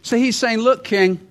So 0.03 0.19
he's 0.19 0.37
saying, 0.37 0.59
Look, 0.59 0.85
king, 0.85 1.27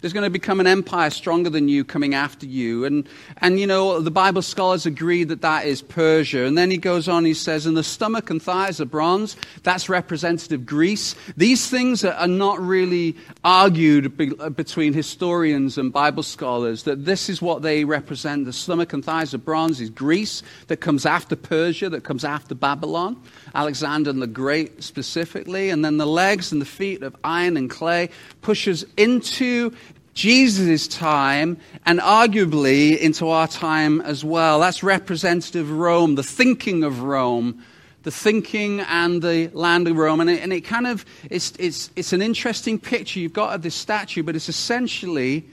there's 0.00 0.12
going 0.12 0.24
to 0.24 0.30
become 0.30 0.60
an 0.60 0.66
empire 0.66 1.10
stronger 1.10 1.50
than 1.50 1.68
you 1.68 1.84
coming 1.84 2.14
after 2.14 2.46
you. 2.46 2.84
And, 2.84 3.08
and, 3.38 3.58
you 3.58 3.66
know, 3.66 4.00
the 4.00 4.10
Bible 4.10 4.42
scholars 4.42 4.86
agree 4.86 5.24
that 5.24 5.40
that 5.42 5.66
is 5.66 5.82
Persia. 5.82 6.44
And 6.44 6.56
then 6.58 6.70
he 6.70 6.76
goes 6.76 7.08
on, 7.08 7.24
he 7.24 7.34
says, 7.34 7.66
and 7.66 7.76
the 7.76 7.82
stomach 7.82 8.30
and 8.30 8.42
thighs 8.42 8.80
are 8.80 8.84
bronze. 8.84 9.36
That's 9.62 9.88
representative 9.88 10.66
Greece. 10.66 11.14
These 11.36 11.68
things 11.68 12.04
are 12.04 12.28
not 12.28 12.60
really 12.60 13.16
argued 13.44 14.16
be, 14.16 14.26
between 14.54 14.92
historians 14.92 15.78
and 15.78 15.92
Bible 15.92 16.22
scholars, 16.22 16.84
that 16.84 17.04
this 17.04 17.28
is 17.28 17.40
what 17.40 17.62
they 17.62 17.84
represent. 17.84 18.44
The 18.44 18.52
stomach 18.52 18.92
and 18.92 19.04
thighs 19.04 19.34
of 19.34 19.44
bronze 19.44 19.80
is 19.80 19.90
Greece, 19.90 20.42
that 20.68 20.78
comes 20.78 21.06
after 21.06 21.34
Persia, 21.34 21.88
that 21.90 22.04
comes 22.04 22.24
after 22.24 22.54
Babylon. 22.54 23.20
Alexander 23.54 24.12
the 24.12 24.26
Great 24.26 24.82
specifically. 24.82 25.70
And 25.70 25.84
then 25.84 25.96
the 25.96 26.06
legs 26.06 26.52
and 26.52 26.60
the 26.60 26.66
feet 26.66 27.02
of 27.02 27.16
iron 27.24 27.56
and 27.56 27.68
clay 27.68 28.10
pushes 28.42 28.84
into 28.96 29.72
Jesus' 30.18 30.88
time 30.88 31.58
and 31.86 32.00
arguably 32.00 32.98
into 32.98 33.28
our 33.28 33.46
time 33.46 34.00
as 34.00 34.24
well. 34.24 34.58
That's 34.58 34.82
representative 34.82 35.70
of 35.70 35.78
Rome, 35.78 36.16
the 36.16 36.24
thinking 36.24 36.82
of 36.82 37.02
Rome, 37.02 37.62
the 38.02 38.10
thinking 38.10 38.80
and 38.80 39.22
the 39.22 39.48
land 39.54 39.86
of 39.86 39.96
Rome. 39.96 40.18
And 40.18 40.28
it, 40.28 40.42
and 40.42 40.52
it 40.52 40.62
kind 40.62 40.88
of, 40.88 41.04
it's, 41.30 41.52
it's, 41.60 41.92
it's 41.94 42.12
an 42.12 42.20
interesting 42.20 42.80
picture 42.80 43.20
you've 43.20 43.32
got 43.32 43.54
of 43.54 43.62
this 43.62 43.76
statue, 43.76 44.24
but 44.24 44.34
it's 44.34 44.48
essentially 44.48 45.46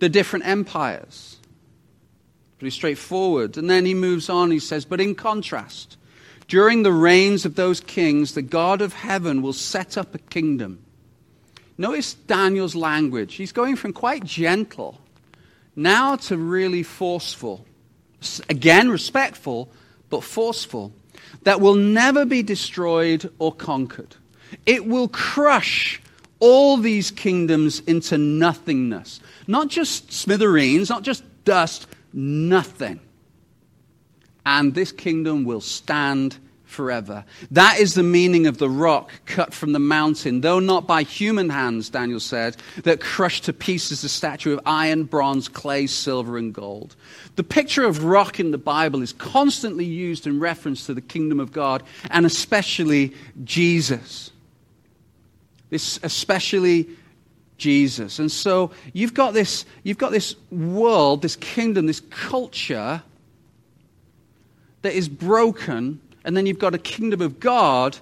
the 0.00 0.10
different 0.10 0.46
empires. 0.46 1.38
Pretty 2.58 2.76
straightforward. 2.76 3.56
And 3.56 3.70
then 3.70 3.86
he 3.86 3.94
moves 3.94 4.28
on, 4.28 4.50
he 4.50 4.58
says, 4.58 4.84
but 4.84 5.00
in 5.00 5.14
contrast, 5.14 5.96
during 6.46 6.82
the 6.82 6.92
reigns 6.92 7.46
of 7.46 7.54
those 7.54 7.80
kings, 7.80 8.34
the 8.34 8.42
God 8.42 8.82
of 8.82 8.92
heaven 8.92 9.40
will 9.40 9.54
set 9.54 9.96
up 9.96 10.14
a 10.14 10.18
kingdom 10.18 10.84
Notice 11.80 12.12
Daniel's 12.12 12.74
language. 12.74 13.36
He's 13.36 13.52
going 13.52 13.74
from 13.74 13.94
quite 13.94 14.22
gentle 14.22 15.00
now 15.74 16.16
to 16.16 16.36
really 16.36 16.82
forceful. 16.82 17.64
Again, 18.50 18.90
respectful, 18.90 19.72
but 20.10 20.22
forceful. 20.22 20.92
That 21.44 21.62
will 21.62 21.76
never 21.76 22.26
be 22.26 22.42
destroyed 22.42 23.32
or 23.38 23.54
conquered. 23.54 24.14
It 24.66 24.84
will 24.84 25.08
crush 25.08 26.02
all 26.38 26.76
these 26.76 27.10
kingdoms 27.10 27.80
into 27.86 28.18
nothingness. 28.18 29.18
Not 29.46 29.68
just 29.68 30.12
smithereens, 30.12 30.90
not 30.90 31.02
just 31.02 31.24
dust, 31.46 31.86
nothing. 32.12 33.00
And 34.44 34.74
this 34.74 34.92
kingdom 34.92 35.44
will 35.44 35.62
stand 35.62 36.36
forever. 36.70 37.24
That 37.50 37.78
is 37.78 37.94
the 37.94 38.02
meaning 38.02 38.46
of 38.46 38.58
the 38.58 38.70
rock 38.70 39.10
cut 39.26 39.52
from 39.52 39.72
the 39.72 39.78
mountain, 39.78 40.40
though 40.40 40.60
not 40.60 40.86
by 40.86 41.02
human 41.02 41.50
hands, 41.50 41.90
Daniel 41.90 42.20
said, 42.20 42.56
that 42.84 43.00
crushed 43.00 43.44
to 43.44 43.52
pieces 43.52 44.02
the 44.02 44.08
statue 44.08 44.52
of 44.52 44.60
iron, 44.64 45.04
bronze, 45.04 45.48
clay, 45.48 45.86
silver, 45.86 46.38
and 46.38 46.54
gold. 46.54 46.96
The 47.36 47.44
picture 47.44 47.84
of 47.84 48.04
rock 48.04 48.40
in 48.40 48.50
the 48.50 48.58
Bible 48.58 49.02
is 49.02 49.12
constantly 49.12 49.84
used 49.84 50.26
in 50.26 50.40
reference 50.40 50.86
to 50.86 50.94
the 50.94 51.00
kingdom 51.00 51.40
of 51.40 51.52
God 51.52 51.82
and 52.10 52.24
especially 52.24 53.14
Jesus. 53.44 54.30
This 55.70 56.00
especially 56.02 56.88
Jesus. 57.58 58.18
And 58.18 58.30
so 58.30 58.72
you've 58.92 59.14
got 59.14 59.34
this, 59.34 59.64
you've 59.82 59.98
got 59.98 60.10
this 60.10 60.34
world, 60.50 61.22
this 61.22 61.36
kingdom, 61.36 61.86
this 61.86 62.00
culture 62.10 63.02
that 64.82 64.94
is 64.94 65.08
broken 65.08 66.00
and 66.24 66.36
then 66.36 66.46
you've 66.46 66.58
got 66.58 66.74
a 66.74 66.78
kingdom 66.78 67.20
of 67.20 67.40
God 67.40 67.98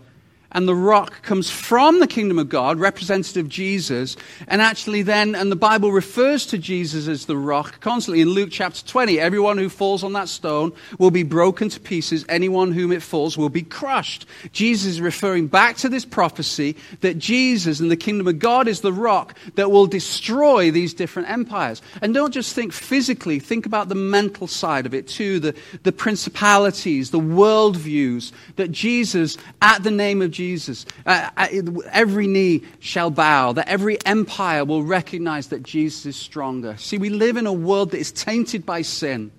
and 0.52 0.66
the 0.66 0.74
rock 0.74 1.22
comes 1.22 1.50
from 1.50 2.00
the 2.00 2.06
kingdom 2.06 2.38
of 2.38 2.48
God, 2.48 2.78
representative 2.78 3.48
Jesus, 3.48 4.16
and 4.46 4.62
actually 4.62 5.02
then, 5.02 5.34
and 5.34 5.52
the 5.52 5.56
Bible 5.56 5.92
refers 5.92 6.46
to 6.46 6.58
Jesus 6.58 7.06
as 7.06 7.26
the 7.26 7.36
rock 7.36 7.80
constantly. 7.80 8.22
In 8.22 8.30
Luke 8.30 8.48
chapter 8.50 8.84
20, 8.86 9.20
everyone 9.20 9.58
who 9.58 9.68
falls 9.68 10.02
on 10.02 10.14
that 10.14 10.28
stone 10.28 10.72
will 10.98 11.10
be 11.10 11.22
broken 11.22 11.68
to 11.68 11.80
pieces, 11.80 12.24
anyone 12.28 12.72
whom 12.72 12.92
it 12.92 13.02
falls 13.02 13.36
will 13.36 13.50
be 13.50 13.62
crushed. 13.62 14.26
Jesus 14.52 14.86
is 14.86 15.00
referring 15.00 15.48
back 15.48 15.76
to 15.78 15.88
this 15.88 16.06
prophecy 16.06 16.76
that 17.00 17.18
Jesus 17.18 17.80
and 17.80 17.90
the 17.90 17.96
kingdom 17.96 18.26
of 18.26 18.38
God 18.38 18.68
is 18.68 18.80
the 18.80 18.92
rock 18.92 19.36
that 19.56 19.70
will 19.70 19.86
destroy 19.86 20.70
these 20.70 20.94
different 20.94 21.28
empires. 21.28 21.82
And 22.00 22.14
don't 22.14 22.32
just 22.32 22.54
think 22.54 22.72
physically, 22.72 23.38
think 23.38 23.66
about 23.66 23.90
the 23.90 23.94
mental 23.94 24.46
side 24.46 24.86
of 24.86 24.94
it 24.94 25.08
too, 25.08 25.40
the, 25.40 25.54
the 25.82 25.92
principalities, 25.92 27.10
the 27.10 27.20
worldviews, 27.20 28.32
that 28.56 28.72
Jesus, 28.72 29.36
at 29.60 29.82
the 29.82 29.90
name 29.90 30.22
of 30.22 30.37
Jesus. 30.38 30.86
Uh, 31.04 31.30
uh, 31.36 31.48
every 31.90 32.28
knee 32.28 32.62
shall 32.78 33.10
bow, 33.10 33.52
that 33.54 33.66
every 33.66 33.98
empire 34.06 34.64
will 34.64 34.84
recognize 34.84 35.48
that 35.48 35.64
Jesus 35.64 36.06
is 36.06 36.14
stronger. 36.14 36.76
See, 36.76 36.96
we 36.96 37.10
live 37.10 37.36
in 37.36 37.48
a 37.48 37.52
world 37.52 37.90
that 37.90 37.98
is 37.98 38.12
tainted 38.12 38.64
by 38.64 38.82
sin. 38.82 39.32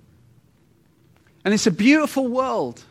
And 1.45 1.53
it's 1.53 1.67
a 1.67 1.71
beautiful 1.71 2.27
world. 2.27 2.83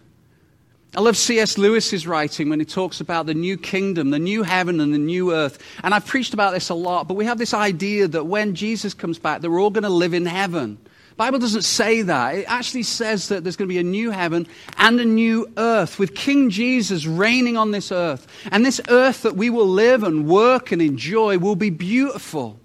I 0.97 1.03
love 1.03 1.19
C.S. 1.19 1.59
Lewis's 1.59 2.07
writing 2.07 2.49
when 2.49 2.61
he 2.61 2.65
talks 2.65 3.03
about 3.03 3.27
the 3.27 3.35
new 3.35 3.59
kingdom, 3.59 4.09
the 4.09 4.19
new 4.19 4.43
heaven 4.43 4.81
and 4.81 4.95
the 4.95 4.99
new 4.99 5.35
earth. 5.35 5.63
And 5.85 5.93
I've 5.93 6.07
preached 6.07 6.33
about 6.33 6.55
this 6.55 6.71
a 6.71 6.75
lot, 6.75 7.09
but 7.09 7.15
we 7.15 7.27
have 7.27 7.37
this 7.37 7.53
idea 7.53 8.09
that 8.09 8.25
when 8.25 8.55
Jesus 8.55 8.95
comes 8.95 9.19
back, 9.19 9.43
that 9.43 9.51
we're 9.51 9.61
all 9.61 9.69
going 9.69 9.83
to 9.83 9.91
live 9.91 10.15
in 10.15 10.25
heaven. 10.25 10.79
Bible 11.19 11.41
doesn't 11.41 11.63
say 11.63 12.03
that. 12.03 12.37
It 12.37 12.45
actually 12.47 12.85
says 12.85 13.29
that 13.29 13.43
there's 13.43 13.57
going 13.57 13.69
to 13.69 13.75
be 13.75 13.81
a 13.81 13.83
new 13.83 14.13
heaven 14.13 14.47
and 14.77 15.01
a 15.01 15.05
new 15.05 15.53
earth 15.57 15.99
with 15.99 16.15
King 16.15 16.49
Jesus 16.49 17.07
reigning 17.07 17.57
on 17.57 17.73
this 17.73 17.91
earth. 17.91 18.29
And 18.53 18.65
this 18.65 18.81
earth 18.89 19.23
that 19.23 19.35
we 19.35 19.51
will 19.51 19.67
live 19.67 20.05
and 20.05 20.29
work 20.29 20.71
and 20.71 20.81
enjoy 20.81 21.39
will 21.39 21.57
be 21.57 21.71
beautiful. 21.71 22.61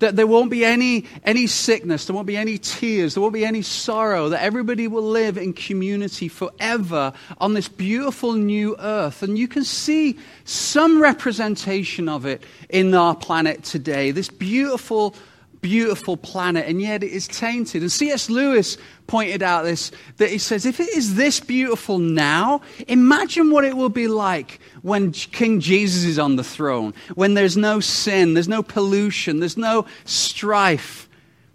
That 0.00 0.16
there 0.16 0.26
won't 0.26 0.50
be 0.50 0.64
any, 0.64 1.06
any 1.22 1.46
sickness, 1.46 2.06
there 2.06 2.16
won't 2.16 2.26
be 2.26 2.36
any 2.36 2.58
tears, 2.58 3.14
there 3.14 3.20
won't 3.20 3.32
be 3.32 3.44
any 3.44 3.62
sorrow, 3.62 4.30
that 4.30 4.42
everybody 4.42 4.88
will 4.88 5.04
live 5.04 5.38
in 5.38 5.52
community 5.52 6.26
forever 6.26 7.12
on 7.38 7.54
this 7.54 7.68
beautiful 7.68 8.32
new 8.32 8.74
earth. 8.80 9.22
And 9.22 9.38
you 9.38 9.46
can 9.46 9.62
see 9.62 10.18
some 10.42 11.00
representation 11.00 12.08
of 12.08 12.26
it 12.26 12.42
in 12.68 12.92
our 12.92 13.14
planet 13.14 13.62
today. 13.62 14.10
This 14.10 14.28
beautiful 14.28 15.14
beautiful 15.62 16.16
planet, 16.16 16.66
and 16.68 16.82
yet 16.82 17.02
it 17.02 17.10
is 17.12 17.26
tainted. 17.26 17.80
And 17.82 17.90
C.S. 17.90 18.28
Lewis 18.28 18.76
pointed 19.06 19.42
out 19.42 19.62
this 19.62 19.92
that 20.18 20.28
he 20.28 20.38
says, 20.38 20.66
if 20.66 20.80
it 20.80 20.88
is 20.90 21.14
this 21.14 21.40
beautiful 21.40 21.98
now, 21.98 22.60
imagine 22.88 23.50
what 23.50 23.64
it 23.64 23.76
will 23.76 23.88
be 23.88 24.08
like 24.08 24.60
when 24.82 25.12
King 25.12 25.60
Jesus 25.60 26.04
is 26.04 26.18
on 26.18 26.36
the 26.36 26.44
throne, 26.44 26.92
when 27.14 27.34
there's 27.34 27.56
no 27.56 27.80
sin, 27.80 28.34
there's 28.34 28.48
no 28.48 28.62
pollution, 28.62 29.38
there's 29.40 29.56
no 29.56 29.86
strife. 30.04 31.08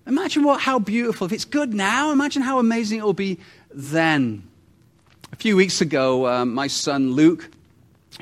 Imagine 0.08 0.43
what, 0.43 0.62
how 0.62 0.80
beautiful. 0.80 1.28
If 1.28 1.34
it's 1.34 1.45
good 1.45 1.74
now, 1.74 2.12
imagine 2.12 2.41
how 2.41 2.60
amazing 2.60 2.99
it 2.99 3.03
will 3.03 3.14
be 3.14 3.38
then. 3.74 4.47
A 5.34 5.36
few 5.36 5.58
weeks 5.58 5.82
ago, 5.82 6.26
uh, 6.26 6.45
my 6.45 6.68
son 6.68 7.12
Luke, 7.12 7.49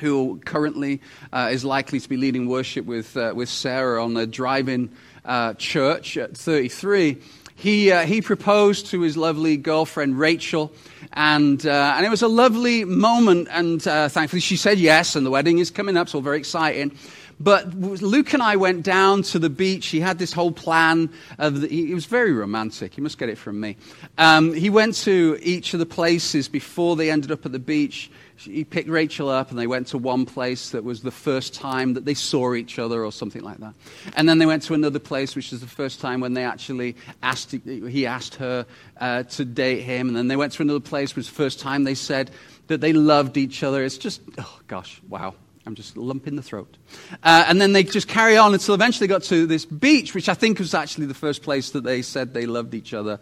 who 0.00 0.40
currently 0.44 1.00
uh, 1.32 1.48
is 1.52 1.64
likely 1.64 2.00
to 2.00 2.08
be 2.08 2.16
leading 2.16 2.48
worship 2.48 2.84
with, 2.84 3.16
uh, 3.16 3.32
with 3.36 3.48
Sarah 3.48 4.02
on 4.02 4.14
the 4.14 4.26
drive 4.26 4.68
in 4.68 4.90
uh, 5.26 5.54
church 5.54 6.16
at 6.16 6.36
33, 6.36 7.18
he, 7.56 7.90
uh, 7.90 8.06
he 8.06 8.20
proposed 8.20 8.86
to 8.88 9.00
his 9.00 9.16
lovely 9.16 9.56
girlfriend 9.56 10.18
Rachel, 10.18 10.72
and, 11.14 11.64
uh, 11.66 11.94
and 11.96 12.06
it 12.06 12.10
was 12.10 12.22
a 12.22 12.28
lovely 12.28 12.84
moment, 12.84 13.48
and 13.50 13.86
uh, 13.88 14.08
thankfully 14.08 14.40
she 14.40 14.56
said 14.56 14.78
yes, 14.78 15.16
and 15.16 15.26
the 15.26 15.30
wedding 15.30 15.58
is 15.58 15.70
coming 15.70 15.96
up, 15.96 16.08
so 16.08 16.20
very 16.20 16.38
exciting. 16.38 16.96
But 17.38 17.74
Luke 17.74 18.32
and 18.32 18.42
I 18.42 18.56
went 18.56 18.82
down 18.82 19.22
to 19.24 19.38
the 19.38 19.50
beach. 19.50 19.88
He 19.88 20.00
had 20.00 20.18
this 20.18 20.32
whole 20.32 20.52
plan. 20.52 21.10
Of 21.38 21.60
the, 21.60 21.68
he, 21.68 21.92
was 21.92 22.06
very 22.06 22.32
romantic. 22.32 22.96
You 22.96 23.02
must 23.02 23.18
get 23.18 23.28
it 23.28 23.36
from 23.36 23.60
me. 23.60 23.76
Um, 24.16 24.54
he 24.54 24.70
went 24.70 24.94
to 25.04 25.38
each 25.42 25.74
of 25.74 25.80
the 25.80 25.86
places 25.86 26.48
before 26.48 26.96
they 26.96 27.10
ended 27.10 27.30
up 27.30 27.44
at 27.44 27.52
the 27.52 27.58
beach 27.58 28.10
he 28.38 28.64
picked 28.64 28.88
Rachel 28.88 29.28
up 29.28 29.50
and 29.50 29.58
they 29.58 29.66
went 29.66 29.88
to 29.88 29.98
one 29.98 30.26
place 30.26 30.70
that 30.70 30.84
was 30.84 31.02
the 31.02 31.10
first 31.10 31.54
time 31.54 31.94
that 31.94 32.04
they 32.04 32.14
saw 32.14 32.54
each 32.54 32.78
other 32.78 33.04
or 33.04 33.12
something 33.12 33.42
like 33.42 33.58
that. 33.58 33.74
And 34.16 34.28
then 34.28 34.38
they 34.38 34.46
went 34.46 34.62
to 34.64 34.74
another 34.74 34.98
place, 34.98 35.34
which 35.34 35.50
was 35.50 35.60
the 35.60 35.66
first 35.66 36.00
time 36.00 36.20
when 36.20 36.34
they 36.34 36.44
actually 36.44 36.96
asked, 37.22 37.52
he 37.52 38.06
asked 38.06 38.36
her 38.36 38.66
uh, 39.00 39.22
to 39.24 39.44
date 39.44 39.82
him. 39.82 40.08
And 40.08 40.16
then 40.16 40.28
they 40.28 40.36
went 40.36 40.52
to 40.54 40.62
another 40.62 40.80
place, 40.80 41.16
which 41.16 41.26
was 41.26 41.28
the 41.28 41.34
first 41.34 41.60
time 41.60 41.84
they 41.84 41.94
said 41.94 42.30
that 42.66 42.80
they 42.80 42.92
loved 42.92 43.36
each 43.36 43.62
other. 43.62 43.84
It's 43.84 43.98
just, 43.98 44.20
oh 44.38 44.60
gosh, 44.66 45.00
wow. 45.08 45.34
I'm 45.66 45.74
just 45.74 45.96
lump 45.96 46.28
in 46.28 46.36
the 46.36 46.42
throat. 46.42 46.76
Uh, 47.24 47.44
and 47.48 47.60
then 47.60 47.72
they 47.72 47.82
just 47.82 48.06
carry 48.06 48.36
on 48.36 48.54
until 48.54 48.76
eventually 48.76 49.08
they 49.08 49.12
got 49.12 49.24
to 49.24 49.46
this 49.46 49.64
beach, 49.64 50.14
which 50.14 50.28
I 50.28 50.34
think 50.34 50.60
was 50.60 50.74
actually 50.74 51.06
the 51.06 51.14
first 51.14 51.42
place 51.42 51.70
that 51.70 51.82
they 51.82 52.02
said 52.02 52.32
they 52.32 52.46
loved 52.46 52.72
each 52.72 52.94
other. 52.94 53.18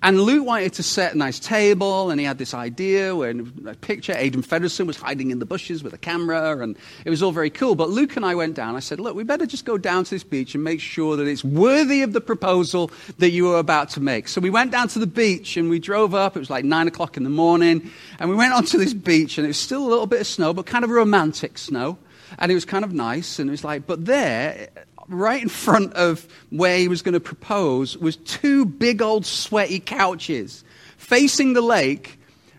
And 0.00 0.20
Luke 0.20 0.46
wanted 0.46 0.74
to 0.74 0.84
set 0.84 1.14
a 1.14 1.18
nice 1.18 1.40
table, 1.40 2.10
and 2.10 2.20
he 2.20 2.26
had 2.26 2.38
this 2.38 2.54
idea 2.54 3.16
where 3.16 3.30
a 3.66 3.74
picture, 3.74 4.14
Aidan 4.16 4.42
Feddersen 4.42 4.86
was 4.86 4.96
hiding 4.96 5.32
in 5.32 5.40
the 5.40 5.44
bushes 5.44 5.82
with 5.82 5.92
a 5.92 5.98
camera, 5.98 6.58
and 6.58 6.76
it 7.04 7.10
was 7.10 7.20
all 7.20 7.32
very 7.32 7.50
cool. 7.50 7.74
But 7.74 7.90
Luke 7.90 8.14
and 8.16 8.24
I 8.24 8.36
went 8.36 8.54
down. 8.54 8.76
I 8.76 8.80
said, 8.80 9.00
Look, 9.00 9.16
we 9.16 9.24
better 9.24 9.44
just 9.44 9.64
go 9.64 9.76
down 9.76 10.04
to 10.04 10.10
this 10.10 10.22
beach 10.22 10.54
and 10.54 10.62
make 10.62 10.80
sure 10.80 11.16
that 11.16 11.26
it's 11.26 11.42
worthy 11.42 12.02
of 12.02 12.12
the 12.12 12.20
proposal 12.20 12.92
that 13.18 13.30
you 13.30 13.46
were 13.46 13.58
about 13.58 13.90
to 13.90 14.00
make. 14.00 14.28
So 14.28 14.40
we 14.40 14.50
went 14.50 14.70
down 14.70 14.86
to 14.88 15.00
the 15.00 15.06
beach, 15.06 15.56
and 15.56 15.68
we 15.68 15.80
drove 15.80 16.14
up. 16.14 16.36
It 16.36 16.40
was 16.40 16.50
like 16.50 16.64
9 16.64 16.86
o'clock 16.86 17.16
in 17.16 17.24
the 17.24 17.30
morning, 17.30 17.90
and 18.20 18.30
we 18.30 18.36
went 18.36 18.54
onto 18.54 18.78
this 18.78 18.94
beach, 18.94 19.36
and 19.36 19.44
it 19.44 19.48
was 19.48 19.58
still 19.58 19.84
a 19.84 19.88
little 19.88 20.06
bit 20.06 20.20
of 20.20 20.28
snow, 20.28 20.54
but 20.54 20.66
kind 20.66 20.84
of 20.84 20.90
romantic 20.90 21.58
snow. 21.58 21.98
And 22.38 22.52
it 22.52 22.54
was 22.54 22.64
kind 22.64 22.84
of 22.84 22.92
nice, 22.92 23.38
and 23.40 23.48
it 23.48 23.52
was 23.52 23.64
like, 23.64 23.86
but 23.86 24.04
there, 24.04 24.68
right 25.08 25.42
in 25.42 25.48
front 25.48 25.94
of 25.94 26.26
where 26.50 26.78
he 26.78 26.88
was 26.88 27.02
going 27.02 27.14
to 27.14 27.20
propose 27.20 27.96
was 27.96 28.16
two 28.16 28.64
big 28.64 29.02
old 29.02 29.24
sweaty 29.24 29.80
couches 29.80 30.64
facing 30.96 31.54
the 31.54 31.60
lake 31.60 32.18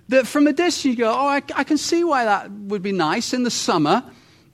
that 0.09 0.25
from 0.25 0.47
a 0.47 0.53
distance 0.53 0.85
you 0.85 0.95
go, 0.95 1.11
oh, 1.11 1.27
I, 1.27 1.41
I 1.55 1.63
can 1.63 1.77
see 1.77 2.03
why 2.03 2.25
that 2.25 2.51
would 2.51 2.81
be 2.81 2.91
nice 2.91 3.33
in 3.33 3.43
the 3.43 3.51
summer. 3.51 4.03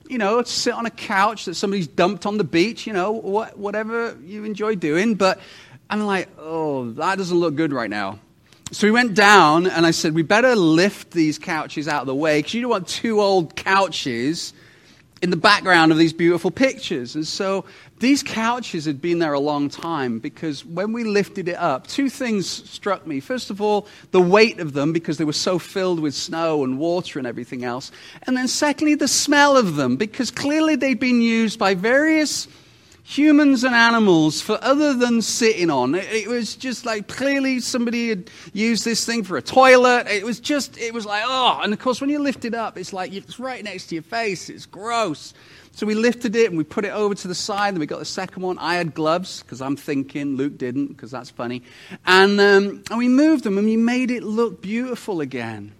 You 0.08 0.18
know, 0.18 0.40
to 0.40 0.48
sit 0.48 0.72
on 0.72 0.86
a 0.86 0.90
couch 0.90 1.46
that 1.46 1.54
somebody's 1.54 1.88
dumped 1.88 2.26
on 2.26 2.38
the 2.38 2.44
beach, 2.44 2.86
you 2.86 2.92
know, 2.92 3.10
what, 3.10 3.58
whatever 3.58 4.16
you 4.22 4.44
enjoy 4.44 4.76
doing. 4.76 5.16
But 5.16 5.40
I'm 5.90 6.06
like, 6.06 6.28
oh, 6.38 6.90
that 6.92 7.18
doesn't 7.18 7.36
look 7.36 7.56
good 7.56 7.72
right 7.72 7.90
now. 7.90 8.20
So 8.72 8.86
we 8.86 8.90
went 8.90 9.14
down 9.14 9.66
and 9.66 9.86
I 9.86 9.92
said, 9.92 10.14
we 10.14 10.22
better 10.22 10.54
lift 10.54 11.12
these 11.12 11.38
couches 11.38 11.88
out 11.88 12.02
of 12.02 12.06
the 12.06 12.14
way 12.14 12.38
because 12.38 12.54
you 12.54 12.60
don't 12.60 12.70
want 12.70 12.88
two 12.88 13.20
old 13.20 13.56
couches 13.56 14.52
in 15.22 15.30
the 15.30 15.36
background 15.36 15.92
of 15.92 15.98
these 15.98 16.12
beautiful 16.12 16.50
pictures. 16.50 17.14
And 17.14 17.26
so 17.26 17.64
these 17.98 18.22
couches 18.22 18.84
had 18.84 19.00
been 19.00 19.18
there 19.20 19.32
a 19.32 19.40
long 19.40 19.70
time 19.70 20.18
because 20.18 20.64
when 20.64 20.92
we 20.92 21.04
lifted 21.04 21.48
it 21.48 21.56
up, 21.56 21.86
two 21.86 22.10
things 22.10 22.46
struck 22.46 23.06
me. 23.06 23.20
First 23.20 23.50
of 23.50 23.62
all, 23.62 23.86
the 24.10 24.20
weight 24.20 24.60
of 24.60 24.74
them 24.74 24.92
because 24.92 25.16
they 25.16 25.24
were 25.24 25.32
so 25.32 25.58
filled 25.58 26.00
with 26.00 26.14
snow 26.14 26.62
and 26.62 26.78
water 26.78 27.18
and 27.18 27.26
everything 27.26 27.64
else. 27.64 27.90
And 28.26 28.36
then 28.36 28.48
secondly, 28.48 28.96
the 28.96 29.08
smell 29.08 29.56
of 29.56 29.76
them 29.76 29.96
because 29.96 30.30
clearly 30.30 30.76
they'd 30.76 31.00
been 31.00 31.22
used 31.22 31.58
by 31.58 31.74
various 31.74 32.48
humans 33.08 33.62
and 33.62 33.74
animals 33.74 34.40
for 34.40 34.58
other 34.62 34.92
than 34.92 35.22
sitting 35.22 35.70
on. 35.70 35.94
It, 35.94 36.04
it, 36.12 36.26
was 36.26 36.56
just 36.56 36.84
like 36.84 37.06
clearly 37.06 37.60
somebody 37.60 38.08
had 38.08 38.30
used 38.52 38.84
this 38.84 39.06
thing 39.06 39.22
for 39.22 39.36
a 39.36 39.42
toilet. 39.42 40.08
It 40.08 40.24
was 40.24 40.40
just, 40.40 40.76
it 40.76 40.92
was 40.92 41.06
like, 41.06 41.22
oh. 41.24 41.60
And 41.62 41.72
of 41.72 41.78
course, 41.78 42.00
when 42.00 42.10
you 42.10 42.18
lift 42.18 42.44
it 42.44 42.52
up, 42.52 42.76
it's 42.76 42.92
like 42.92 43.14
it's 43.14 43.38
right 43.38 43.62
next 43.62 43.86
to 43.86 43.94
your 43.94 44.02
face. 44.02 44.50
It's 44.50 44.66
gross. 44.66 45.34
So 45.76 45.84
we 45.84 45.94
lifted 45.94 46.34
it 46.34 46.48
and 46.48 46.56
we 46.56 46.64
put 46.64 46.86
it 46.86 46.92
over 46.92 47.14
to 47.14 47.28
the 47.28 47.34
side, 47.34 47.74
and 47.74 47.78
we 47.78 47.84
got 47.84 47.98
the 47.98 48.06
second 48.06 48.42
one. 48.42 48.58
I 48.58 48.76
had 48.76 48.94
gloves 48.94 49.42
because 49.42 49.60
I'm 49.60 49.76
thinking, 49.76 50.36
Luke 50.36 50.56
didn't 50.56 50.86
because 50.86 51.10
that's 51.10 51.28
funny. 51.28 51.62
And, 52.06 52.40
um, 52.40 52.82
and 52.88 52.96
we 52.96 53.10
moved 53.10 53.44
them 53.44 53.58
and 53.58 53.66
we 53.66 53.76
made 53.76 54.10
it 54.10 54.22
look 54.22 54.62
beautiful 54.62 55.20
again. 55.20 55.72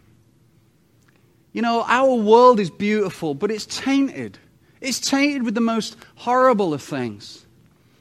You 1.55 1.63
know, 1.63 1.83
our 1.89 2.15
world 2.15 2.61
is 2.61 2.69
beautiful, 2.69 3.33
but 3.33 3.51
it's 3.51 3.65
tainted. 3.65 4.37
It's 4.83 5.01
tainted 5.01 5.45
with 5.45 5.55
the 5.55 5.63
most 5.63 5.97
horrible 6.17 6.75
of 6.75 6.83
things. 6.83 7.47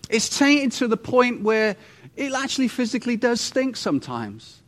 It's 0.09 0.27
tainted 0.37 0.73
to 0.73 0.89
the 0.89 0.97
point 0.97 1.43
where 1.43 1.77
it 2.17 2.33
actually 2.33 2.67
physically 2.67 3.15
does 3.15 3.39
stink 3.39 3.77
sometimes. 3.77 4.61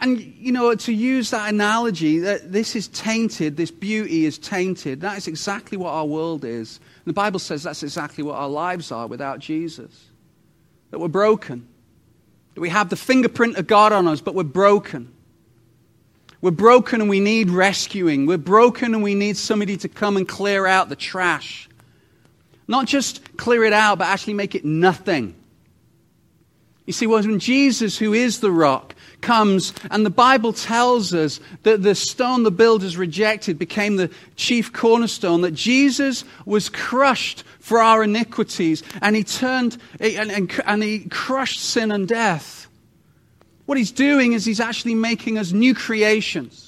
And, 0.00 0.20
you 0.20 0.52
know, 0.52 0.74
to 0.74 0.92
use 0.92 1.30
that 1.30 1.52
analogy, 1.52 2.20
that 2.20 2.52
this 2.52 2.76
is 2.76 2.86
tainted, 2.88 3.56
this 3.56 3.72
beauty 3.72 4.26
is 4.26 4.38
tainted, 4.38 5.00
that 5.00 5.18
is 5.18 5.26
exactly 5.26 5.76
what 5.76 5.92
our 5.92 6.06
world 6.06 6.44
is. 6.44 6.78
And 7.04 7.10
the 7.10 7.14
Bible 7.14 7.40
says 7.40 7.64
that's 7.64 7.82
exactly 7.82 8.22
what 8.22 8.36
our 8.36 8.48
lives 8.48 8.92
are 8.92 9.08
without 9.08 9.40
Jesus. 9.40 10.06
That 10.90 11.00
we're 11.00 11.08
broken. 11.08 11.66
That 12.54 12.60
we 12.60 12.68
have 12.68 12.90
the 12.90 12.96
fingerprint 12.96 13.56
of 13.56 13.66
God 13.66 13.92
on 13.92 14.06
us, 14.06 14.20
but 14.20 14.36
we're 14.36 14.44
broken. 14.44 15.12
We're 16.40 16.52
broken 16.52 17.00
and 17.00 17.10
we 17.10 17.18
need 17.18 17.50
rescuing. 17.50 18.26
We're 18.26 18.38
broken 18.38 18.94
and 18.94 19.02
we 19.02 19.16
need 19.16 19.36
somebody 19.36 19.76
to 19.78 19.88
come 19.88 20.16
and 20.16 20.28
clear 20.28 20.66
out 20.66 20.88
the 20.88 20.96
trash. 20.96 21.68
Not 22.68 22.86
just 22.86 23.36
clear 23.36 23.64
it 23.64 23.72
out, 23.72 23.98
but 23.98 24.06
actually 24.06 24.34
make 24.34 24.54
it 24.54 24.64
nothing. 24.64 25.34
You 26.86 26.92
see, 26.92 27.06
when 27.06 27.40
Jesus, 27.40 27.98
who 27.98 28.12
is 28.12 28.40
the 28.40 28.52
rock, 28.52 28.94
comes, 29.20 29.72
and 29.90 30.06
the 30.06 30.10
Bible 30.10 30.52
tells 30.52 31.12
us 31.12 31.40
that 31.62 31.82
the 31.82 31.94
stone 31.94 32.42
the 32.42 32.50
builders 32.50 32.96
rejected 32.96 33.58
became 33.58 33.96
the 33.96 34.10
chief 34.36 34.72
cornerstone, 34.72 35.40
that 35.42 35.54
Jesus 35.54 36.24
was 36.44 36.68
crushed 36.68 37.44
for 37.60 37.80
our 37.80 38.04
iniquities, 38.04 38.82
and 39.02 39.16
he 39.16 39.24
turned 39.24 39.78
and, 40.00 40.30
and, 40.30 40.62
and 40.64 40.82
he 40.82 41.00
crushed 41.10 41.60
sin 41.60 41.90
and 41.90 42.06
death. 42.08 42.68
What 43.66 43.76
he's 43.76 43.92
doing 43.92 44.32
is 44.32 44.44
he's 44.44 44.60
actually 44.60 44.94
making 44.94 45.36
us 45.36 45.52
new 45.52 45.74
creations. 45.74 46.67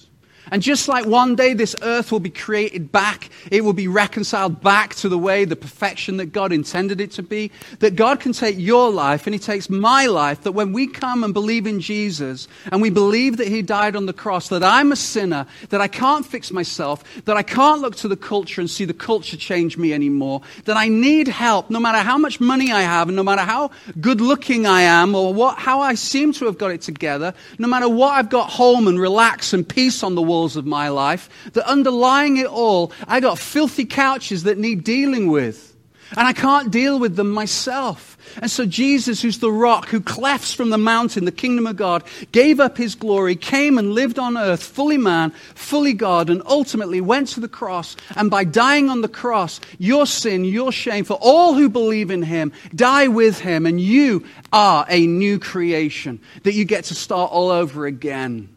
And 0.51 0.63
just 0.63 0.89
like 0.89 1.07
one 1.07 1.37
day 1.37 1.55
this 1.55 1.77
earth 1.83 2.11
will 2.11 2.21
be 2.21 2.31
created 2.31 2.91
back, 2.91 3.31
it 3.51 3.65
will 3.65 3.73
be 3.73 3.89
reconciled 3.89 4.61
back 4.61 4.95
to 4.97 5.09
the 5.09 5.19
way, 5.19 5.45
the 5.45 5.57
perfection 5.57 6.17
that 6.19 6.27
God 6.27 6.53
intended 6.53 7.01
it 7.01 7.13
to 7.13 7.23
be, 7.23 7.51
that 7.79 7.97
God 7.97 8.21
can 8.21 8.33
take 8.33 8.57
your 8.59 8.91
life 8.91 9.27
and 9.27 9.35
He 9.35 9.39
takes 9.39 9.71
my 9.71 10.07
life, 10.07 10.43
that 10.43 10.53
when 10.53 10.73
we 10.73 10.87
come 10.87 11.25
and 11.25 11.33
believe 11.33 11.67
in 11.67 11.81
Jesus 11.81 12.49
and 12.71 12.83
we 12.83 12.91
believe 12.91 13.37
that 13.37 13.49
He 13.49 13.63
died 13.63 13.97
on 13.97 14.07
the 14.07 14.13
cross, 14.13 14.49
that 14.49 14.63
I'm 14.63 14.93
a 14.93 14.97
sinner, 14.97 15.47
that 15.69 15.81
I 15.81 15.89
can't 15.89 16.27
fix 16.27 16.51
myself, 16.51 17.05
that 17.25 17.37
I 17.37 17.43
can't 17.43 17.81
look 17.81 17.97
to 17.97 18.09
the 18.09 18.17
culture 18.17 18.61
and 18.61 18.71
see 18.71 18.85
the 18.85 18.95
culture 18.95 19.37
change 19.37 19.77
me 19.77 19.93
anymore, 19.93 20.43
that 20.65 20.77
I 20.77 20.89
need 20.89 21.29
help 21.29 21.71
no 21.71 21.81
matter 21.81 21.99
how 21.99 22.19
much 22.19 22.41
money 22.41 22.73
I 22.73 22.83
have 22.83 23.09
and 23.09 23.17
no 23.17 23.23
matter 23.23 23.43
how 23.43 23.71
good 24.01 24.21
looking 24.21 24.67
I 24.67 24.83
am 24.83 25.15
or 25.15 25.33
what, 25.33 25.59
how 25.59 25.81
I 25.81 25.95
seem 25.95 26.33
to 26.35 26.47
have 26.47 26.59
got 26.59 26.71
it 26.71 26.83
together, 26.83 27.35
no 27.59 27.69
matter 27.69 27.89
what 27.89 28.15
I've 28.15 28.31
got 28.31 28.51
home 28.51 28.89
and 28.89 28.99
relax 28.99 29.53
and 29.53 29.69
peace 29.69 30.03
on 30.03 30.15
the 30.15 30.23
of 30.45 30.67
my 30.67 30.89
life, 30.89 31.29
that 31.53 31.69
underlying 31.69 32.37
it 32.37 32.47
all, 32.47 32.93
I 33.07 33.21
got 33.21 33.39
filthy 33.39 33.85
couches 33.85 34.45
that 34.45 34.59
need 34.59 34.85
dealing 34.85 35.29
with. 35.31 35.71
And 36.17 36.27
I 36.27 36.33
can't 36.33 36.73
deal 36.73 36.99
with 36.99 37.15
them 37.15 37.31
myself. 37.31 38.19
And 38.43 38.51
so 38.51 38.67
Jesus, 38.67 39.23
who's 39.23 39.39
the 39.39 39.53
rock, 39.53 39.89
who 39.89 40.01
clefts 40.01 40.53
from 40.53 40.71
the 40.71 40.79
mountain, 40.79 41.25
the 41.25 41.33
kingdom 41.33 41.67
of 41.69 41.77
God, 41.77 42.03
gave 42.33 42.59
up 42.59 42.77
his 42.77 42.97
glory, 42.97 43.37
came 43.37 43.79
and 43.79 43.93
lived 43.93 44.19
on 44.19 44.37
earth, 44.37 44.63
fully 44.63 44.99
man, 44.99 45.31
fully 45.55 45.93
God, 45.93 46.29
and 46.29 46.43
ultimately 46.47 47.01
went 47.01 47.29
to 47.29 47.41
the 47.41 47.49
cross. 47.49 47.97
And 48.17 48.29
by 48.29 48.43
dying 48.43 48.89
on 48.89 49.03
the 49.03 49.09
cross, 49.09 49.61
your 49.79 50.05
sin, 50.05 50.45
your 50.45 50.73
shame, 50.73 51.05
for 51.05 51.19
all 51.21 51.55
who 51.55 51.69
believe 51.69 52.11
in 52.11 52.23
him, 52.23 52.53
die 52.75 53.07
with 53.07 53.39
him. 53.39 53.65
And 53.65 53.81
you 53.81 54.25
are 54.53 54.87
a 54.89 55.07
new 55.07 55.39
creation 55.39 56.21
that 56.43 56.55
you 56.55 56.65
get 56.65 56.85
to 56.85 56.95
start 56.95 57.31
all 57.31 57.51
over 57.51 57.87
again. 57.87 58.49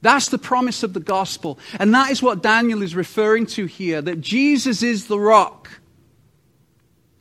That's 0.00 0.28
the 0.28 0.38
promise 0.38 0.82
of 0.82 0.92
the 0.92 1.00
gospel. 1.00 1.58
And 1.78 1.92
that 1.94 2.10
is 2.10 2.22
what 2.22 2.42
Daniel 2.42 2.82
is 2.82 2.94
referring 2.94 3.46
to 3.46 3.66
here 3.66 4.00
that 4.00 4.20
Jesus 4.20 4.82
is 4.82 5.06
the 5.06 5.18
rock. 5.18 5.70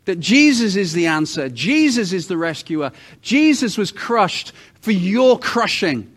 That 0.05 0.19
Jesus 0.19 0.75
is 0.75 0.93
the 0.93 1.07
answer. 1.07 1.49
Jesus 1.49 2.13
is 2.13 2.27
the 2.27 2.37
rescuer. 2.37 2.91
Jesus 3.21 3.77
was 3.77 3.91
crushed 3.91 4.53
for 4.79 4.91
your 4.91 5.37
crushing. 5.37 6.11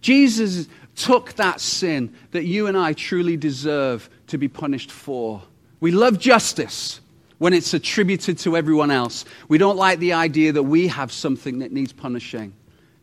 Jesus 0.00 0.68
took 0.94 1.34
that 1.34 1.60
sin 1.60 2.14
that 2.30 2.44
you 2.44 2.68
and 2.68 2.76
I 2.76 2.94
truly 2.94 3.36
deserve 3.36 4.08
to 4.28 4.38
be 4.38 4.48
punished 4.48 4.90
for. 4.90 5.42
We 5.80 5.90
love 5.90 6.18
justice 6.18 7.00
when 7.38 7.52
it's 7.52 7.74
attributed 7.74 8.38
to 8.38 8.56
everyone 8.56 8.90
else. 8.90 9.24
We 9.48 9.58
don't 9.58 9.76
like 9.76 9.98
the 9.98 10.14
idea 10.14 10.52
that 10.52 10.62
we 10.62 10.88
have 10.88 11.12
something 11.12 11.58
that 11.58 11.70
needs 11.72 11.92
punishing. 11.92 12.54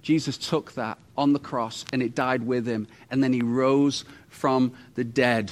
Jesus 0.03 0.37
took 0.37 0.73
that 0.73 0.99
on 1.17 1.33
the 1.33 1.39
cross 1.39 1.85
and 1.91 2.03
it 2.03 2.13
died 2.13 2.45
with 2.45 2.67
him. 2.67 2.87
And 3.09 3.23
then 3.23 3.33
he 3.33 3.41
rose 3.41 4.03
from 4.27 4.73
the 4.95 5.03
dead. 5.03 5.51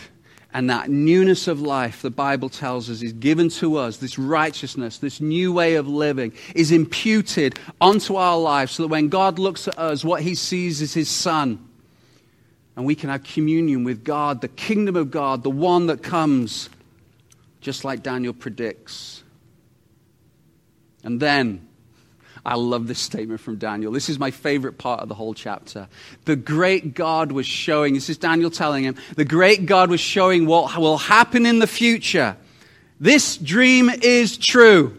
And 0.53 0.69
that 0.69 0.89
newness 0.89 1.47
of 1.47 1.61
life, 1.61 2.01
the 2.01 2.09
Bible 2.09 2.49
tells 2.49 2.89
us, 2.89 3.01
is 3.01 3.13
given 3.13 3.47
to 3.49 3.77
us. 3.77 3.97
This 3.97 4.19
righteousness, 4.19 4.97
this 4.97 5.21
new 5.21 5.53
way 5.53 5.75
of 5.75 5.87
living, 5.87 6.33
is 6.53 6.71
imputed 6.71 7.57
onto 7.79 8.17
our 8.17 8.37
lives 8.37 8.73
so 8.73 8.83
that 8.83 8.89
when 8.89 9.07
God 9.07 9.39
looks 9.39 9.69
at 9.69 9.79
us, 9.79 10.03
what 10.03 10.21
he 10.21 10.35
sees 10.35 10.81
is 10.81 10.93
his 10.93 11.09
Son. 11.09 11.65
And 12.75 12.85
we 12.85 12.95
can 12.95 13.09
have 13.09 13.23
communion 13.23 13.85
with 13.85 14.03
God, 14.03 14.41
the 14.41 14.49
kingdom 14.49 14.97
of 14.97 15.11
God, 15.11 15.43
the 15.43 15.49
one 15.49 15.87
that 15.87 16.03
comes, 16.03 16.69
just 17.61 17.85
like 17.85 18.03
Daniel 18.03 18.33
predicts. 18.33 19.23
And 21.03 21.21
then 21.21 21.65
I 22.45 22.55
love 22.55 22.87
this 22.87 22.99
statement 22.99 23.39
from 23.39 23.57
Daniel. 23.57 23.91
This 23.91 24.09
is 24.09 24.17
my 24.17 24.31
favorite 24.31 24.77
part 24.77 25.01
of 25.01 25.09
the 25.09 25.13
whole 25.13 25.33
chapter. 25.33 25.87
The 26.25 26.35
great 26.35 26.95
God 26.95 27.31
was 27.31 27.45
showing, 27.45 27.93
this 27.93 28.09
is 28.09 28.17
Daniel 28.17 28.49
telling 28.49 28.83
him, 28.83 28.95
the 29.15 29.25
great 29.25 29.67
God 29.67 29.89
was 29.89 29.99
showing 29.99 30.47
what 30.47 30.75
will 30.77 30.97
happen 30.97 31.45
in 31.45 31.59
the 31.59 31.67
future. 31.67 32.35
This 32.99 33.37
dream 33.37 33.89
is 33.89 34.37
true, 34.37 34.97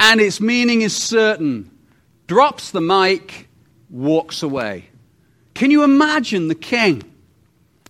and 0.00 0.20
its 0.20 0.40
meaning 0.40 0.82
is 0.82 0.96
certain. 0.96 1.70
Drops 2.26 2.70
the 2.70 2.80
mic, 2.80 3.48
walks 3.90 4.42
away. 4.42 4.88
Can 5.52 5.70
you 5.70 5.84
imagine 5.84 6.48
the 6.48 6.54
king? 6.54 7.02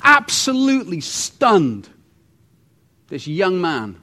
Absolutely 0.03 1.01
stunned. 1.01 1.89
This 3.09 3.27
young 3.29 3.61
man 3.61 4.01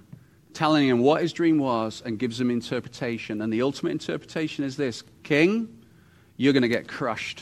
telling 0.62 0.88
him 0.88 1.00
what 1.00 1.24
his 1.24 1.34
dream 1.34 1.58
was 1.58 2.04
and 2.06 2.20
gives 2.20 2.40
him 2.40 2.52
interpretation. 2.52 3.42
And 3.42 3.52
the 3.52 3.64
ultimate 3.64 3.94
interpretation 3.94 4.64
is 4.64 4.78
this 4.78 5.02
King, 5.24 5.84
you're 6.38 6.54
going 6.54 6.62
to 6.62 6.70
get 6.70 6.88
crushed. 6.88 7.42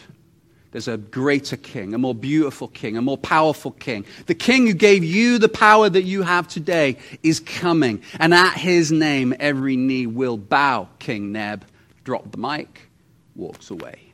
There's 0.72 0.88
a 0.88 0.95
greater 0.95 1.57
king, 1.57 1.93
a 1.93 1.97
more 1.97 2.15
beautiful 2.15 2.70
king, 2.70 2.95
a 2.95 3.01
more 3.01 3.17
powerful 3.17 3.72
king. 3.72 4.05
The 4.28 4.36
king 4.36 4.67
who 4.67 4.74
gave 4.74 5.03
you 5.03 5.38
the 5.38 5.49
power 5.49 5.89
that 5.89 6.03
you 6.03 6.22
have 6.22 6.47
today 6.47 6.95
is 7.22 7.41
coming. 7.41 8.03
And 8.22 8.34
at 8.34 8.53
his 8.53 8.89
name, 8.89 9.36
every 9.38 9.76
knee 9.76 10.07
will 10.07 10.38
bow. 10.38 10.88
King 10.99 11.34
Neb 11.34 11.65
dropped 12.05 12.32
the 12.32 12.38
mic, 12.38 12.89
walks 13.36 13.70
away. 13.70 14.13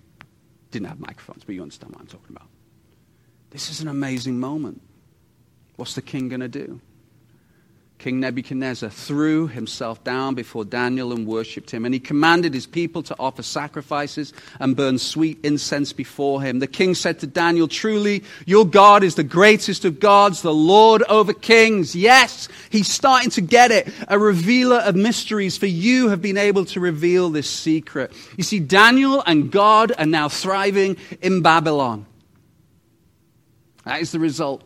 Didn't 0.72 0.88
have 0.88 1.00
microphones, 1.00 1.44
but 1.44 1.54
you 1.54 1.62
understand 1.62 1.94
what 1.94 2.02
I'm 2.02 2.08
talking 2.08 2.36
about. 2.36 2.48
This 3.52 3.70
is 3.70 3.82
an 3.82 3.88
amazing 3.88 4.40
moment. 4.40 4.82
What's 5.76 5.94
the 5.94 6.02
king 6.02 6.28
going 6.28 6.42
to 6.42 6.48
do? 6.48 6.82
King 7.98 8.20
Nebuchadnezzar 8.20 8.90
threw 8.90 9.48
himself 9.48 10.04
down 10.04 10.36
before 10.36 10.66
Daniel 10.66 11.14
and 11.14 11.26
worshipped 11.26 11.72
him, 11.72 11.86
and 11.86 11.94
he 11.94 12.00
commanded 12.00 12.54
his 12.54 12.68
people 12.68 13.02
to 13.04 13.16
offer 13.18 13.42
sacrifices 13.42 14.34
and 14.60 14.76
burn 14.76 15.00
sweet 15.00 15.40
incense 15.44 15.94
before 15.94 16.42
him. 16.42 16.60
The 16.60 16.68
king 16.68 16.94
said 16.94 17.20
to 17.22 17.28
Daniel, 17.28 17.68
Truly, 17.68 18.24
your 18.46 18.66
God 18.66 19.04
is 19.04 19.16
the 19.16 19.24
greatest 19.24 19.86
of 19.86 20.00
gods, 20.00 20.42
the 20.42 20.54
Lord 20.54 21.04
over 21.04 21.34
kings. 21.34 21.96
Yes, 21.96 22.50
he's 22.70 22.92
starting 22.92 23.30
to 23.32 23.42
get 23.42 23.72
it. 23.72 23.88
A 24.08 24.20
revealer 24.20 24.78
of 24.78 24.96
mysteries, 24.96 25.58
for 25.58 25.68
you 25.68 26.10
have 26.10 26.22
been 26.22 26.38
able 26.38 26.66
to 26.66 26.80
reveal 26.80 27.30
this 27.30 27.50
secret. 27.50 28.12
You 28.38 28.44
see, 28.44 28.60
Daniel 28.60 29.24
and 29.26 29.50
God 29.52 29.94
are 29.98 30.06
now 30.06 30.28
thriving 30.30 30.98
in 31.22 31.42
Babylon. 31.42 32.06
That 33.86 34.02
is 34.02 34.12
the 34.12 34.20
result. 34.20 34.64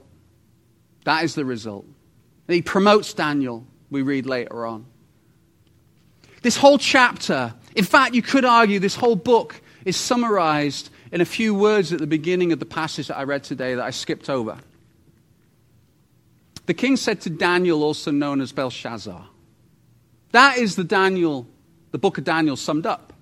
That 1.06 1.24
is 1.24 1.36
the 1.36 1.46
result. 1.46 1.86
And 2.50 2.56
he 2.56 2.64
promotes 2.64 3.14
Daniel, 3.14 3.64
we 3.92 4.02
read 4.02 4.26
later 4.26 4.66
on. 4.66 4.88
This 6.42 6.58
whole 6.58 6.80
chapter, 6.80 7.54
in 7.76 7.84
fact, 7.84 8.16
you 8.16 8.24
could 8.24 8.44
argue 8.44 8.80
this 8.80 8.96
whole 8.96 9.16
book 9.16 9.62
is 9.86 9.96
summarized 9.96 10.90
in 11.12 11.22
a 11.22 11.26
few 11.26 11.54
words 11.54 11.94
at 11.94 12.00
the 12.00 12.08
beginning 12.08 12.52
of 12.52 12.58
the 12.60 12.66
passage 12.66 13.10
that 13.10 13.20
I 13.20 13.26
read 13.26 13.44
today 13.44 13.76
that 13.76 13.84
I 13.84 13.92
skipped 13.92 14.32
over. 14.32 14.58
The 16.66 16.74
king 16.74 16.98
said 16.98 17.22
to 17.22 17.30
Daniel, 17.30 17.84
also 17.84 18.10
known 18.10 18.42
as 18.42 18.52
Belshazzar, 18.52 19.28
that 20.32 20.58
is 20.58 20.76
the 20.76 20.84
Daniel, 20.84 21.46
the 21.92 22.00
book 22.00 22.18
of 22.18 22.24
Daniel 22.24 22.56
summed 22.56 22.88
up. 22.88 23.14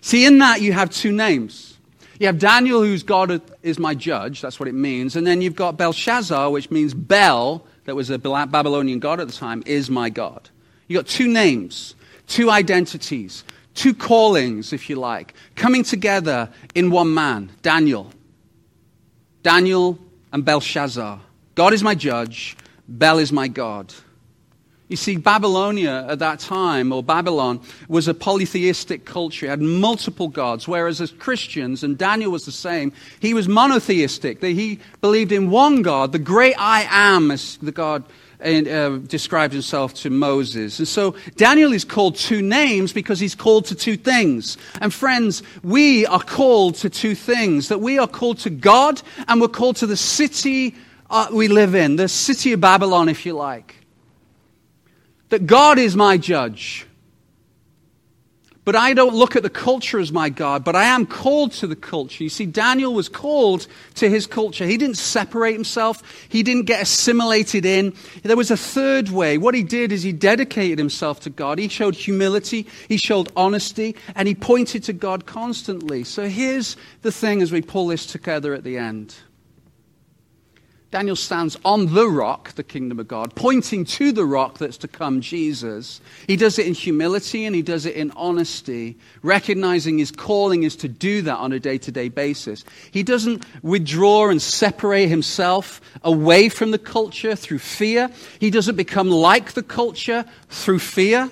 See, 0.00 0.24
in 0.24 0.38
that 0.38 0.62
you 0.62 0.72
have 0.72 0.88
two 0.88 1.12
names. 1.12 1.76
You 2.18 2.26
have 2.28 2.38
Daniel, 2.38 2.80
who's 2.80 3.02
God 3.02 3.42
is 3.62 3.78
my 3.78 3.94
judge, 3.94 4.40
that's 4.40 4.58
what 4.58 4.66
it 4.66 4.74
means. 4.74 5.14
And 5.14 5.26
then 5.26 5.42
you've 5.42 5.56
got 5.56 5.76
Belshazzar, 5.76 6.50
which 6.50 6.70
means 6.70 6.94
Bel, 6.94 7.62
that 7.86 7.94
was 7.94 8.10
a 8.10 8.18
Babylonian 8.18 8.98
god 8.98 9.20
at 9.20 9.28
the 9.28 9.32
time, 9.32 9.62
is 9.64 9.88
my 9.88 10.10
God. 10.10 10.50
You've 10.86 10.98
got 10.98 11.08
two 11.08 11.28
names, 11.28 11.94
two 12.26 12.50
identities, 12.50 13.44
two 13.74 13.94
callings, 13.94 14.72
if 14.72 14.90
you 14.90 14.96
like, 14.96 15.34
coming 15.54 15.82
together 15.82 16.50
in 16.74 16.90
one 16.90 17.14
man, 17.14 17.50
Daniel. 17.62 18.12
Daniel 19.42 19.98
and 20.32 20.44
Belshazzar. 20.44 21.20
God 21.54 21.72
is 21.72 21.82
my 21.82 21.94
judge, 21.94 22.56
Bel 22.88 23.18
is 23.18 23.32
my 23.32 23.48
God. 23.48 23.94
You 24.88 24.96
see, 24.96 25.16
Babylonia 25.16 26.06
at 26.08 26.20
that 26.20 26.38
time, 26.38 26.92
or 26.92 27.02
Babylon, 27.02 27.60
was 27.88 28.06
a 28.06 28.14
polytheistic 28.14 29.04
culture. 29.04 29.46
It 29.46 29.50
had 29.50 29.60
multiple 29.60 30.28
gods, 30.28 30.68
whereas 30.68 31.00
as 31.00 31.10
Christians, 31.10 31.82
and 31.82 31.98
Daniel 31.98 32.30
was 32.30 32.44
the 32.44 32.52
same, 32.52 32.92
he 33.18 33.34
was 33.34 33.48
monotheistic. 33.48 34.40
He 34.40 34.78
believed 35.00 35.32
in 35.32 35.50
one 35.50 35.82
God, 35.82 36.12
the 36.12 36.20
great 36.20 36.54
I 36.56 36.86
am, 36.88 37.32
as 37.32 37.56
the 37.56 37.72
God 37.72 38.04
uh, 38.40 38.98
described 38.98 39.52
himself 39.52 39.92
to 39.94 40.10
Moses. 40.10 40.78
And 40.78 40.86
so 40.86 41.16
Daniel 41.34 41.72
is 41.72 41.84
called 41.84 42.14
two 42.14 42.40
names 42.40 42.92
because 42.92 43.18
he's 43.18 43.34
called 43.34 43.64
to 43.66 43.74
two 43.74 43.96
things. 43.96 44.56
And 44.80 44.94
friends, 44.94 45.42
we 45.64 46.06
are 46.06 46.22
called 46.22 46.76
to 46.76 46.90
two 46.90 47.16
things 47.16 47.70
that 47.70 47.78
we 47.78 47.98
are 47.98 48.06
called 48.06 48.38
to 48.40 48.50
God 48.50 49.02
and 49.26 49.40
we're 49.40 49.48
called 49.48 49.76
to 49.76 49.86
the 49.86 49.96
city 49.96 50.76
uh, 51.08 51.28
we 51.32 51.46
live 51.48 51.76
in, 51.76 51.94
the 51.96 52.08
city 52.08 52.52
of 52.52 52.60
Babylon, 52.60 53.08
if 53.08 53.24
you 53.24 53.32
like 53.32 53.75
that 55.28 55.46
God 55.46 55.78
is 55.78 55.96
my 55.96 56.16
judge. 56.16 56.86
But 58.66 58.74
I 58.74 58.94
don't 58.94 59.14
look 59.14 59.36
at 59.36 59.44
the 59.44 59.48
culture 59.48 60.00
as 60.00 60.10
my 60.10 60.28
God, 60.28 60.64
but 60.64 60.74
I 60.74 60.86
am 60.86 61.06
called 61.06 61.52
to 61.52 61.68
the 61.68 61.76
culture. 61.76 62.24
You 62.24 62.28
see, 62.28 62.46
Daniel 62.46 62.92
was 62.92 63.08
called 63.08 63.68
to 63.94 64.10
his 64.10 64.26
culture. 64.26 64.66
He 64.66 64.76
didn't 64.76 64.96
separate 64.96 65.52
himself, 65.52 66.02
he 66.28 66.42
didn't 66.42 66.64
get 66.64 66.82
assimilated 66.82 67.64
in. 67.64 67.94
There 68.24 68.36
was 68.36 68.50
a 68.50 68.56
third 68.56 69.08
way. 69.10 69.38
What 69.38 69.54
he 69.54 69.62
did 69.62 69.92
is 69.92 70.02
he 70.02 70.10
dedicated 70.10 70.80
himself 70.80 71.20
to 71.20 71.30
God. 71.30 71.60
He 71.60 71.68
showed 71.68 71.94
humility, 71.94 72.66
he 72.88 72.96
showed 72.96 73.30
honesty, 73.36 73.94
and 74.16 74.26
he 74.26 74.34
pointed 74.34 74.82
to 74.84 74.92
God 74.92 75.26
constantly. 75.26 76.02
So 76.02 76.28
here's 76.28 76.76
the 77.02 77.12
thing 77.12 77.42
as 77.42 77.52
we 77.52 77.62
pull 77.62 77.86
this 77.86 78.04
together 78.04 78.52
at 78.52 78.64
the 78.64 78.78
end. 78.78 79.14
Daniel 80.92 81.16
stands 81.16 81.58
on 81.64 81.92
the 81.94 82.08
rock, 82.08 82.52
the 82.52 82.62
kingdom 82.62 83.00
of 83.00 83.08
God, 83.08 83.34
pointing 83.34 83.84
to 83.84 84.12
the 84.12 84.24
rock 84.24 84.58
that's 84.58 84.76
to 84.78 84.88
come, 84.88 85.20
Jesus. 85.20 86.00
He 86.28 86.36
does 86.36 86.60
it 86.60 86.66
in 86.66 86.74
humility 86.74 87.44
and 87.44 87.56
he 87.56 87.62
does 87.62 87.86
it 87.86 87.96
in 87.96 88.12
honesty, 88.12 88.96
recognizing 89.22 89.98
his 89.98 90.12
calling 90.12 90.62
is 90.62 90.76
to 90.76 90.88
do 90.88 91.22
that 91.22 91.38
on 91.38 91.52
a 91.52 91.58
day 91.58 91.76
to 91.78 91.90
day 91.90 92.08
basis. 92.08 92.64
He 92.92 93.02
doesn't 93.02 93.44
withdraw 93.62 94.30
and 94.30 94.40
separate 94.40 95.08
himself 95.08 95.80
away 96.02 96.48
from 96.48 96.70
the 96.70 96.78
culture 96.78 97.34
through 97.34 97.58
fear. 97.58 98.08
He 98.38 98.50
doesn't 98.50 98.76
become 98.76 99.10
like 99.10 99.52
the 99.52 99.64
culture 99.64 100.24
through 100.48 100.78
fear. 100.78 101.30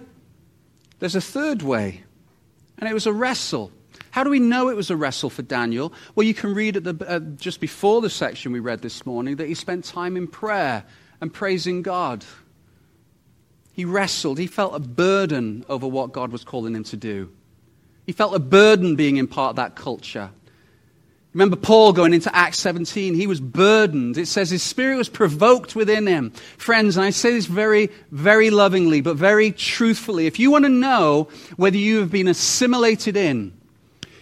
There's 0.98 1.14
a 1.14 1.20
third 1.20 1.62
way, 1.62 2.02
and 2.78 2.88
it 2.88 2.94
was 2.94 3.06
a 3.06 3.12
wrestle. 3.12 3.70
How 4.14 4.22
do 4.22 4.30
we 4.30 4.38
know 4.38 4.68
it 4.68 4.76
was 4.76 4.90
a 4.90 4.96
wrestle 4.96 5.28
for 5.28 5.42
Daniel? 5.42 5.92
Well, 6.14 6.24
you 6.24 6.34
can 6.34 6.54
read 6.54 6.76
at 6.76 6.84
the, 6.84 7.04
uh, 7.04 7.18
just 7.18 7.58
before 7.58 8.00
the 8.00 8.08
section 8.08 8.52
we 8.52 8.60
read 8.60 8.80
this 8.80 9.04
morning 9.04 9.34
that 9.38 9.48
he 9.48 9.54
spent 9.54 9.84
time 9.84 10.16
in 10.16 10.28
prayer 10.28 10.84
and 11.20 11.34
praising 11.34 11.82
God. 11.82 12.24
He 13.72 13.84
wrestled. 13.84 14.38
He 14.38 14.46
felt 14.46 14.72
a 14.72 14.78
burden 14.78 15.64
over 15.68 15.88
what 15.88 16.12
God 16.12 16.30
was 16.30 16.44
calling 16.44 16.76
him 16.76 16.84
to 16.84 16.96
do. 16.96 17.32
He 18.06 18.12
felt 18.12 18.36
a 18.36 18.38
burden 18.38 18.94
being 18.94 19.16
in 19.16 19.26
part 19.26 19.50
of 19.50 19.56
that 19.56 19.74
culture. 19.74 20.30
Remember 21.32 21.56
Paul 21.56 21.92
going 21.92 22.14
into 22.14 22.32
Acts 22.32 22.60
17, 22.60 23.14
he 23.14 23.26
was 23.26 23.40
burdened. 23.40 24.16
It 24.16 24.26
says 24.26 24.48
his 24.48 24.62
spirit 24.62 24.96
was 24.96 25.08
provoked 25.08 25.74
within 25.74 26.06
him. 26.06 26.30
Friends, 26.56 26.96
and 26.96 27.04
I 27.04 27.10
say 27.10 27.32
this 27.32 27.46
very, 27.46 27.90
very 28.12 28.50
lovingly, 28.50 29.00
but 29.00 29.16
very 29.16 29.50
truthfully. 29.50 30.28
If 30.28 30.38
you 30.38 30.52
want 30.52 30.66
to 30.66 30.68
know 30.68 31.26
whether 31.56 31.78
you 31.78 31.98
have 31.98 32.12
been 32.12 32.28
assimilated 32.28 33.16
in, 33.16 33.52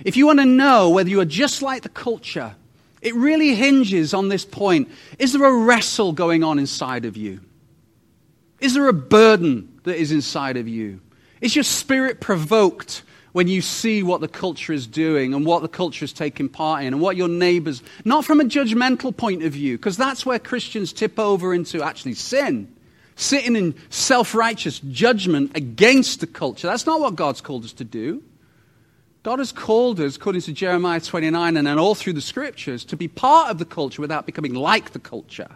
if 0.05 0.17
you 0.17 0.27
want 0.27 0.41
to 0.41 0.45
know 0.45 0.91
whether 0.91 1.09
you 1.09 1.21
are 1.21 1.25
just 1.25 1.63
like 1.63 1.83
the 1.83 1.89
culture, 1.89 2.55
it 3.01 3.15
really 3.15 3.55
hinges 3.55 4.15
on 4.15 4.29
this 4.29 4.45
point. 4.45 4.89
Is 5.19 5.33
there 5.33 5.45
a 5.45 5.53
wrestle 5.53 6.13
going 6.13 6.45
on 6.45 6.59
inside 6.59 7.05
of 7.05 7.17
you? 7.17 7.41
Is 8.61 8.75
there 8.75 8.89
a 8.89 8.93
burden 8.93 9.81
that 9.83 9.97
is 9.97 10.13
inside 10.13 10.57
of 10.57 10.69
you? 10.69 11.01
Is 11.41 11.57
your 11.57 11.65
spirit 11.65 12.21
provoked 12.21 13.03
when 13.33 13.49
you 13.49 13.61
see 13.61 14.03
what 14.03 14.21
the 14.21 14.29
culture 14.29 14.73
is 14.73 14.87
doing 14.87 15.35
and 15.35 15.45
what 15.45 15.63
the 15.63 15.69
culture 15.69 16.05
is 16.05 16.13
taking 16.13 16.49
part 16.49 16.83
in 16.83 16.89
and 16.89 17.01
what 17.01 17.17
your 17.17 17.29
neighbors, 17.29 17.83
not 18.05 18.25
from 18.25 18.41
a 18.41 18.45
judgmental 18.45 19.17
point 19.17 19.43
of 19.43 19.53
view, 19.53 19.77
because 19.77 19.97
that's 19.97 20.25
where 20.25 20.39
Christians 20.39 20.93
tip 20.93 21.19
over 21.19 21.53
into 21.53 21.83
actually 21.83 22.15
sin, 22.15 22.73
sitting 23.17 23.57
in 23.57 23.75
self 23.91 24.35
righteous 24.35 24.79
judgment 24.91 25.57
against 25.57 26.21
the 26.21 26.27
culture. 26.27 26.69
That's 26.69 26.87
not 26.87 27.01
what 27.01 27.17
God's 27.17 27.41
called 27.41 27.65
us 27.65 27.73
to 27.75 27.85
do. 27.85 28.23
God 29.23 29.39
has 29.39 29.53
called 29.53 30.01
us, 30.01 30.17
according 30.17 30.43
to 30.43 30.53
Jeremiah 30.53 31.01
29 31.01 31.57
and 31.57 31.67
then 31.67 31.79
all 31.79 31.95
through 31.95 32.15
the 32.15 32.21
scriptures, 32.21 32.85
to 32.87 32.97
be 32.97 33.07
part 33.07 33.51
of 33.51 33.59
the 33.59 33.65
culture 33.65 34.03
without 34.03 34.27
becoming 34.27 34.55
like 34.55 34.93
the 34.93 34.99
culture. 34.99 35.49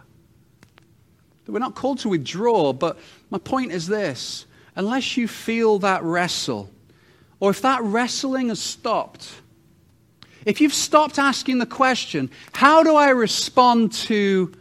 That 1.45 1.51
we're 1.51 1.59
not 1.59 1.75
called 1.75 1.99
to 1.99 2.09
withdraw, 2.09 2.71
but 2.73 2.97
my 3.29 3.37
point 3.37 3.71
is 3.71 3.87
this 3.87 4.45
unless 4.75 5.17
you 5.17 5.27
feel 5.27 5.79
that 5.79 6.03
wrestle, 6.03 6.69
or 7.39 7.49
if 7.49 7.61
that 7.61 7.81
wrestling 7.81 8.49
has 8.49 8.59
stopped, 8.59 9.41
if 10.45 10.61
you've 10.61 10.73
stopped 10.73 11.19
asking 11.19 11.57
the 11.57 11.65
question, 11.65 12.29
how 12.53 12.83
do 12.83 12.95
I 12.95 13.09
respond 13.09 13.91
to 13.93 14.53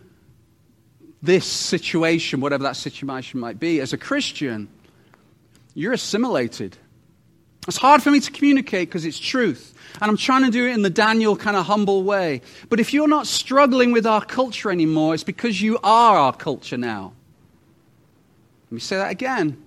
this 1.23 1.47
situation, 1.47 2.41
whatever 2.41 2.63
that 2.65 2.77
situation 2.77 3.41
might 3.41 3.59
be, 3.59 3.81
as 3.81 3.93
a 3.93 3.99
Christian, 3.99 4.69
you're 5.75 5.93
assimilated. 5.93 6.77
It's 7.67 7.77
hard 7.77 8.03
for 8.03 8.11
me 8.11 8.21
to 8.21 8.31
communicate 8.31 8.89
because 8.89 9.05
it's 9.05 9.19
truth. 9.19 9.75
And 10.01 10.11
I'm 10.11 10.17
trying 10.17 10.45
to 10.45 10.51
do 10.51 10.67
it 10.67 10.73
in 10.73 10.83
the 10.83 10.91
Daniel 10.91 11.37
kind 11.37 11.57
of 11.57 11.67
humble 11.67 12.03
way. 12.03 12.43
But 12.69 12.81
if 12.81 12.93
you're 12.93 13.09
not 13.09 13.27
struggling 13.27 13.93
with 13.93 14.07
our 14.07 14.25
culture 14.25 14.71
anymore, 14.71 15.15
it's 15.15 15.25
because 15.25 15.61
you 15.61 15.79
are 15.83 16.17
our 16.17 16.33
culture 16.33 16.77
now. 16.77 17.13
Let 18.67 18.73
me 18.73 18.81
say 18.81 18.97
that 18.97 19.11
again. 19.11 19.63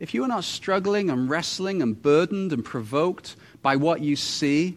If 0.00 0.14
you 0.14 0.24
are 0.24 0.28
not 0.28 0.44
struggling 0.44 1.10
and 1.10 1.30
wrestling 1.30 1.82
and 1.82 2.00
burdened 2.00 2.52
and 2.52 2.64
provoked 2.64 3.36
by 3.62 3.76
what 3.76 4.00
you 4.00 4.16
see, 4.16 4.76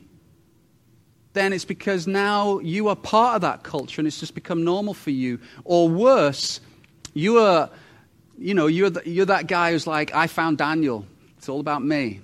then 1.33 1.51
it's 1.51 1.65
because 1.65 2.05
now 2.05 2.59
you 2.59 2.89
are 2.89 2.95
part 2.95 3.35
of 3.35 3.41
that 3.41 3.63
culture 3.63 4.01
and 4.01 4.07
it's 4.07 4.19
just 4.19 4.35
become 4.35 4.63
normal 4.63 4.93
for 4.93 5.11
you. 5.11 5.39
Or 5.63 5.89
worse, 5.89 6.59
you 7.13 7.39
are, 7.39 7.69
you 8.37 8.53
know, 8.53 8.67
you're, 8.67 8.89
the, 8.89 9.01
you're 9.09 9.25
that 9.25 9.47
guy 9.47 9.71
who's 9.71 9.87
like, 9.87 10.13
I 10.13 10.27
found 10.27 10.57
Daniel. 10.57 11.05
It's 11.37 11.49
all 11.49 11.59
about 11.59 11.83
me. 11.83 12.21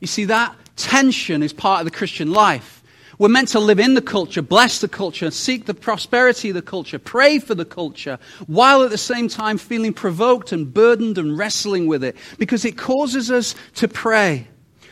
You 0.00 0.06
see, 0.06 0.26
that 0.26 0.54
Tension 0.78 1.42
is 1.42 1.52
part 1.52 1.80
of 1.80 1.84
the 1.86 1.90
Christian 1.90 2.30
life. 2.30 2.84
We're 3.18 3.28
meant 3.28 3.48
to 3.48 3.58
live 3.58 3.80
in 3.80 3.94
the 3.94 4.00
culture, 4.00 4.42
bless 4.42 4.80
the 4.80 4.86
culture, 4.86 5.28
seek 5.32 5.66
the 5.66 5.74
prosperity 5.74 6.50
of 6.50 6.54
the 6.54 6.62
culture, 6.62 7.00
pray 7.00 7.40
for 7.40 7.56
the 7.56 7.64
culture, 7.64 8.20
while 8.46 8.84
at 8.84 8.90
the 8.90 8.98
same 8.98 9.26
time 9.26 9.58
feeling 9.58 9.92
provoked 9.92 10.52
and 10.52 10.72
burdened 10.72 11.18
and 11.18 11.36
wrestling 11.36 11.88
with 11.88 12.04
it, 12.04 12.16
because 12.38 12.64
it 12.64 12.78
causes 12.78 13.28
us 13.28 13.56
to 13.74 13.88
pray. 13.88 14.46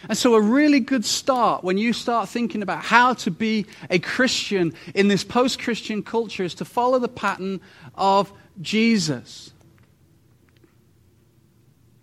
And 0.08 0.18
so, 0.18 0.34
a 0.34 0.40
really 0.40 0.80
good 0.80 1.04
start 1.04 1.62
when 1.62 1.78
you 1.78 1.92
start 1.92 2.28
thinking 2.28 2.62
about 2.62 2.82
how 2.82 3.14
to 3.14 3.30
be 3.30 3.66
a 3.90 4.00
Christian 4.00 4.74
in 4.92 5.06
this 5.06 5.22
post 5.22 5.60
Christian 5.60 6.02
culture 6.02 6.42
is 6.42 6.54
to 6.56 6.64
follow 6.64 6.98
the 6.98 7.08
pattern 7.08 7.60
of 7.94 8.32
Jesus. 8.60 9.52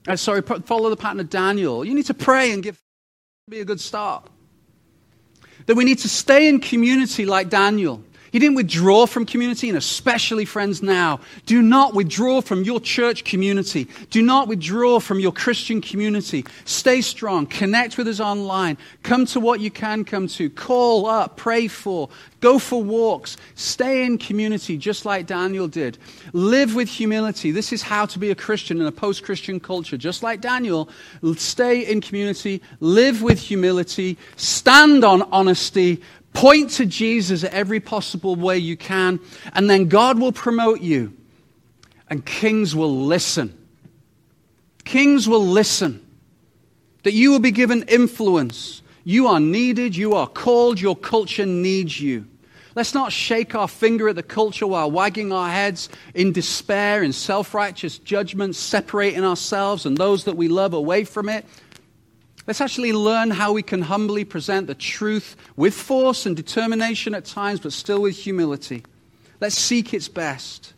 Uh, 0.08 0.16
sorry, 0.16 0.42
follow 0.42 0.90
the 0.90 0.98
pattern 0.98 1.20
of 1.20 1.30
Daniel. 1.30 1.84
You 1.84 1.94
need 1.94 2.06
to 2.06 2.14
pray 2.14 2.52
and 2.52 2.64
give 2.64 2.83
be 3.50 3.60
a 3.60 3.66
good 3.66 3.82
start. 3.82 4.26
That 5.66 5.76
we 5.76 5.84
need 5.84 6.00
to 6.00 6.08
stay 6.08 6.48
in 6.48 6.62
community 6.62 7.26
like 7.26 7.50
Daniel. 7.50 8.02
He 8.34 8.40
didn't 8.40 8.56
withdraw 8.56 9.06
from 9.06 9.28
community, 9.28 9.70
and 9.70 9.78
especially 9.78 10.44
friends 10.44 10.82
now. 10.82 11.20
Do 11.46 11.62
not 11.62 11.94
withdraw 11.94 12.42
from 12.42 12.64
your 12.64 12.80
church 12.80 13.24
community. 13.26 13.88
Do 14.10 14.24
not 14.24 14.48
withdraw 14.48 15.00
from 15.00 15.20
your 15.20 15.32
Christian 15.32 15.82
community. 15.82 16.44
Stay 16.66 17.02
strong. 17.02 17.46
Connect 17.46 17.96
with 17.96 18.08
us 18.08 18.20
online. 18.20 18.80
Come 19.04 19.28
to 19.28 19.40
what 19.40 19.60
you 19.60 19.70
can 19.70 20.04
come 20.04 20.28
to. 20.30 20.50
Call 20.50 21.06
up. 21.06 21.38
Pray 21.38 21.68
for. 21.68 22.10
Go 22.40 22.58
for 22.58 22.82
walks. 22.82 23.38
Stay 23.54 24.04
in 24.04 24.18
community, 24.18 24.78
just 24.78 25.06
like 25.06 25.28
Daniel 25.28 25.68
did. 25.68 26.00
Live 26.34 26.74
with 26.74 26.90
humility. 26.90 27.52
This 27.52 27.72
is 27.72 27.84
how 27.84 28.08
to 28.08 28.18
be 28.18 28.32
a 28.32 28.36
Christian 28.36 28.82
in 28.82 28.88
a 28.88 28.92
post 28.92 29.24
Christian 29.24 29.60
culture. 29.60 29.96
Just 29.96 30.24
like 30.24 30.42
Daniel, 30.42 30.90
stay 31.38 31.86
in 31.86 32.02
community. 32.02 32.64
Live 32.80 33.22
with 33.22 33.40
humility. 33.40 34.18
Stand 34.38 35.04
on 35.06 35.22
honesty. 35.32 36.02
Point 36.34 36.72
to 36.72 36.86
Jesus 36.86 37.44
every 37.44 37.80
possible 37.80 38.36
way 38.36 38.58
you 38.58 38.76
can, 38.76 39.20
and 39.54 39.70
then 39.70 39.88
God 39.88 40.20
will 40.20 40.32
promote 40.32 40.82
you, 40.82 41.14
and 42.10 42.26
kings 42.26 42.76
will 42.76 43.06
listen. 43.06 43.58
Kings 44.84 45.28
will 45.30 45.46
listen. 45.46 46.06
That 47.04 47.14
you 47.14 47.32
will 47.32 47.40
be 47.40 47.52
given 47.52 47.84
influence. 47.84 48.82
You 49.04 49.28
are 49.28 49.40
needed, 49.40 49.96
you 49.96 50.14
are 50.14 50.28
called, 50.28 50.80
your 50.80 50.96
culture 50.96 51.46
needs 51.46 52.00
you. 52.00 52.26
Let's 52.76 52.96
not 52.96 53.12
shake 53.12 53.54
our 53.54 53.68
finger 53.68 54.10
at 54.10 54.16
the 54.16 54.24
culture 54.24 54.66
while 54.66 54.90
wagging 54.90 55.32
our 55.32 55.50
heads 55.50 55.90
in 56.16 56.32
despair, 56.32 57.04
in 57.04 57.14
self 57.14 57.54
righteous 57.54 58.00
judgment, 58.00 58.56
separating 58.56 59.24
ourselves 59.24 59.86
and 59.86 59.96
those 59.96 60.24
that 60.24 60.36
we 60.36 60.48
love 60.48 60.74
away 60.74 61.04
from 61.04 61.30
it. 61.30 61.46
Let's 62.46 62.60
actually 62.60 62.92
learn 62.92 63.32
how 63.32 63.54
we 63.54 63.64
can 63.64 63.82
humbly 63.82 64.26
present 64.26 64.68
the 64.68 64.76
truth 64.76 65.38
with 65.56 65.74
force 65.74 66.26
and 66.26 66.36
determination 66.36 67.16
at 67.16 67.24
times, 67.24 67.62
but 67.62 67.72
still 67.72 68.02
with 68.02 68.18
humility. 68.18 68.84
Let's 69.40 69.58
seek 69.58 69.94
its 69.94 70.10
best. 70.10 70.74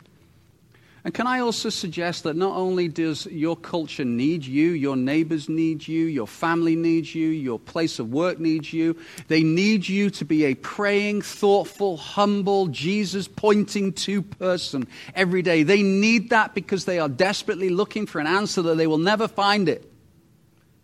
And 1.06 1.14
can 1.14 1.28
I 1.28 1.38
also 1.38 1.68
suggest 1.68 2.24
that 2.24 2.34
not 2.34 2.56
only 2.56 2.88
does 2.88 3.26
your 3.26 3.56
culture 3.56 4.04
need 4.04 4.44
you, 4.44 4.72
your 4.72 4.96
neighbors 4.96 5.48
need 5.48 5.86
you, 5.86 6.06
your 6.06 6.26
family 6.26 6.74
needs 6.74 7.14
you, 7.14 7.28
your 7.28 7.60
place 7.60 8.00
of 8.00 8.12
work 8.12 8.40
needs 8.40 8.72
you, 8.72 8.96
they 9.28 9.44
need 9.44 9.88
you 9.88 10.10
to 10.10 10.24
be 10.24 10.46
a 10.46 10.54
praying, 10.54 11.22
thoughtful, 11.22 11.96
humble, 11.96 12.66
Jesus 12.66 13.28
pointing 13.28 13.92
to 13.92 14.20
person 14.20 14.88
every 15.14 15.42
day. 15.42 15.62
They 15.62 15.84
need 15.84 16.30
that 16.30 16.54
because 16.54 16.86
they 16.86 16.98
are 16.98 17.08
desperately 17.08 17.68
looking 17.68 18.06
for 18.06 18.20
an 18.20 18.26
answer 18.26 18.62
that 18.62 18.76
they 18.76 18.88
will 18.88 18.98
never 18.98 19.28
find 19.28 19.68
it. 19.68 19.88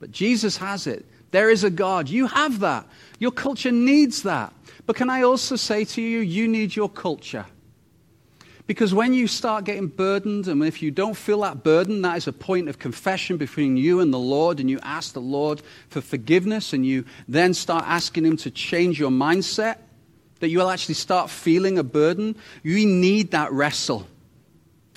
But 0.03 0.11
Jesus 0.11 0.57
has 0.57 0.89
it. 0.89 1.07
There 1.31 1.49
is 1.49 1.63
a 1.63 1.71
God. 1.71 2.09
You 2.09 2.27
have 2.27 2.59
that. 2.59 2.89
Your 3.21 3.31
culture 3.31 3.71
needs 3.71 4.25
that. 4.25 4.53
But 4.85 4.97
can 4.97 5.09
I 5.09 5.23
also 5.23 5.55
say 5.55 5.85
to 5.85 6.03
you, 6.03 6.19
you 6.19 6.49
need 6.49 6.75
your 6.75 6.89
culture. 6.89 7.47
Because 8.67 8.93
when 8.93 9.15
you 9.15 9.29
start 9.29 9.65
getting 9.65 9.87
burdened, 9.87 10.49
and 10.49 10.65
if 10.65 10.83
you 10.83 10.91
don't 10.91 11.17
feel 11.17 11.43
that 11.43 11.63
burden, 11.63 12.03
that 12.03 12.17
is 12.17 12.27
a 12.27 12.33
point 12.33 12.69
of 12.69 12.81
confession 12.81 13.37
between 13.37 13.77
you 13.77 14.01
and 14.01 14.13
the 14.13 14.19
Lord, 14.19 14.59
and 14.59 14.69
you 14.69 14.81
ask 14.83 15.13
the 15.13 15.21
Lord 15.21 15.63
for 15.89 16.01
forgiveness, 16.01 16.73
and 16.73 16.85
you 16.85 17.05
then 17.29 17.55
start 17.55 17.85
asking 17.87 18.27
Him 18.27 18.37
to 18.39 18.51
change 18.51 18.99
your 18.99 19.13
mindset, 19.13 19.77
that 20.41 20.49
you 20.49 20.59
will 20.59 20.69
actually 20.69 20.97
start 20.97 21.31
feeling 21.31 21.79
a 21.79 21.85
burden. 21.85 22.35
You 22.65 22.85
need 22.85 23.31
that 23.31 23.53
wrestle. 23.53 24.09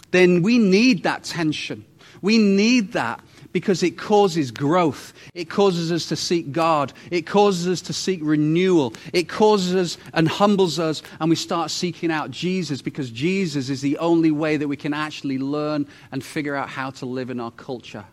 Then 0.10 0.42
we 0.42 0.58
need 0.58 1.04
that 1.04 1.26
tension. 1.26 1.86
We 2.24 2.40
need 2.40 2.94
that 2.94 3.20
because 3.56 3.84
it 3.84 3.98
causes 3.98 4.52
growth. 4.52 5.14
It 5.34 5.50
causes 5.50 5.90
us 5.90 6.08
to 6.08 6.18
seek 6.18 6.52
God. 6.52 6.92
It 7.10 7.22
causes 7.22 7.70
us 7.70 7.82
to 7.84 7.94
seek 7.94 8.20
renewal. 8.22 8.94
It 9.14 9.30
causes 9.30 9.74
us 9.74 9.98
and 10.14 10.28
humbles 10.28 10.78
us, 10.78 11.02
and 11.22 11.30
we 11.30 11.38
start 11.38 11.72
seeking 11.72 12.12
out 12.12 12.32
Jesus 12.32 12.82
because 12.82 13.10
Jesus 13.10 13.70
is 13.70 13.80
the 13.80 13.98
only 14.00 14.30
way 14.30 14.58
that 14.58 14.68
we 14.68 14.76
can 14.76 14.94
actually 14.94 15.38
learn 15.38 15.88
and 16.12 16.22
figure 16.22 16.54
out 16.54 16.68
how 16.68 16.90
to 16.90 17.06
live 17.06 17.30
in 17.30 17.40
our 17.40 17.50
culture 17.50 18.04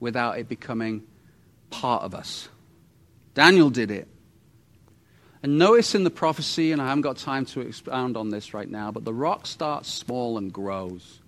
without 0.00 0.36
it 0.36 0.48
becoming 0.48 1.04
part 1.70 2.02
of 2.02 2.12
us. 2.12 2.48
Daniel 3.34 3.70
did 3.70 3.92
it. 3.92 4.08
And 5.44 5.58
notice 5.58 5.94
in 5.94 6.02
the 6.02 6.10
prophecy, 6.10 6.72
and 6.72 6.82
I 6.82 6.88
haven't 6.88 7.02
got 7.02 7.18
time 7.18 7.44
to 7.46 7.60
expound 7.60 8.16
on 8.16 8.30
this 8.30 8.52
right 8.52 8.68
now, 8.68 8.90
but 8.90 9.04
the 9.04 9.14
rock 9.14 9.46
starts 9.46 9.88
small 9.88 10.38
and 10.38 10.52
grows. 10.52 11.20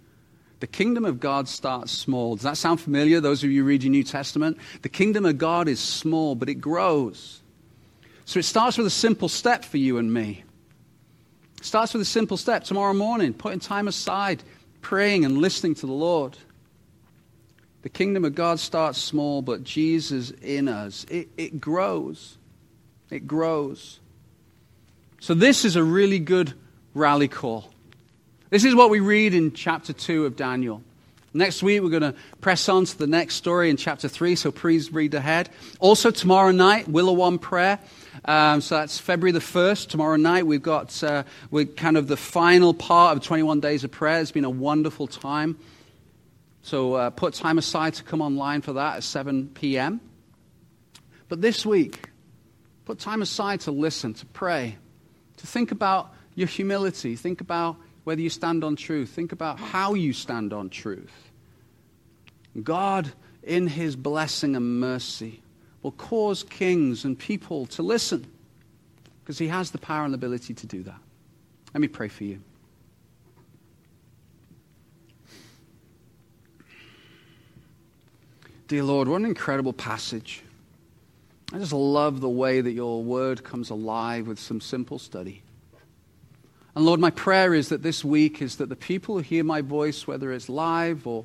The 0.61 0.67
kingdom 0.67 1.07
of 1.07 1.21
God 1.21 1.49
starts 1.49 1.91
small. 1.91 2.37
Does 2.37 2.45
that 2.45 2.59
sound 2.59 2.81
familiar, 2.81 3.21
those 3.21 3.43
of 3.43 3.51
you 3.51 3.65
reading 3.65 3.93
New 3.93 4.05
Testament? 4.05 4.59
The 4.83 4.91
kingdom 4.91 5.25
of 5.25 5.39
God 5.39 5.69
is 5.69 5.81
small, 5.81 6.35
but 6.35 6.51
it 6.51 6.57
grows. 6.57 7.43
So 8.27 8.39
it 8.39 8.45
starts 8.45 8.77
with 8.77 8.87
a 8.87 8.91
simple 8.91 9.29
step 9.29 9.65
for 9.65 9.79
you 9.79 9.97
and 9.97 10.13
me. 10.13 10.45
It 11.59 11.65
starts 11.65 11.95
with 11.95 12.03
a 12.03 12.07
simple 12.07 12.37
step 12.37 12.65
tomorrow 12.65 12.93
morning, 12.93 13.33
putting 13.33 13.59
time 13.59 13.89
aside, 13.89 14.43
praying 14.83 15.25
and 15.25 15.39
listening 15.39 15.75
to 15.77 15.87
the 15.87 15.93
Lord. 15.93 16.37
The 17.83 17.89
kingdom 17.89 18.27
of 18.27 18.35
God 18.35 18.61
starts 18.61 18.99
small, 18.99 19.41
but 19.41 19.65
Jesus 19.65 20.31
in 20.31 20.69
us, 20.69 21.07
it, 21.11 21.29
it 21.39 21.59
grows. 21.61 22.37
It 23.11 23.27
grows. 23.27 24.01
So, 25.21 25.35
this 25.35 25.65
is 25.65 25.77
a 25.77 25.83
really 25.83 26.19
good 26.19 26.55
rally 26.95 27.29
call. 27.29 27.73
This 28.51 28.65
is 28.65 28.75
what 28.75 28.91
we 28.91 28.99
read 28.99 29.33
in 29.33 29.53
chapter 29.53 29.93
2 29.93 30.27
of 30.27 30.35
Daniel. 30.35 30.83
Next 31.33 31.63
week, 31.63 31.83
we're 31.83 31.89
going 31.89 32.03
to 32.03 32.17
press 32.41 32.69
on 32.69 32.85
to 32.85 32.99
the 32.99 33.07
next 33.07 33.37
story 33.37 33.71
in 33.71 33.77
chapter 33.77 34.09
3, 34.09 34.35
so 34.35 34.51
please 34.51 34.93
read 34.93 35.15
ahead. 35.15 35.51
Also, 35.79 36.11
tomorrow 36.11 36.51
night, 36.51 36.89
Willow 36.89 37.13
One 37.13 37.39
Prayer. 37.39 37.79
Um, 38.25 38.61
so 38.61 38.79
that's 38.79 38.99
February 38.99 39.31
the 39.31 39.39
1st. 39.39 39.91
Tomorrow 39.91 40.17
night, 40.17 40.47
we've 40.47 40.65
got 40.65 41.01
uh, 41.05 41.23
we're 41.53 41.65
kind 41.65 41.97
of 41.97 42.09
the 42.09 42.17
final 42.17 42.75
part 42.75 43.17
of 43.17 43.23
21 43.23 43.61
Days 43.61 43.85
of 43.85 43.93
Prayer. 43.93 44.21
It's 44.21 44.33
been 44.33 44.45
a 44.45 44.51
wonderful 44.51 45.07
time. 45.07 45.57
So 46.63 46.95
uh, 46.95 47.11
put 47.11 47.35
time 47.35 47.57
aside 47.57 47.95
to 47.95 48.03
come 48.03 48.21
online 48.21 48.63
for 48.63 48.73
that 48.73 48.97
at 48.97 49.05
7 49.05 49.51
p.m. 49.55 50.01
But 51.29 51.41
this 51.41 51.65
week, 51.65 52.11
put 52.85 52.99
time 52.99 53.23
aside 53.23 53.61
to 53.61 53.71
listen, 53.71 54.13
to 54.15 54.27
pray, 54.27 54.77
to 55.37 55.47
think 55.47 55.71
about 55.71 56.13
your 56.35 56.49
humility, 56.49 57.15
think 57.15 57.41
about 57.41 57.77
whether 58.05 58.21
you 58.21 58.31
stand 58.31 58.65
on 58.65 58.77
truth. 58.77 59.11
Think 59.11 59.33
about 59.33 59.59
how 59.59 59.95
you 59.95 60.13
stand 60.13 60.53
on 60.53 60.71
truth. 60.71 61.31
God, 62.63 63.13
in 63.43 63.67
his 63.67 63.97
blessing 63.97 64.57
and 64.57 64.81
mercy, 64.81 65.43
will 65.83 65.93
cause 65.93 66.43
kings 66.43 67.05
and 67.05 67.19
people 67.19 67.67
to 67.67 67.83
listen 67.83 68.27
because 69.23 69.39
he 69.39 69.49
has 69.49 69.71
the 69.71 69.79
power 69.79 70.05
and 70.05 70.15
ability 70.15 70.55
to 70.55 70.67
do 70.67 70.83
that. 70.83 70.99
Let 71.73 71.81
me 71.81 71.89
pray 71.89 72.09
for 72.09 72.25
you. 72.25 72.41
Dear 78.67 78.85
Lord, 78.85 79.09
what 79.09 79.17
an 79.17 79.27
incredible 79.27 79.73
passage. 79.73 80.43
I 81.53 81.59
just 81.59 81.73
love 81.73 82.21
the 82.21 82.29
way 82.29 82.61
that 82.61 82.71
your 82.71 83.03
word 83.03 83.43
comes 83.43 83.71
alive 83.71 84.29
with 84.29 84.39
some 84.39 84.61
simple 84.61 85.01
study. 85.01 85.43
And 86.75 86.85
Lord, 86.85 87.01
my 87.01 87.11
prayer 87.11 87.55
is 87.55 87.69
that 87.71 87.83
this 87.83 88.05
week 88.05 88.41
is 88.41 88.57
that 88.57 88.69
the 88.69 88.77
people 88.77 89.17
who 89.17 89.23
hear 89.23 89.43
my 89.45 89.61
voice, 89.61 90.07
whether 90.07 90.33
it's 90.33 90.49
live 90.49 91.07
or 91.07 91.25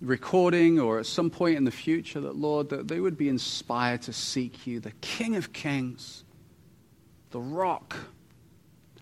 recording 0.00 0.80
or 0.80 0.98
at 0.98 1.06
some 1.06 1.30
point 1.30 1.56
in 1.56 1.64
the 1.64 1.70
future, 1.70 2.20
that 2.20 2.36
Lord, 2.36 2.70
that 2.70 2.88
they 2.88 3.00
would 3.00 3.18
be 3.18 3.28
inspired 3.28 4.02
to 4.02 4.12
seek 4.12 4.66
you, 4.66 4.80
the 4.80 4.92
King 5.00 5.36
of 5.36 5.52
Kings, 5.52 6.24
the 7.30 7.40
rock. 7.40 7.96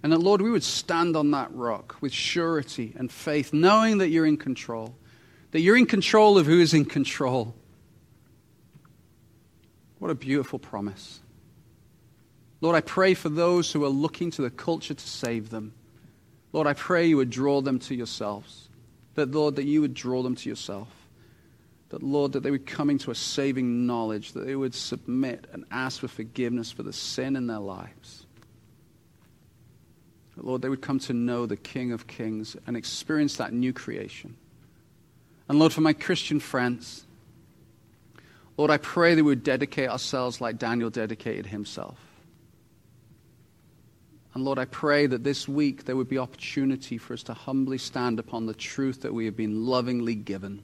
And 0.02 0.12
that, 0.12 0.18
Lord, 0.18 0.42
we 0.42 0.50
would 0.50 0.62
stand 0.62 1.16
on 1.16 1.30
that 1.32 1.52
rock 1.52 1.96
with 2.00 2.12
surety 2.12 2.94
and 2.96 3.10
faith, 3.10 3.52
knowing 3.52 3.98
that 3.98 4.08
you're 4.08 4.26
in 4.26 4.36
control, 4.36 4.96
that 5.52 5.60
you're 5.60 5.76
in 5.76 5.86
control 5.86 6.38
of 6.38 6.46
who 6.46 6.60
is 6.60 6.74
in 6.74 6.84
control. 6.84 7.54
What 9.98 10.10
a 10.10 10.14
beautiful 10.14 10.58
promise. 10.58 11.20
Lord, 12.61 12.77
I 12.77 12.81
pray 12.81 13.15
for 13.15 13.28
those 13.28 13.70
who 13.70 13.85
are 13.85 13.91
looking 13.91 14.31
to 14.33 14.43
the 14.43 14.51
culture 14.51 14.95
to 14.95 15.09
save 15.09 15.51
them. 15.51 15.74
Lord, 16.53 16.66
I 16.66 16.73
pray 16.73 17.07
you 17.07 17.19
would 17.19 17.31
draw 17.31 17.61
them 17.61 17.78
to 17.81 17.95
yourselves. 17.95 18.69
That, 19.15 19.31
Lord, 19.33 19.57
that 19.57 19.65
you 19.65 19.81
would 19.83 19.95
draw 19.95 20.23
them 20.23 20.37
to 20.37 20.49
yourself. 20.49 20.89
That, 21.91 22.03
Lord, 22.03 22.33
that 22.33 22.43
they 22.43 22.51
would 22.51 22.66
come 22.66 22.91
into 22.91 23.11
a 23.11 23.15
saving 23.15 23.87
knowledge, 23.87 24.33
that 24.33 24.47
they 24.47 24.57
would 24.57 24.74
submit 24.74 25.47
and 25.53 25.65
ask 25.70 26.01
for 26.01 26.09
forgiveness 26.09 26.73
for 26.73 26.83
the 26.83 26.93
sin 26.93 27.37
in 27.37 27.47
their 27.47 27.59
lives. 27.59 28.27
That, 30.37 30.45
Lord, 30.45 30.62
they 30.62 30.69
would 30.69 30.83
come 30.83 30.99
to 31.01 31.12
know 31.12 31.47
the 31.47 31.57
King 31.57 31.93
of 31.93 32.07
Kings 32.07 32.57
and 32.66 32.77
experience 32.77 33.37
that 33.37 33.53
new 33.53 33.73
creation. 33.73 34.37
And 35.49 35.59
Lord, 35.59 35.73
for 35.73 35.83
my 35.83 35.93
Christian 35.93 36.41
friends, 36.41 37.07
Lord, 38.57 38.70
I 38.70 38.78
pray 38.78 39.15
that 39.15 39.23
we 39.23 39.31
would 39.31 39.45
dedicate 39.45 39.89
ourselves 39.89 40.41
like 40.41 40.59
Daniel 40.59 40.91
dedicated 40.91 41.47
himself. 41.47 41.99
And 44.36 44.44
Lord, 44.44 44.58
I 44.58 44.66
pray 44.66 45.06
that 45.06 45.24
this 45.24 45.48
week 45.48 45.86
there 45.86 45.96
would 45.96 46.10
be 46.10 46.18
opportunity 46.18 46.98
for 46.98 47.14
us 47.14 47.22
to 47.22 47.32
humbly 47.32 47.78
stand 47.78 48.18
upon 48.18 48.44
the 48.44 48.52
truth 48.52 49.00
that 49.00 49.14
we 49.14 49.24
have 49.24 49.34
been 49.34 49.64
lovingly 49.64 50.14
given. 50.14 50.60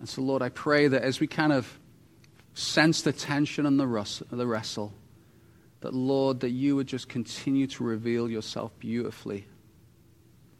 And 0.00 0.08
so, 0.08 0.20
Lord, 0.20 0.42
I 0.42 0.48
pray 0.48 0.88
that 0.88 1.02
as 1.02 1.20
we 1.20 1.28
kind 1.28 1.52
of 1.52 1.78
sense 2.54 3.02
the 3.02 3.12
tension 3.12 3.66
and 3.66 3.78
the, 3.78 3.86
wrestle, 3.86 4.92
that, 5.82 5.94
Lord, 5.94 6.40
that 6.40 6.50
you 6.50 6.74
would 6.74 6.88
just 6.88 7.08
continue 7.08 7.68
to 7.68 7.84
reveal 7.84 8.28
yourself 8.28 8.76
beautifully 8.80 9.46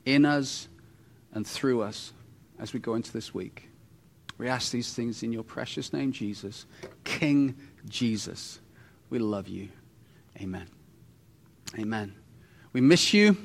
in 0.04 0.24
us 0.24 0.68
and 1.32 1.44
through 1.44 1.82
us 1.82 2.12
as 2.60 2.72
we 2.72 2.78
go 2.78 2.94
into 2.94 3.12
this 3.12 3.34
week. 3.34 3.68
We 4.38 4.46
ask 4.46 4.70
these 4.70 4.94
things 4.94 5.24
in 5.24 5.32
your 5.32 5.42
precious 5.42 5.92
name, 5.92 6.12
Jesus, 6.12 6.66
King 7.02 7.56
Jesus. 7.88 8.60
We 9.10 9.18
love 9.18 9.48
you. 9.48 9.68
Amen. 10.40 10.68
Amen. 11.78 12.14
We 12.72 12.80
miss 12.80 13.12
you. 13.12 13.36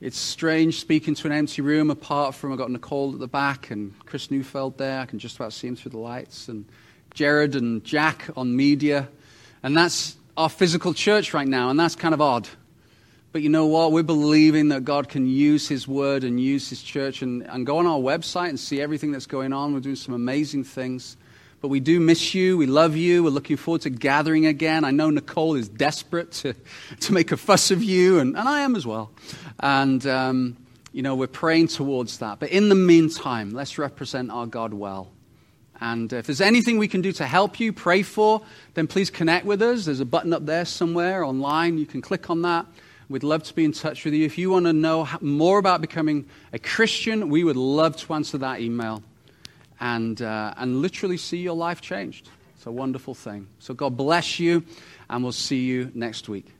It's 0.00 0.18
strange 0.18 0.80
speaking 0.80 1.14
to 1.14 1.26
an 1.26 1.32
empty 1.32 1.62
room 1.62 1.90
apart 1.90 2.34
from 2.34 2.52
I've 2.52 2.58
got 2.58 2.70
Nicole 2.70 3.12
at 3.14 3.20
the 3.20 3.28
back 3.28 3.70
and 3.70 3.94
Chris 4.06 4.30
Neufeld 4.30 4.76
there. 4.76 5.00
I 5.00 5.06
can 5.06 5.18
just 5.18 5.36
about 5.36 5.52
see 5.52 5.68
him 5.68 5.76
through 5.76 5.92
the 5.92 5.98
lights. 5.98 6.48
And 6.48 6.66
Jared 7.14 7.54
and 7.54 7.82
Jack 7.84 8.28
on 8.36 8.54
media. 8.54 9.08
And 9.62 9.76
that's 9.76 10.16
our 10.36 10.48
physical 10.48 10.92
church 10.92 11.32
right 11.32 11.48
now. 11.48 11.70
And 11.70 11.78
that's 11.78 11.94
kind 11.94 12.12
of 12.12 12.20
odd. 12.20 12.48
But 13.32 13.42
you 13.42 13.48
know 13.48 13.66
what? 13.66 13.92
We're 13.92 14.02
believing 14.02 14.68
that 14.68 14.84
God 14.84 15.08
can 15.08 15.26
use 15.26 15.66
His 15.66 15.88
word 15.88 16.22
and 16.22 16.38
use 16.38 16.68
His 16.68 16.82
church 16.82 17.22
and, 17.22 17.42
and 17.42 17.64
go 17.64 17.78
on 17.78 17.86
our 17.86 17.98
website 17.98 18.50
and 18.50 18.60
see 18.60 18.80
everything 18.80 19.10
that's 19.10 19.26
going 19.26 19.52
on. 19.52 19.72
We're 19.72 19.80
doing 19.80 19.96
some 19.96 20.14
amazing 20.14 20.64
things. 20.64 21.16
But 21.64 21.68
we 21.68 21.80
do 21.80 21.98
miss 21.98 22.34
you. 22.34 22.58
We 22.58 22.66
love 22.66 22.94
you. 22.94 23.24
We're 23.24 23.30
looking 23.30 23.56
forward 23.56 23.80
to 23.80 23.88
gathering 23.88 24.44
again. 24.44 24.84
I 24.84 24.90
know 24.90 25.08
Nicole 25.08 25.54
is 25.54 25.66
desperate 25.66 26.30
to, 26.32 26.54
to 27.00 27.12
make 27.14 27.32
a 27.32 27.38
fuss 27.38 27.70
of 27.70 27.82
you, 27.82 28.18
and, 28.18 28.36
and 28.36 28.46
I 28.46 28.60
am 28.60 28.76
as 28.76 28.86
well. 28.86 29.10
And, 29.60 30.06
um, 30.06 30.58
you 30.92 31.00
know, 31.00 31.14
we're 31.14 31.26
praying 31.26 31.68
towards 31.68 32.18
that. 32.18 32.38
But 32.38 32.50
in 32.50 32.68
the 32.68 32.74
meantime, 32.74 33.52
let's 33.52 33.78
represent 33.78 34.30
our 34.30 34.44
God 34.44 34.74
well. 34.74 35.10
And 35.80 36.12
if 36.12 36.26
there's 36.26 36.42
anything 36.42 36.76
we 36.76 36.86
can 36.86 37.00
do 37.00 37.12
to 37.12 37.24
help 37.24 37.58
you, 37.58 37.72
pray 37.72 38.02
for, 38.02 38.42
then 38.74 38.86
please 38.86 39.08
connect 39.08 39.46
with 39.46 39.62
us. 39.62 39.86
There's 39.86 40.00
a 40.00 40.04
button 40.04 40.34
up 40.34 40.44
there 40.44 40.66
somewhere 40.66 41.24
online. 41.24 41.78
You 41.78 41.86
can 41.86 42.02
click 42.02 42.28
on 42.28 42.42
that. 42.42 42.66
We'd 43.08 43.22
love 43.22 43.42
to 43.44 43.54
be 43.54 43.64
in 43.64 43.72
touch 43.72 44.04
with 44.04 44.12
you. 44.12 44.26
If 44.26 44.36
you 44.36 44.50
want 44.50 44.66
to 44.66 44.74
know 44.74 45.08
more 45.22 45.58
about 45.58 45.80
becoming 45.80 46.26
a 46.52 46.58
Christian, 46.58 47.30
we 47.30 47.42
would 47.42 47.56
love 47.56 47.96
to 47.96 48.12
answer 48.12 48.36
that 48.36 48.60
email 48.60 49.02
and, 49.84 50.22
uh, 50.22 50.54
and 50.56 50.80
literally 50.80 51.18
see 51.18 51.36
your 51.36 51.54
life 51.54 51.82
changed. 51.82 52.30
It's 52.56 52.64
a 52.64 52.72
wonderful 52.72 53.14
thing. 53.14 53.48
So 53.58 53.74
God 53.74 53.98
bless 53.98 54.40
you, 54.40 54.64
and 55.10 55.22
we'll 55.22 55.32
see 55.32 55.60
you 55.60 55.92
next 55.94 56.26
week. 56.26 56.53